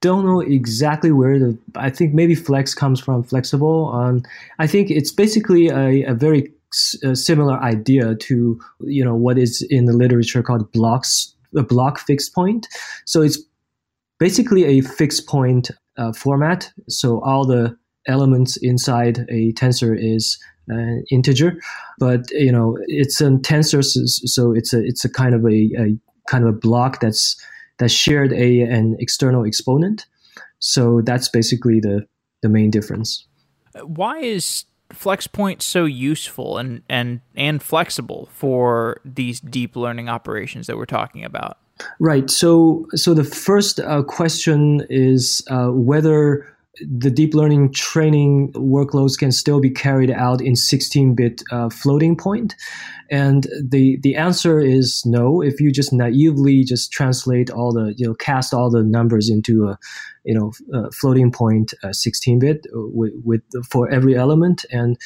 don't 0.02 0.26
know 0.26 0.42
exactly 0.42 1.12
where 1.12 1.40
the. 1.40 1.58
I 1.76 1.90
think 1.90 2.14
maybe 2.14 2.36
flex 2.36 2.74
comes 2.74 3.00
from 3.00 3.24
flexible. 3.24 3.92
Um, 3.94 4.24
I 4.60 4.68
think 4.68 4.92
it's 4.92 5.12
basically 5.12 5.70
a, 5.70 6.04
a 6.04 6.14
very 6.14 6.52
a 7.04 7.16
similar 7.16 7.58
idea 7.60 8.16
to 8.16 8.60
you 8.82 9.04
know 9.04 9.16
what 9.16 9.38
is 9.38 9.66
in 9.70 9.86
the 9.86 9.94
literature 9.94 10.44
called 10.44 10.72
blocks 10.72 11.34
a 11.56 11.64
block 11.64 12.00
fixed 12.00 12.34
point. 12.36 12.68
So 13.06 13.22
it's 13.22 13.40
basically 14.20 14.66
a 14.66 14.82
fixed 14.82 15.28
point 15.28 15.72
uh, 15.98 16.14
format. 16.14 16.72
So 16.88 17.22
all 17.22 17.46
the 17.46 17.78
elements 18.08 18.58
inside 18.58 19.26
a 19.30 19.54
tensor 19.54 19.98
is 19.98 20.38
an 20.68 21.04
integer, 21.10 21.60
but 22.00 22.30
you 22.32 22.52
know 22.52 22.78
it's 22.88 23.22
a 23.22 23.30
tensor, 23.30 23.84
so 23.84 24.52
it's 24.54 24.74
a 24.74 24.84
it's 24.84 25.06
a 25.06 25.10
kind 25.10 25.34
of 25.34 25.46
a, 25.46 25.72
a 25.78 25.98
kind 26.28 26.44
of 26.44 26.50
a 26.50 26.58
block 26.58 27.00
that's 27.00 27.36
that 27.80 27.92
shared 27.92 28.34
a 28.34 28.62
an 28.62 28.96
external 29.00 29.46
exponent. 29.46 30.06
So 30.60 31.02
that's 31.02 31.30
basically 31.30 31.80
the 31.80 32.08
the 32.42 32.50
main 32.50 32.72
difference. 32.72 33.26
Why 33.84 34.20
is 34.20 34.66
FlexPoint 34.90 35.62
so 35.62 35.86
useful 35.86 36.58
and 36.58 36.82
and 36.90 37.22
and 37.36 37.62
flexible 37.62 38.30
for 38.32 39.02
these 39.04 39.40
deep 39.40 39.76
learning 39.76 40.10
operations 40.10 40.68
that 40.68 40.78
we're 40.78 40.86
talking 40.86 41.24
about? 41.24 41.58
Right. 42.00 42.30
So 42.30 42.88
so 42.96 43.14
the 43.14 43.24
first 43.24 43.80
uh, 43.80 44.04
question 44.04 44.86
is 44.90 45.44
uh, 45.50 45.68
whether 45.68 46.52
the 46.82 47.10
deep 47.10 47.34
learning 47.34 47.74
training 47.74 48.52
workloads 48.54 49.18
can 49.18 49.32
still 49.32 49.60
be 49.60 49.70
carried 49.70 50.12
out 50.12 50.42
in 50.42 50.54
16-bit 50.54 51.44
uh, 51.52 51.70
floating 51.70 52.16
point. 52.16 52.56
And 53.10 53.48
the 53.62 53.98
the 54.02 54.18
answer 54.18 54.60
is 54.60 55.04
no. 55.06 55.42
If 55.42 55.62
you 55.62 55.72
just 55.72 55.94
naively 55.94 56.64
just 56.66 56.92
translate 56.92 57.50
all 57.50 57.72
the 57.72 57.94
you 57.96 58.06
know 58.06 58.14
cast 58.16 58.54
all 58.54 58.70
the 58.70 58.84
numbers 58.84 59.30
into 59.30 59.68
a 59.68 59.80
you 60.26 60.34
know 60.34 60.52
a 60.74 60.92
floating 60.92 61.32
point 61.32 61.74
16-bit 61.86 62.68
uh, 62.68 62.82
with, 62.94 63.14
with 63.24 63.42
for 63.70 63.90
every 63.90 64.16
element 64.16 64.66
and 64.72 64.98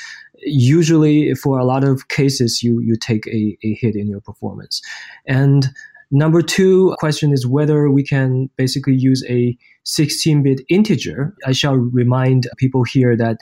usually 0.43 1.33
for 1.35 1.59
a 1.59 1.65
lot 1.65 1.83
of 1.83 2.07
cases 2.07 2.63
you 2.63 2.79
you 2.79 2.95
take 2.95 3.27
a, 3.27 3.57
a 3.63 3.73
hit 3.75 3.95
in 3.95 4.07
your 4.07 4.21
performance. 4.21 4.81
And 5.27 5.69
Number 6.11 6.41
two 6.41 6.93
question 6.99 7.31
is 7.31 7.47
whether 7.47 7.89
we 7.89 8.03
can 8.03 8.49
basically 8.57 8.95
use 8.95 9.23
a 9.29 9.57
16-bit 9.85 10.61
integer. 10.69 11.33
I 11.45 11.53
shall 11.53 11.75
remind 11.75 12.49
people 12.57 12.83
here 12.83 13.15
that 13.15 13.37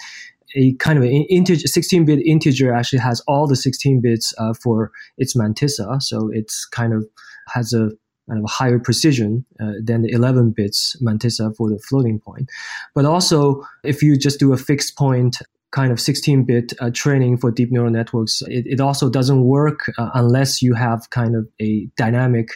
a 0.56 0.74
kind 0.76 0.98
of 0.98 1.04
an 1.04 1.12
integer, 1.30 1.68
16-bit 1.68 2.20
integer 2.26 2.72
actually 2.72 3.00
has 3.00 3.22
all 3.28 3.48
the 3.48 3.56
16 3.56 4.02
bits 4.02 4.34
uh, 4.38 4.54
for 4.54 4.92
its 5.18 5.36
mantissa, 5.36 6.02
so 6.02 6.30
it's 6.32 6.66
kind 6.66 6.94
of 6.94 7.06
has 7.54 7.74
a 7.74 7.90
kind 8.30 8.44
of 8.44 8.50
higher 8.50 8.80
precision 8.80 9.46
uh, 9.60 9.74
than 9.84 10.04
the 10.04 10.12
11 10.12 10.52
bits 10.52 10.96
mantissa 11.02 11.56
for 11.56 11.70
the 11.70 11.80
floating 11.80 12.20
point. 12.20 12.50
But 12.94 13.06
also, 13.06 13.64
if 13.84 14.04
you 14.04 14.16
just 14.18 14.40
do 14.40 14.54
a 14.54 14.58
fixed 14.58 14.96
point 14.96 15.38
kind 15.72 15.92
of 15.92 16.00
16-bit 16.00 16.74
uh, 16.80 16.90
training 16.94 17.38
for 17.38 17.52
deep 17.52 17.72
neural 17.72 17.92
networks, 17.92 18.42
it, 18.48 18.66
it 18.66 18.80
also 18.80 19.10
doesn't 19.10 19.44
work 19.44 19.92
uh, 19.98 20.10
unless 20.16 20.62
you 20.62 20.74
have 20.74 21.10
kind 21.12 21.36
of 21.36 21.48
a 21.62 21.88
dynamic 21.96 22.50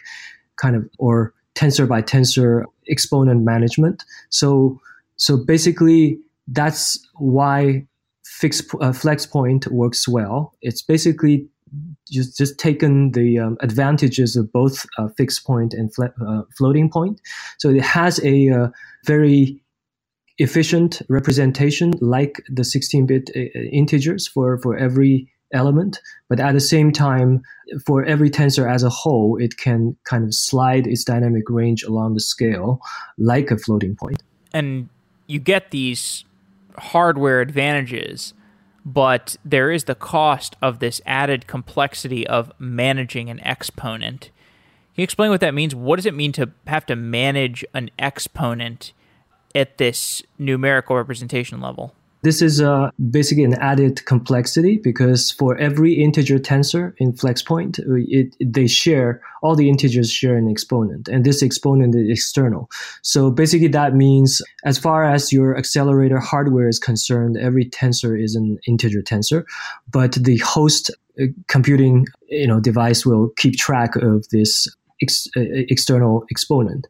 kind 0.58 0.76
of 0.76 0.90
or 0.98 1.34
tensor 1.56 1.88
by 1.88 2.02
tensor 2.02 2.64
exponent 2.90 3.44
management. 3.44 4.04
So 4.30 4.80
so 5.16 5.38
basically 5.38 6.20
that's 6.48 7.00
why 7.16 7.86
fixed 8.26 8.74
uh, 8.82 8.92
flex 8.92 9.26
point 9.26 9.68
works 9.72 10.08
well. 10.08 10.54
It's 10.62 10.82
basically 10.82 11.48
just 12.12 12.38
just 12.38 12.60
taken 12.60 13.12
the 13.12 13.40
um, 13.40 13.58
advantages 13.62 14.36
of 14.36 14.52
both 14.52 14.86
uh, 14.98 15.08
fixed 15.18 15.46
point 15.46 15.74
and 15.74 15.92
uh, 16.00 16.42
floating 16.58 16.90
point. 16.90 17.22
So 17.58 17.70
it 17.70 17.82
has 17.82 18.24
a 18.24 18.50
uh, 18.50 18.68
very 19.06 19.63
efficient 20.38 21.02
representation 21.10 21.94
like 22.02 22.44
the 22.50 22.64
16-bit 22.64 23.30
uh, 23.36 23.40
integers 23.72 24.28
for, 24.28 24.58
for 24.60 24.78
every 24.78 25.30
element. 25.54 26.00
But 26.30 26.40
at 26.40 26.54
the 26.54 26.60
same 26.60 26.92
time 26.92 27.44
for 27.86 28.04
every 28.04 28.30
tensor 28.30 28.70
as 28.70 28.84
a 28.84 28.90
whole 28.90 29.38
it 29.40 29.58
can 29.58 29.96
kind 30.04 30.24
of 30.24 30.34
slide 30.34 30.88
its 30.88 31.04
dynamic 31.04 31.44
range 31.50 31.84
along 31.84 32.16
the 32.16 32.22
scale 32.22 32.80
like 33.18 33.52
a 33.52 33.58
floating 33.58 33.96
point. 33.96 34.20
point. 34.20 34.24
And 34.54 34.90
you 35.28 35.40
get 35.40 35.72
these 35.72 36.26
hardware 36.78 37.40
advantages 37.42 38.34
but 38.86 39.38
there 39.46 39.72
is 39.72 39.86
the 39.86 39.96
cost 39.96 40.56
of 40.62 40.80
this 40.80 41.02
added 41.06 41.48
complexity 41.48 42.28
of 42.28 42.52
managing 42.60 43.30
an 43.30 43.40
exponent. 43.42 44.30
Can 44.94 45.02
you 45.02 45.04
explain 45.04 45.30
what 45.30 45.42
that 45.42 45.54
means? 45.54 45.74
What 45.74 45.96
does 45.96 46.06
it 46.06 46.14
mean 46.14 46.32
to 46.34 46.52
have 46.68 46.86
to 46.88 46.96
manage 46.96 47.64
an 47.74 47.90
exponent 47.98 48.92
at 49.56 49.78
this 49.78 50.24
numerical 50.38 50.96
representation 50.96 51.62
level? 51.62 51.94
This 52.24 52.42
is 52.42 52.62
uh, 52.62 52.90
basically 53.12 53.44
an 53.44 53.56
added 53.56 54.06
complexity 54.06 54.78
because 54.78 55.30
for 55.30 55.58
every 55.58 55.94
integer 55.94 56.40
tensor 56.40 56.94
in 56.98 57.12
FlexPoint, 57.12 57.80
it, 57.80 58.34
it, 58.40 58.54
they 58.54 58.66
share, 58.66 59.22
all 59.42 59.58
the 59.58 59.68
integers 59.68 60.10
share 60.10 60.38
an 60.38 60.50
exponent, 60.50 61.10
and 61.10 61.26
this 61.26 61.44
exponent 61.44 61.96
is 61.96 62.10
external. 62.10 62.70
So 63.02 63.30
basically, 63.30 63.68
that 63.70 63.94
means 63.94 64.42
as 64.64 64.78
far 64.78 65.04
as 65.04 65.34
your 65.34 65.58
accelerator 65.58 66.20
hardware 66.20 66.70
is 66.70 66.80
concerned, 66.80 67.36
every 67.38 67.66
tensor 67.66 68.18
is 68.18 68.36
an 68.36 68.58
integer 68.66 69.02
tensor, 69.02 69.44
but 69.92 70.14
the 70.14 70.38
host 70.38 70.92
uh, 71.22 71.26
computing 71.50 72.06
you 72.30 72.48
know 72.48 72.62
device 72.62 73.06
will 73.06 73.32
keep 73.36 73.58
track 73.58 73.98
of 73.98 74.26
this 74.30 74.74
ex- 75.02 75.28
uh, 75.36 75.42
external 75.68 76.24
exponent. 76.32 76.88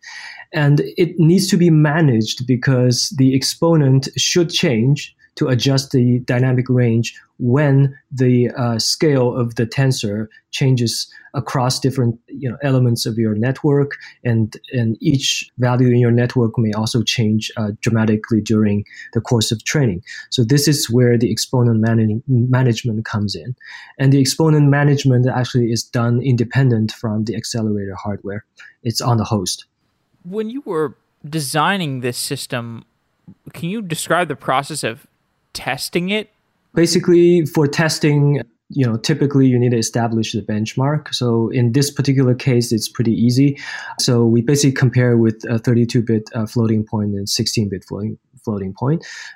And 0.54 0.82
it 0.97 1.20
needs 1.20 1.47
to 1.49 1.58
be 1.58 1.70
managed 1.70 2.45
because 2.45 3.10
the 3.18 3.36
exponent 3.36 4.08
should 4.18 4.49
change 4.49 5.16
to 5.36 5.47
adjust 5.47 5.91
the 5.91 6.20
dynamic 6.20 6.70
range 6.70 7.20
when 7.39 7.97
the 8.12 8.49
uh, 8.51 8.78
scale 8.78 9.36
of 9.36 9.56
the 9.56 9.66
tensor 9.66 10.28
changes 10.51 11.12
across 11.34 11.80
different 11.80 12.20
you 12.28 12.47
know, 12.47 12.58
elements 12.62 13.08
of 13.08 13.18
your 13.18 13.34
network, 13.34 13.97
and 14.24 14.56
and 14.72 14.95
each 15.01 15.49
value 15.58 15.88
in 15.88 15.97
your 15.97 16.12
network 16.12 16.51
may 16.58 16.72
also 16.74 17.01
change 17.01 17.51
uh, 17.58 17.72
dramatically 17.82 18.39
during 18.39 18.86
the 19.14 19.22
course 19.22 19.51
of 19.51 19.64
training. 19.64 20.04
So 20.30 20.43
this 20.43 20.68
is 20.68 20.89
where 20.91 21.18
the 21.18 21.32
exponent 21.32 21.80
manage- 21.80 22.22
management 22.28 23.04
comes 23.06 23.36
in, 23.36 23.56
and 23.97 24.14
the 24.14 24.22
exponent 24.22 24.70
management 24.70 25.28
actually 25.28 25.72
is 25.72 25.84
done 25.84 26.22
independent 26.22 26.91
from 26.91 27.24
the 27.24 27.36
accelerator 27.36 27.95
hardware. 27.95 28.45
It's 28.84 29.01
on 29.01 29.18
the 29.18 29.24
host. 29.24 29.66
When 30.24 30.49
you 30.49 30.61
were 30.65 30.95
designing 31.28 32.01
this 32.01 32.17
system, 32.17 32.86
can 33.53 33.69
you 33.69 33.82
describe 33.82 34.28
the 34.28 34.36
process 34.36 34.84
of 34.84 35.07
testing 35.53 36.09
it? 36.09 36.30
Basically, 36.74 37.45
for 37.45 37.67
testing, 37.67 38.41
you 38.69 38.86
know, 38.86 38.97
typically 38.97 39.47
you 39.47 39.59
need 39.59 39.71
to 39.71 39.78
establish 39.78 40.32
the 40.34 40.41
benchmark. 40.41 41.13
So 41.13 41.49
in 41.49 41.74
this 41.74 41.91
particular 41.91 42.34
case, 42.34 42.71
it's 42.71 42.89
pretty 42.89 43.13
easy. 43.13 43.59
So 43.99 44.26
we 44.26 44.41
basically 44.41 44.74
compare 44.74 45.17
with 45.17 45.43
a 45.47 45.59
32-bit 45.59 46.30
uh, 46.34 46.45
floating 46.47 46.84
point 46.84 47.13
and 47.13 47.28
16-bit 47.28 47.86
floating 47.86 48.17
floating 48.43 48.74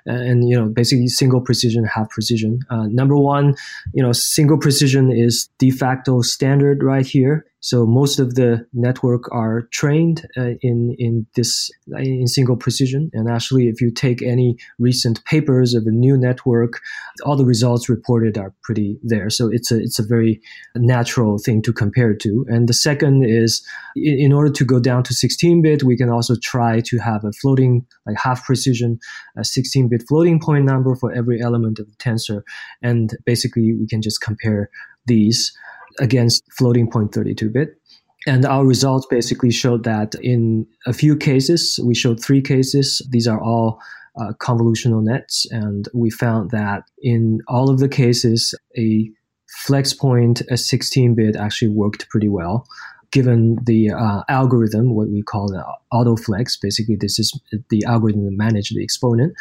and, 0.05 0.49
you 0.49 0.59
know, 0.59 0.67
basically 0.67 1.07
single 1.07 1.41
precision, 1.41 1.85
half 1.85 2.09
precision. 2.09 2.59
Uh, 2.69 2.87
number 2.87 3.17
one, 3.17 3.55
you 3.93 4.03
know, 4.03 4.11
single 4.11 4.57
precision 4.57 5.11
is 5.11 5.49
de 5.59 5.71
facto 5.71 6.21
standard 6.21 6.83
right 6.83 7.05
here. 7.05 7.45
So 7.59 7.85
most 7.85 8.19
of 8.19 8.35
the 8.35 8.67
network 8.71 9.23
are 9.31 9.67
trained 9.71 10.27
uh, 10.37 10.51
in 10.61 10.95
in 10.99 11.25
this 11.35 11.71
in 11.97 12.27
single 12.27 12.55
precision. 12.55 13.09
And 13.13 13.29
actually, 13.29 13.67
if 13.67 13.81
you 13.81 13.91
take 13.91 14.21
any 14.21 14.57
recent 14.77 15.23
papers 15.25 15.73
of 15.73 15.83
a 15.87 15.91
new 15.91 16.17
network, 16.17 16.79
all 17.25 17.35
the 17.35 17.45
results 17.45 17.89
reported 17.89 18.37
are 18.37 18.53
pretty 18.63 18.99
there. 19.01 19.29
So 19.29 19.49
it's 19.51 19.71
a 19.71 19.79
it's 19.79 19.97
a 19.97 20.05
very 20.05 20.39
natural 20.75 21.39
thing 21.39 21.61
to 21.63 21.73
compare 21.73 22.13
to. 22.15 22.45
And 22.47 22.69
the 22.69 22.73
second 22.73 23.25
is, 23.25 23.65
in, 23.95 24.31
order 24.31 24.51
to 24.51 24.65
go 24.65 24.79
down 24.79 25.03
to 25.03 25.13
16-bit, 25.13 25.83
we 25.83 25.97
can 25.97 26.09
also 26.09 26.35
try 26.41 26.81
to 26.81 26.97
have 26.99 27.23
a 27.23 27.31
floating 27.41 27.85
like 28.05 28.17
half 28.17 28.45
precision, 28.45 28.99
a 29.35 29.41
16-bit 29.41 30.03
floating 30.07 30.39
point 30.39 30.65
number 30.65 30.95
for 30.95 31.11
every 31.11 31.41
element 31.41 31.79
of 31.79 31.87
the 31.87 31.95
tensor, 31.95 32.43
and 32.81 33.17
basically 33.25 33.73
we 33.73 33.87
can 33.87 34.01
just 34.01 34.21
compare 34.21 34.69
these 35.07 35.57
against 35.99 36.43
floating 36.51 36.89
point 36.89 37.13
32 37.13 37.49
bit. 37.49 37.79
And 38.25 38.45
our 38.45 38.65
results 38.65 39.07
basically 39.09 39.51
showed 39.51 39.83
that 39.85 40.15
in 40.21 40.67
a 40.85 40.93
few 40.93 41.15
cases, 41.15 41.79
we 41.83 41.95
showed 41.95 42.21
three 42.21 42.41
cases. 42.41 43.01
These 43.09 43.27
are 43.27 43.41
all 43.41 43.79
uh, 44.19 44.33
convolutional 44.33 45.03
nets. 45.03 45.45
And 45.51 45.87
we 45.93 46.09
found 46.09 46.51
that 46.51 46.83
in 47.01 47.39
all 47.47 47.69
of 47.69 47.79
the 47.79 47.87
cases, 47.87 48.53
a 48.77 49.09
flex 49.47 49.93
point, 49.93 50.41
a 50.49 50.57
16 50.57 51.15
bit, 51.15 51.35
actually 51.35 51.69
worked 51.69 52.09
pretty 52.09 52.27
well. 52.27 52.67
Given 53.11 53.57
the 53.63 53.91
uh, 53.91 54.23
algorithm, 54.27 54.93
what 54.93 55.07
we 55.07 55.23
call 55.23 55.47
the 55.47 55.63
autoflex, 55.93 56.59
basically, 56.61 56.97
this 56.97 57.19
is 57.19 57.39
the 57.69 57.85
algorithm 57.85 58.25
that 58.25 58.35
manages 58.35 58.75
the 58.75 58.83
exponent. 58.83 59.33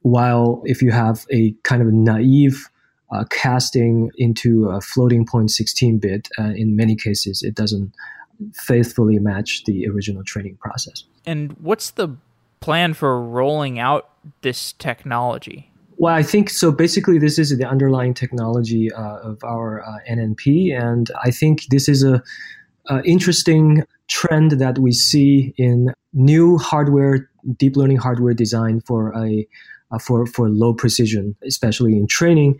While 0.00 0.62
if 0.64 0.80
you 0.80 0.90
have 0.92 1.26
a 1.30 1.52
kind 1.64 1.82
of 1.82 1.92
naive 1.92 2.70
uh, 3.12 3.24
casting 3.30 4.10
into 4.16 4.68
a 4.68 4.80
floating 4.80 5.26
point 5.26 5.50
16 5.50 5.98
bit, 5.98 6.28
uh, 6.38 6.52
in 6.54 6.76
many 6.76 6.96
cases, 6.96 7.42
it 7.42 7.54
doesn't 7.54 7.92
faithfully 8.54 9.18
match 9.18 9.64
the 9.64 9.86
original 9.88 10.22
training 10.24 10.56
process. 10.56 11.04
And 11.26 11.52
what's 11.60 11.90
the 11.90 12.16
plan 12.60 12.94
for 12.94 13.20
rolling 13.20 13.78
out 13.78 14.10
this 14.42 14.72
technology? 14.72 15.70
Well, 15.96 16.14
I 16.14 16.22
think 16.22 16.50
so. 16.50 16.72
Basically, 16.72 17.18
this 17.18 17.38
is 17.38 17.56
the 17.56 17.64
underlying 17.64 18.14
technology 18.14 18.92
uh, 18.92 19.18
of 19.18 19.44
our 19.44 19.82
uh, 19.84 19.98
NNP, 20.10 20.76
and 20.76 21.10
I 21.22 21.30
think 21.30 21.66
this 21.70 21.88
is 21.88 22.02
a 22.02 22.22
uh, 22.90 23.00
interesting 23.04 23.84
trend 24.08 24.52
that 24.52 24.78
we 24.78 24.92
see 24.92 25.54
in 25.56 25.92
new 26.12 26.58
hardware, 26.58 27.30
deep 27.58 27.76
learning 27.76 27.98
hardware 27.98 28.34
design 28.34 28.80
for 28.80 29.14
a 29.16 29.46
for 29.98 30.26
for 30.26 30.48
low 30.48 30.74
precision, 30.74 31.36
especially 31.46 31.96
in 31.96 32.06
training, 32.06 32.58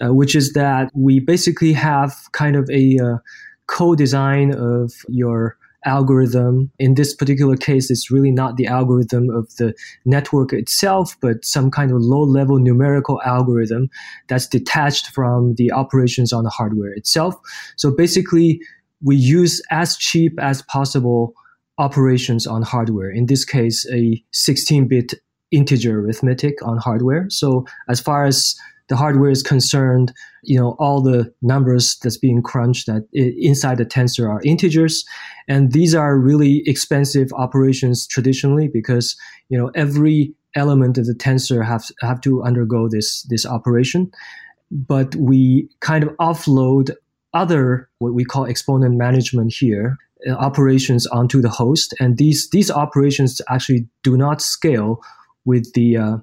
uh, 0.00 0.12
which 0.12 0.34
is 0.34 0.52
that 0.52 0.90
we 0.94 1.20
basically 1.20 1.72
have 1.72 2.14
kind 2.32 2.56
of 2.56 2.68
a 2.70 2.98
uh, 2.98 3.18
co-design 3.66 4.54
of 4.54 4.92
your 5.08 5.56
algorithm. 5.84 6.70
In 6.78 6.94
this 6.94 7.14
particular 7.14 7.56
case, 7.56 7.90
it's 7.90 8.10
really 8.10 8.30
not 8.30 8.56
the 8.56 8.66
algorithm 8.66 9.30
of 9.30 9.54
the 9.56 9.74
network 10.04 10.52
itself, 10.52 11.16
but 11.20 11.44
some 11.44 11.70
kind 11.70 11.90
of 11.90 11.98
low 12.00 12.22
level 12.22 12.58
numerical 12.58 13.20
algorithm 13.24 13.88
that's 14.28 14.46
detached 14.46 15.08
from 15.08 15.54
the 15.54 15.70
operations 15.72 16.32
on 16.32 16.44
the 16.44 16.50
hardware 16.50 16.92
itself. 16.92 17.34
So 17.76 17.90
basically, 17.90 18.60
we 19.02 19.16
use 19.16 19.62
as 19.70 19.96
cheap 19.96 20.38
as 20.40 20.62
possible 20.62 21.34
operations 21.78 22.46
on 22.46 22.62
hardware. 22.62 23.10
In 23.10 23.26
this 23.26 23.44
case, 23.44 23.86
a 23.92 24.22
16 24.32 24.88
bit 24.88 25.14
integer 25.50 26.00
arithmetic 26.00 26.54
on 26.62 26.78
hardware. 26.78 27.26
So 27.30 27.64
as 27.88 28.00
far 28.00 28.24
as 28.24 28.54
the 28.88 28.96
hardware 28.96 29.30
is 29.30 29.42
concerned, 29.42 30.12
you 30.42 30.58
know, 30.58 30.74
all 30.78 31.02
the 31.02 31.32
numbers 31.42 31.98
that's 32.02 32.16
being 32.16 32.42
crunched 32.42 32.86
that 32.86 33.06
inside 33.12 33.78
the 33.78 33.84
tensor 33.84 34.28
are 34.28 34.40
integers. 34.42 35.04
And 35.46 35.72
these 35.72 35.94
are 35.94 36.18
really 36.18 36.62
expensive 36.66 37.30
operations 37.34 38.06
traditionally 38.06 38.68
because, 38.68 39.16
you 39.50 39.58
know, 39.58 39.70
every 39.74 40.34
element 40.54 40.96
of 40.96 41.06
the 41.06 41.14
tensor 41.14 41.64
have, 41.64 41.84
have 42.00 42.20
to 42.22 42.42
undergo 42.42 42.88
this, 42.88 43.22
this 43.24 43.44
operation. 43.44 44.10
But 44.70 45.14
we 45.16 45.68
kind 45.80 46.02
of 46.02 46.10
offload 46.16 46.94
other, 47.34 47.88
what 47.98 48.14
we 48.14 48.24
call 48.24 48.46
exponent 48.46 48.96
management 48.96 49.52
here, 49.52 49.98
uh, 50.26 50.32
operations 50.32 51.06
onto 51.06 51.42
the 51.42 51.50
host. 51.50 51.94
And 52.00 52.16
these, 52.16 52.48
these 52.50 52.70
operations 52.70 53.40
actually 53.50 53.86
do 54.02 54.16
not 54.16 54.40
scale 54.40 55.00
with 55.48 55.72
the, 55.72 55.96
uh, 55.96 56.16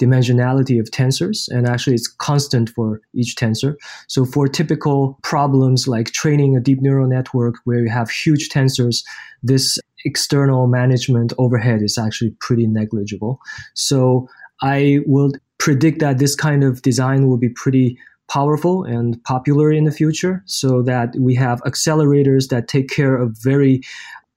dimensionality 0.00 0.80
of 0.80 0.90
tensors, 0.90 1.46
and 1.48 1.68
actually 1.68 1.94
it's 1.94 2.08
constant 2.08 2.70
for 2.70 3.00
each 3.14 3.36
tensor. 3.36 3.74
So 4.08 4.24
for 4.24 4.48
typical 4.48 5.18
problems 5.22 5.86
like 5.86 6.10
training 6.12 6.56
a 6.56 6.60
deep 6.60 6.80
neural 6.80 7.06
network 7.06 7.56
where 7.64 7.80
you 7.80 7.90
have 7.90 8.10
huge 8.10 8.48
tensors, 8.48 9.04
this 9.42 9.78
external 10.04 10.66
management 10.66 11.32
overhead 11.36 11.82
is 11.82 11.98
actually 11.98 12.32
pretty 12.40 12.66
negligible. 12.66 13.38
So 13.74 14.26
I 14.62 15.00
will 15.06 15.32
predict 15.58 16.00
that 16.00 16.18
this 16.18 16.34
kind 16.34 16.64
of 16.64 16.80
design 16.80 17.28
will 17.28 17.36
be 17.36 17.50
pretty 17.50 17.98
powerful 18.30 18.84
and 18.84 19.22
popular 19.24 19.70
in 19.70 19.84
the 19.84 19.92
future 19.92 20.42
so 20.46 20.82
that 20.82 21.14
we 21.18 21.34
have 21.34 21.60
accelerators 21.62 22.48
that 22.48 22.68
take 22.68 22.88
care 22.88 23.16
of 23.16 23.36
very 23.42 23.82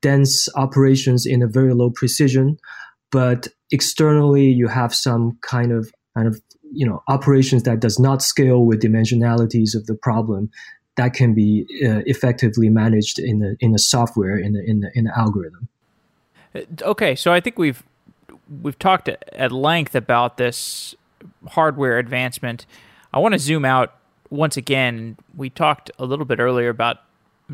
dense 0.02 0.50
operations 0.56 1.26
in 1.26 1.41
a 1.41 1.48
very 1.48 1.74
low 1.74 1.89
precision 1.89 2.58
but 3.14 3.47
externally 3.72 4.47
you 4.47 4.68
have 4.68 4.93
some 4.93 5.38
kind 5.41 5.72
of 5.72 5.93
kind 6.16 6.28
of 6.28 6.41
you 6.74 6.86
know 6.86 7.03
operations 7.07 7.64
that 7.64 7.80
does 7.80 7.99
not 7.99 8.22
scale 8.22 8.66
with 8.66 8.82
dimensionalities 8.82 9.76
of 9.76 9.86
the 9.86 9.95
problem 9.95 10.49
that 10.95 11.14
can 11.14 11.34
be 11.34 11.66
uh, 11.86 12.01
effectively 12.05 12.70
managed 12.70 13.20
in 13.20 13.39
the 13.39 13.55
in 13.59 13.72
the 13.72 13.80
software 13.80 14.38
in 14.38 14.53
the 14.53 14.64
in 14.66 14.82
the 14.82 14.91
in 14.95 15.03
the 15.05 15.18
algorithm. 15.18 15.70
Uh, 16.53 16.61
okay, 16.82 17.16
so 17.16 17.32
I 17.32 17.39
think 17.39 17.57
we've 17.57 17.84
we've 18.61 18.80
talked 18.80 19.07
at 19.07 19.51
length 19.51 19.95
about 19.95 20.38
this 20.38 20.95
hardware 21.49 21.99
advancement. 21.99 22.66
I 23.14 23.20
want 23.20 23.34
to 23.34 23.39
zoom 23.39 23.64
out 23.64 23.95
once 24.32 24.57
again. 24.57 25.18
We 25.38 25.51
talked 25.51 25.91
a 25.99 26.05
little 26.05 26.26
bit 26.26 26.39
earlier 26.39 26.70
about 26.70 26.97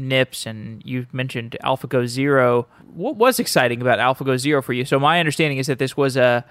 NIPS 0.08 0.46
and 0.46 0.82
you 0.86 1.08
mentioned 1.12 1.58
AlphaGo 1.64 2.08
Zero. 2.08 2.68
What 2.94 3.16
was 3.16 3.40
exciting 3.40 3.82
about 3.82 4.00
AlphaGo 4.00 4.38
Zero 4.38 4.62
for 4.62 4.74
you? 4.74 4.86
So 4.86 5.00
my 5.00 5.20
understanding 5.20 5.58
is 5.58 5.68
that 5.68 5.80
this 5.80 5.98
was 5.98 6.18
a 6.18 6.46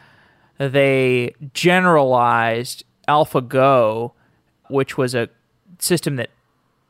they 0.58 1.34
generalized 1.54 2.84
AlphaGo, 3.06 4.12
which 4.68 4.98
was 4.98 5.14
a 5.14 5.28
system 5.78 6.16
that 6.16 6.30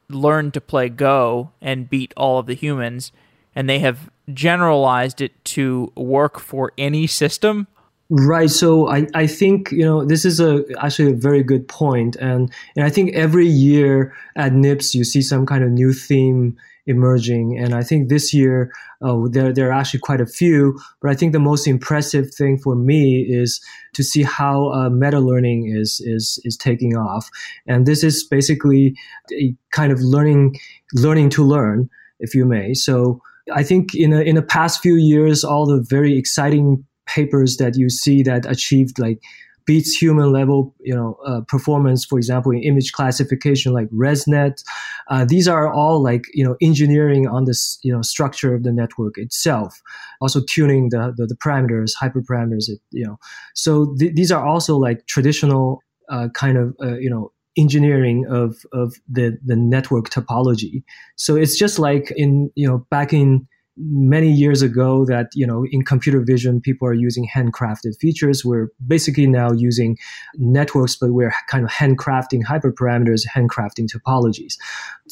learned 0.09 0.55
to 0.55 0.61
play 0.61 0.89
Go 0.89 1.53
and 1.61 1.89
beat 1.89 2.15
all 2.17 2.39
of 2.39 2.47
the 2.47 2.55
humans, 2.55 3.13
and 3.55 3.69
they 3.69 3.79
have 3.81 4.11
generalized 4.33 5.21
it 5.21 5.45
to 5.45 5.93
work 5.95 6.39
for 6.39 6.73
any 6.79 7.07
system 7.07 7.67
Right. 8.11 8.51
So 8.51 8.89
I, 8.89 9.07
I 9.15 9.27
think, 9.27 9.71
you 9.71 9.85
know, 9.85 10.03
this 10.03 10.25
is 10.25 10.41
a 10.41 10.65
actually 10.81 11.13
a 11.13 11.17
very 11.17 11.43
good 11.43 11.69
point. 11.69 12.17
And 12.17 12.51
and 12.75 12.85
I 12.87 12.89
think 12.89 13.15
every 13.15 13.47
year 13.47 14.15
at 14.35 14.55
NIPS 14.55 14.95
you 14.95 15.05
see 15.05 15.21
some 15.21 15.45
kind 15.45 15.63
of 15.63 15.71
new 15.71 15.93
theme 15.93 16.57
emerging. 16.87 17.59
And 17.59 17.75
I 17.75 17.83
think 17.83 18.09
this 18.09 18.33
year 18.33 18.73
uh, 19.03 19.29
there 19.31 19.53
there 19.53 19.69
are 19.69 19.73
actually 19.73 20.01
quite 20.01 20.23
a 20.23 20.27
few. 20.27 20.79
But 21.03 21.11
I 21.11 21.15
think 21.15 21.35
the 21.35 21.39
most 21.39 21.67
impressive 21.67 22.33
thing 22.33 22.57
for 22.57 22.75
me 22.75 23.27
is 23.29 23.61
to 23.93 24.03
see 24.03 24.23
how 24.23 24.73
uh, 24.73 24.89
meta 24.89 25.21
learning 25.21 25.71
is 25.77 26.01
is 26.01 26.41
is 26.45 26.57
taking 26.57 26.97
off. 26.97 27.29
And 27.67 27.85
this 27.85 28.03
is 28.03 28.25
basically 28.25 28.97
a 29.35 29.55
kind 29.71 29.93
of 29.93 30.01
learning 30.01 30.59
learning 30.95 31.29
to 31.31 31.45
learn, 31.45 31.91
if 32.21 32.35
you 32.35 32.47
may. 32.47 32.73
So 32.73 33.21
I 33.55 33.63
think 33.63 33.95
in 33.95 34.15
in 34.15 34.35
the 34.35 34.43
past 34.43 34.81
few 34.81 34.95
years, 34.95 35.45
all 35.45 35.67
the 35.67 35.85
very 35.87 36.17
exciting 36.17 36.87
papers 37.09 37.57
that 37.57 37.77
you 37.77 37.89
see 37.89 38.23
that 38.23 38.47
achieved 38.47 38.99
like 38.99 39.21
beats 39.69 39.95
human 39.95 40.33
level, 40.33 40.75
you 40.81 40.95
know, 40.95 41.19
uh, 41.27 41.43
performance. 41.47 42.07
For 42.07 42.17
example, 42.19 42.53
in 42.53 42.63
image 42.63 42.93
classification, 42.93 43.75
like 43.75 43.89
ResNet, 43.91 44.65
uh, 45.09 45.27
these 45.27 45.47
are 45.47 45.71
all 45.71 46.03
like 46.03 46.25
you 46.33 46.45
know 46.45 46.57
engineering 46.63 47.29
on 47.29 47.45
this 47.45 47.79
you 47.83 47.93
know 47.93 48.03
structure 48.03 48.55
of 48.55 48.63
the 48.63 48.73
network 48.73 49.19
itself. 49.19 49.83
Also 50.21 50.41
tuning 50.49 50.89
the 50.91 51.13
the, 51.17 51.27
the 51.27 51.37
parameters, 51.37 51.93
hyperparameters. 52.03 52.71
You 52.91 53.07
know, 53.07 53.19
so 53.55 53.95
th- 53.99 54.15
these 54.15 54.33
are 54.33 54.45
also 54.45 54.77
like 54.77 55.07
traditional 55.07 55.83
uh, 56.09 56.29
kind 56.35 56.57
of 56.57 56.75
uh, 56.83 56.97
you 56.99 57.11
know 57.11 57.33
engineering 57.59 58.25
of 58.31 58.57
of 58.73 58.95
the 59.09 59.37
the 59.45 59.57
network 59.57 60.11
topology. 60.11 60.83
So 61.17 61.37
it's 61.37 61.59
just 61.59 61.79
like 61.79 62.13
in 62.17 62.51
you 62.55 62.67
know 62.69 62.87
back 62.91 63.13
in 63.13 63.48
many 63.79 64.31
years 64.31 64.63
ago 64.63 65.05
that 65.07 65.29
you 65.35 65.47
know 65.47 65.65
in 65.71 65.85
computer 65.85 66.21
vision 66.21 66.61
people 66.61 66.87
are 66.89 66.95
using 66.95 67.29
handcrafted 67.35 67.99
features. 68.01 68.45
We're 68.45 68.69
basically 68.87 69.27
now 69.27 69.53
using 69.53 69.97
networks 70.35 70.97
but 70.97 71.13
we're 71.13 71.33
kind 71.49 71.65
of 71.65 71.71
handcrafting 71.71 72.43
hyperparameters 72.45 73.23
handcrafting 73.27 73.89
topologies. 73.89 74.55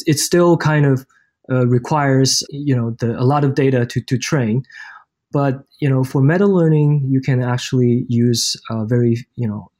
It 0.06 0.18
still 0.18 0.56
kind 0.56 0.86
of 0.86 1.06
uh, 1.50 1.66
requires 1.66 2.42
you 2.50 2.74
know 2.74 2.96
the, 2.98 3.18
a 3.18 3.24
lot 3.24 3.44
of 3.44 3.54
data 3.54 3.86
to, 3.86 4.00
to 4.00 4.18
train. 4.18 4.64
But 5.32 5.64
you 5.80 5.88
know 5.88 6.04
for 6.04 6.22
meta 6.22 6.46
learning 6.46 7.06
you 7.08 7.20
can 7.20 7.42
actually 7.42 8.06
use 8.08 8.56
uh, 8.70 8.84
very 8.84 9.26
you 9.36 9.46
know 9.48 9.70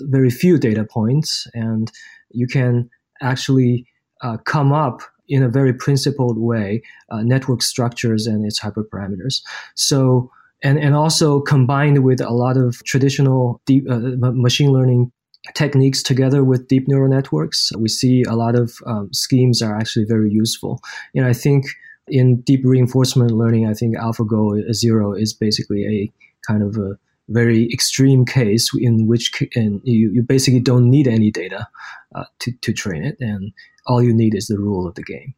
very 0.00 0.30
few 0.30 0.58
data 0.58 0.84
points 0.84 1.46
and 1.54 1.90
you 2.30 2.46
can 2.46 2.88
actually 3.20 3.86
uh, 4.22 4.38
come 4.38 4.72
up 4.72 5.02
in 5.32 5.42
a 5.42 5.48
very 5.48 5.72
principled 5.72 6.38
way 6.38 6.82
uh, 7.10 7.22
network 7.22 7.62
structures 7.62 8.26
and 8.26 8.44
its 8.44 8.60
hyperparameters. 8.60 9.42
So 9.74 10.30
and 10.62 10.78
and 10.78 10.94
also 10.94 11.40
combined 11.40 12.04
with 12.04 12.20
a 12.20 12.30
lot 12.44 12.56
of 12.56 12.84
traditional 12.84 13.60
deep 13.66 13.84
uh, 13.90 13.98
machine 14.46 14.72
learning 14.72 15.10
techniques 15.54 16.02
together 16.02 16.44
with 16.44 16.68
deep 16.68 16.86
neural 16.86 17.10
networks, 17.10 17.72
we 17.76 17.88
see 17.88 18.22
a 18.22 18.36
lot 18.36 18.54
of 18.54 18.76
um, 18.86 19.12
schemes 19.12 19.60
are 19.60 19.76
actually 19.76 20.04
very 20.04 20.30
useful. 20.30 20.80
And 21.16 21.26
I 21.26 21.32
think 21.32 21.64
in 22.06 22.42
deep 22.42 22.60
reinforcement 22.64 23.32
learning, 23.32 23.66
I 23.66 23.74
think 23.74 23.96
AlphaGo 23.96 24.72
Zero 24.72 25.14
is 25.14 25.32
basically 25.32 25.82
a 25.84 26.12
kind 26.46 26.62
of 26.62 26.76
a 26.76 26.96
very 27.28 27.72
extreme 27.72 28.24
case 28.24 28.70
in 28.76 29.06
which 29.06 29.32
and 29.54 29.80
you, 29.84 30.10
you 30.12 30.22
basically 30.22 30.60
don't 30.60 30.90
need 30.90 31.06
any 31.06 31.30
data 31.30 31.68
uh, 32.14 32.24
to, 32.40 32.52
to 32.60 32.72
train 32.72 33.04
it 33.04 33.16
and 33.20 33.52
all 33.86 34.02
you 34.02 34.12
need 34.12 34.34
is 34.34 34.46
the 34.46 34.58
rule 34.58 34.86
of 34.86 34.94
the 34.94 35.02
game. 35.02 35.34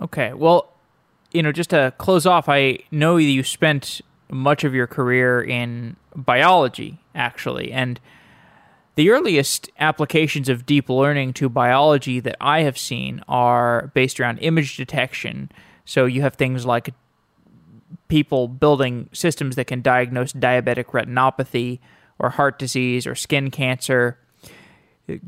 Okay. 0.00 0.32
Well, 0.32 0.72
you 1.32 1.42
know, 1.42 1.52
just 1.52 1.70
to 1.70 1.92
close 1.98 2.26
off, 2.26 2.48
I 2.48 2.78
know 2.90 3.16
you 3.16 3.42
spent 3.42 4.00
much 4.30 4.64
of 4.64 4.74
your 4.74 4.86
career 4.86 5.42
in 5.42 5.96
biology, 6.14 6.98
actually, 7.14 7.72
and 7.72 8.00
the 8.94 9.10
earliest 9.10 9.70
applications 9.80 10.48
of 10.48 10.66
deep 10.66 10.88
learning 10.88 11.32
to 11.34 11.48
biology 11.48 12.20
that 12.20 12.36
I 12.40 12.60
have 12.60 12.78
seen 12.78 13.22
are 13.28 13.90
based 13.94 14.20
around 14.20 14.38
image 14.38 14.76
detection. 14.76 15.50
So 15.84 16.06
you 16.06 16.22
have 16.22 16.34
things 16.34 16.64
like 16.64 16.94
people 18.08 18.48
building 18.48 19.08
systems 19.12 19.56
that 19.56 19.66
can 19.66 19.82
diagnose 19.82 20.32
diabetic 20.32 20.86
retinopathy 20.86 21.80
or 22.18 22.30
heart 22.30 22.58
disease 22.58 23.06
or 23.06 23.14
skin 23.14 23.50
cancer 23.50 24.18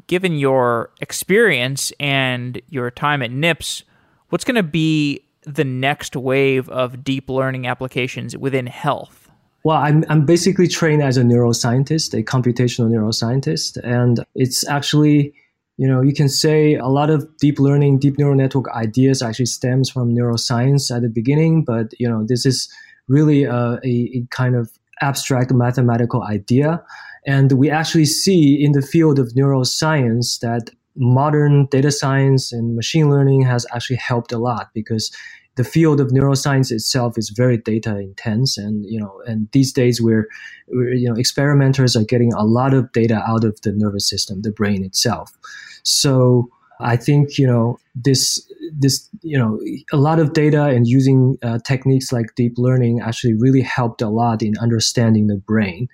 given 0.07 0.39
your 0.39 0.91
experience 1.01 1.93
and 2.01 2.61
your 2.69 2.91
time 2.91 3.23
at 3.23 3.31
NIPS, 3.31 3.85
what's 4.29 4.45
going 4.45 4.57
to 4.57 4.63
be 4.63 5.23
the 5.43 5.65
next 5.65 6.17
wave 6.17 6.69
of 6.69 7.05
deep 7.05 7.29
learning 7.29 7.67
applications 7.67 8.37
within 8.37 8.67
health? 8.67 9.31
Well, 9.65 9.79
I'm, 9.79 10.05
I'm 10.09 10.25
basically 10.25 10.69
trained 10.69 11.03
as 11.03 11.17
a 11.17 11.23
neuroscientist, 11.23 12.15
a 12.15 12.23
computational 12.23 12.89
neuroscientist, 12.89 13.79
and 13.83 14.25
it's 14.35 14.67
actually 14.69 15.35
you 15.77 15.87
know, 15.87 16.01
you 16.01 16.15
can 16.15 16.29
say 16.29 16.75
a 16.75 16.87
lot 16.87 17.11
of 17.11 17.27
deep 17.39 17.59
learning, 17.59 17.99
deep 17.99 18.19
neural 18.19 18.35
network 18.35 18.69
ideas 18.71 19.21
actually 19.21 19.47
stems 19.47 19.91
from 19.91 20.15
neuroscience 20.15 20.95
at 20.95 21.03
the 21.03 21.09
beginning, 21.09 21.65
but 21.65 21.93
you 21.99 22.09
know, 22.09 22.25
this 22.27 22.47
is 22.47 22.69
really 23.09 23.45
a, 23.45 23.79
a, 23.85 23.89
a 24.15 24.27
kind 24.31 24.57
of 24.57 24.71
abstract 25.01 25.53
mathematical 25.53 26.23
idea. 26.23 26.83
And 27.27 27.53
we 27.53 27.71
actually 27.71 28.07
see 28.07 28.63
in 28.63 28.73
the 28.73 28.83
field 28.83 29.19
of 29.19 29.33
neuroscience 29.37 30.39
that 30.41 30.71
modern 30.97 31.67
data 31.67 31.91
science 31.91 32.53
and 32.53 32.75
machine 32.75 33.11
learning 33.11 33.43
has 33.43 33.67
actually 33.75 33.97
helped 33.97 34.33
a 34.33 34.39
lot 34.39 34.71
because 34.73 35.15
the 35.57 35.65
field 35.65 36.01
of 36.01 36.09
neuroscience 36.09 36.71
itself 36.71 37.19
is 37.19 37.31
very 37.31 37.57
data 37.57 37.99
intense 37.99 38.57
and 38.57 38.85
you 38.87 39.01
know 39.01 39.21
and 39.27 39.49
these 39.53 39.73
days 39.73 40.01
we're, 40.01 40.29
we're, 40.69 40.93
you 40.93 41.09
know 41.09 41.17
experimenters 41.17 41.97
are 41.97 42.05
getting 42.05 42.33
a 42.35 42.45
lot 42.45 42.73
of 42.73 42.91
data 42.93 43.23
out 43.27 43.45
of 43.45 43.61
the 43.63 43.73
nervous 43.73 44.09
system 44.09 44.43
the 44.43 44.53
brain 44.53 44.85
itself. 44.85 45.33
So 45.83 46.49
i 46.79 46.95
think 46.95 47.39
you 47.39 47.47
know 47.47 47.79
this 47.95 48.47
this 48.79 49.09
you 49.23 49.39
know 49.39 49.59
a 49.93 49.97
lot 49.97 50.19
of 50.19 50.33
data 50.33 50.65
and 50.65 50.87
using 50.87 51.37
uh, 51.43 51.59
techniques 51.65 52.13
like 52.13 52.35
deep 52.35 52.55
learning 52.57 53.01
actually 53.01 53.35
really 53.35 53.63
helped 53.63 54.03
a 54.03 54.09
lot 54.09 54.43
in 54.43 54.55
understanding 54.59 55.27
the 55.27 55.37
brain. 55.37 55.89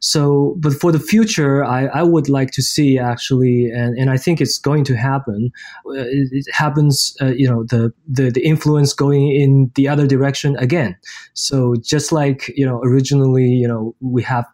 So 0.00 0.54
but 0.58 0.74
for 0.74 0.92
the 0.92 0.98
future 0.98 1.64
i, 1.64 1.86
I 1.86 2.02
would 2.02 2.28
like 2.28 2.50
to 2.52 2.62
see 2.62 2.98
actually 2.98 3.70
and, 3.70 3.96
and 3.98 4.10
i 4.10 4.16
think 4.16 4.40
it's 4.40 4.58
going 4.58 4.84
to 4.84 4.96
happen 4.96 5.50
uh, 5.86 5.92
it, 5.92 6.28
it, 6.32 6.46
happens 6.52 7.16
uh, 7.20 7.26
you 7.26 7.48
know 7.48 7.64
the, 7.64 7.92
the 8.06 8.30
the 8.30 8.44
influence 8.46 8.92
going 8.92 9.32
in 9.32 9.70
the 9.74 9.88
other 9.88 10.06
direction 10.06 10.56
again. 10.56 10.96
So 11.34 11.74
just 11.82 12.12
like 12.12 12.48
you 12.56 12.66
know 12.66 12.80
originally 12.84 13.48
you 13.48 13.68
know 13.68 13.94
we 14.00 14.22
have 14.22 14.46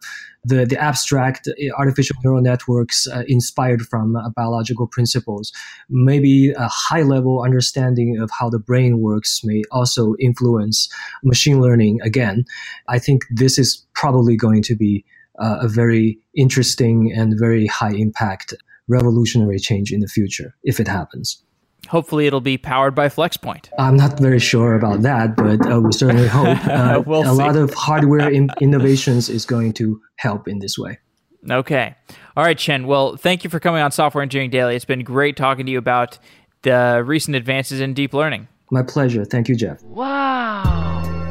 the, 0.45 0.65
the 0.65 0.77
abstract 0.77 1.49
artificial 1.77 2.15
neural 2.23 2.41
networks 2.41 3.07
uh, 3.07 3.23
inspired 3.27 3.81
from 3.81 4.15
uh, 4.15 4.29
biological 4.35 4.87
principles. 4.87 5.51
Maybe 5.89 6.51
a 6.51 6.67
high 6.67 7.01
level 7.01 7.41
understanding 7.43 8.19
of 8.19 8.29
how 8.37 8.49
the 8.49 8.59
brain 8.59 8.99
works 8.99 9.41
may 9.43 9.63
also 9.71 10.15
influence 10.19 10.87
machine 11.23 11.61
learning 11.61 11.99
again. 12.01 12.45
I 12.87 12.99
think 12.99 13.23
this 13.29 13.57
is 13.57 13.85
probably 13.95 14.35
going 14.35 14.61
to 14.63 14.75
be 14.75 15.03
uh, 15.39 15.57
a 15.61 15.67
very 15.67 16.17
interesting 16.35 17.11
and 17.15 17.37
very 17.37 17.65
high 17.67 17.93
impact 17.93 18.53
revolutionary 18.87 19.59
change 19.59 19.91
in 19.91 19.99
the 19.99 20.07
future 20.07 20.55
if 20.63 20.79
it 20.79 20.87
happens. 20.87 21.41
Hopefully, 21.89 22.27
it'll 22.27 22.41
be 22.41 22.57
powered 22.57 22.95
by 22.95 23.07
FlexPoint. 23.09 23.69
I'm 23.77 23.95
not 23.95 24.19
very 24.19 24.39
sure 24.39 24.75
about 24.75 25.01
that, 25.03 25.35
but 25.35 25.65
uh, 25.71 25.79
we 25.81 25.91
certainly 25.91 26.27
hope. 26.27 26.57
Uh, 26.65 27.01
we'll 27.05 27.21
a 27.21 27.25
see. 27.25 27.31
lot 27.31 27.55
of 27.55 27.73
hardware 27.73 28.29
in- 28.29 28.49
innovations 28.59 29.29
is 29.29 29.45
going 29.45 29.71
to 29.73 30.01
help 30.17 30.47
in 30.47 30.59
this 30.59 30.77
way. 30.77 30.97
Okay. 31.49 31.95
All 32.35 32.43
right, 32.43 32.57
Xin. 32.57 32.85
Well, 32.85 33.15
thank 33.17 33.43
you 33.43 33.49
for 33.49 33.59
coming 33.59 33.81
on 33.81 33.91
Software 33.91 34.21
Engineering 34.23 34.49
Daily. 34.49 34.75
It's 34.75 34.83
been 34.85 35.03
great 35.03 35.37
talking 35.37 35.65
to 35.67 35.71
you 35.71 35.77
about 35.77 36.17
the 36.63 37.03
recent 37.05 37.35
advances 37.35 37.79
in 37.79 37.93
deep 37.93 38.13
learning. 38.13 38.47
My 38.71 38.81
pleasure. 38.81 39.23
Thank 39.25 39.47
you, 39.47 39.55
Jeff. 39.55 39.81
Wow. 39.83 41.24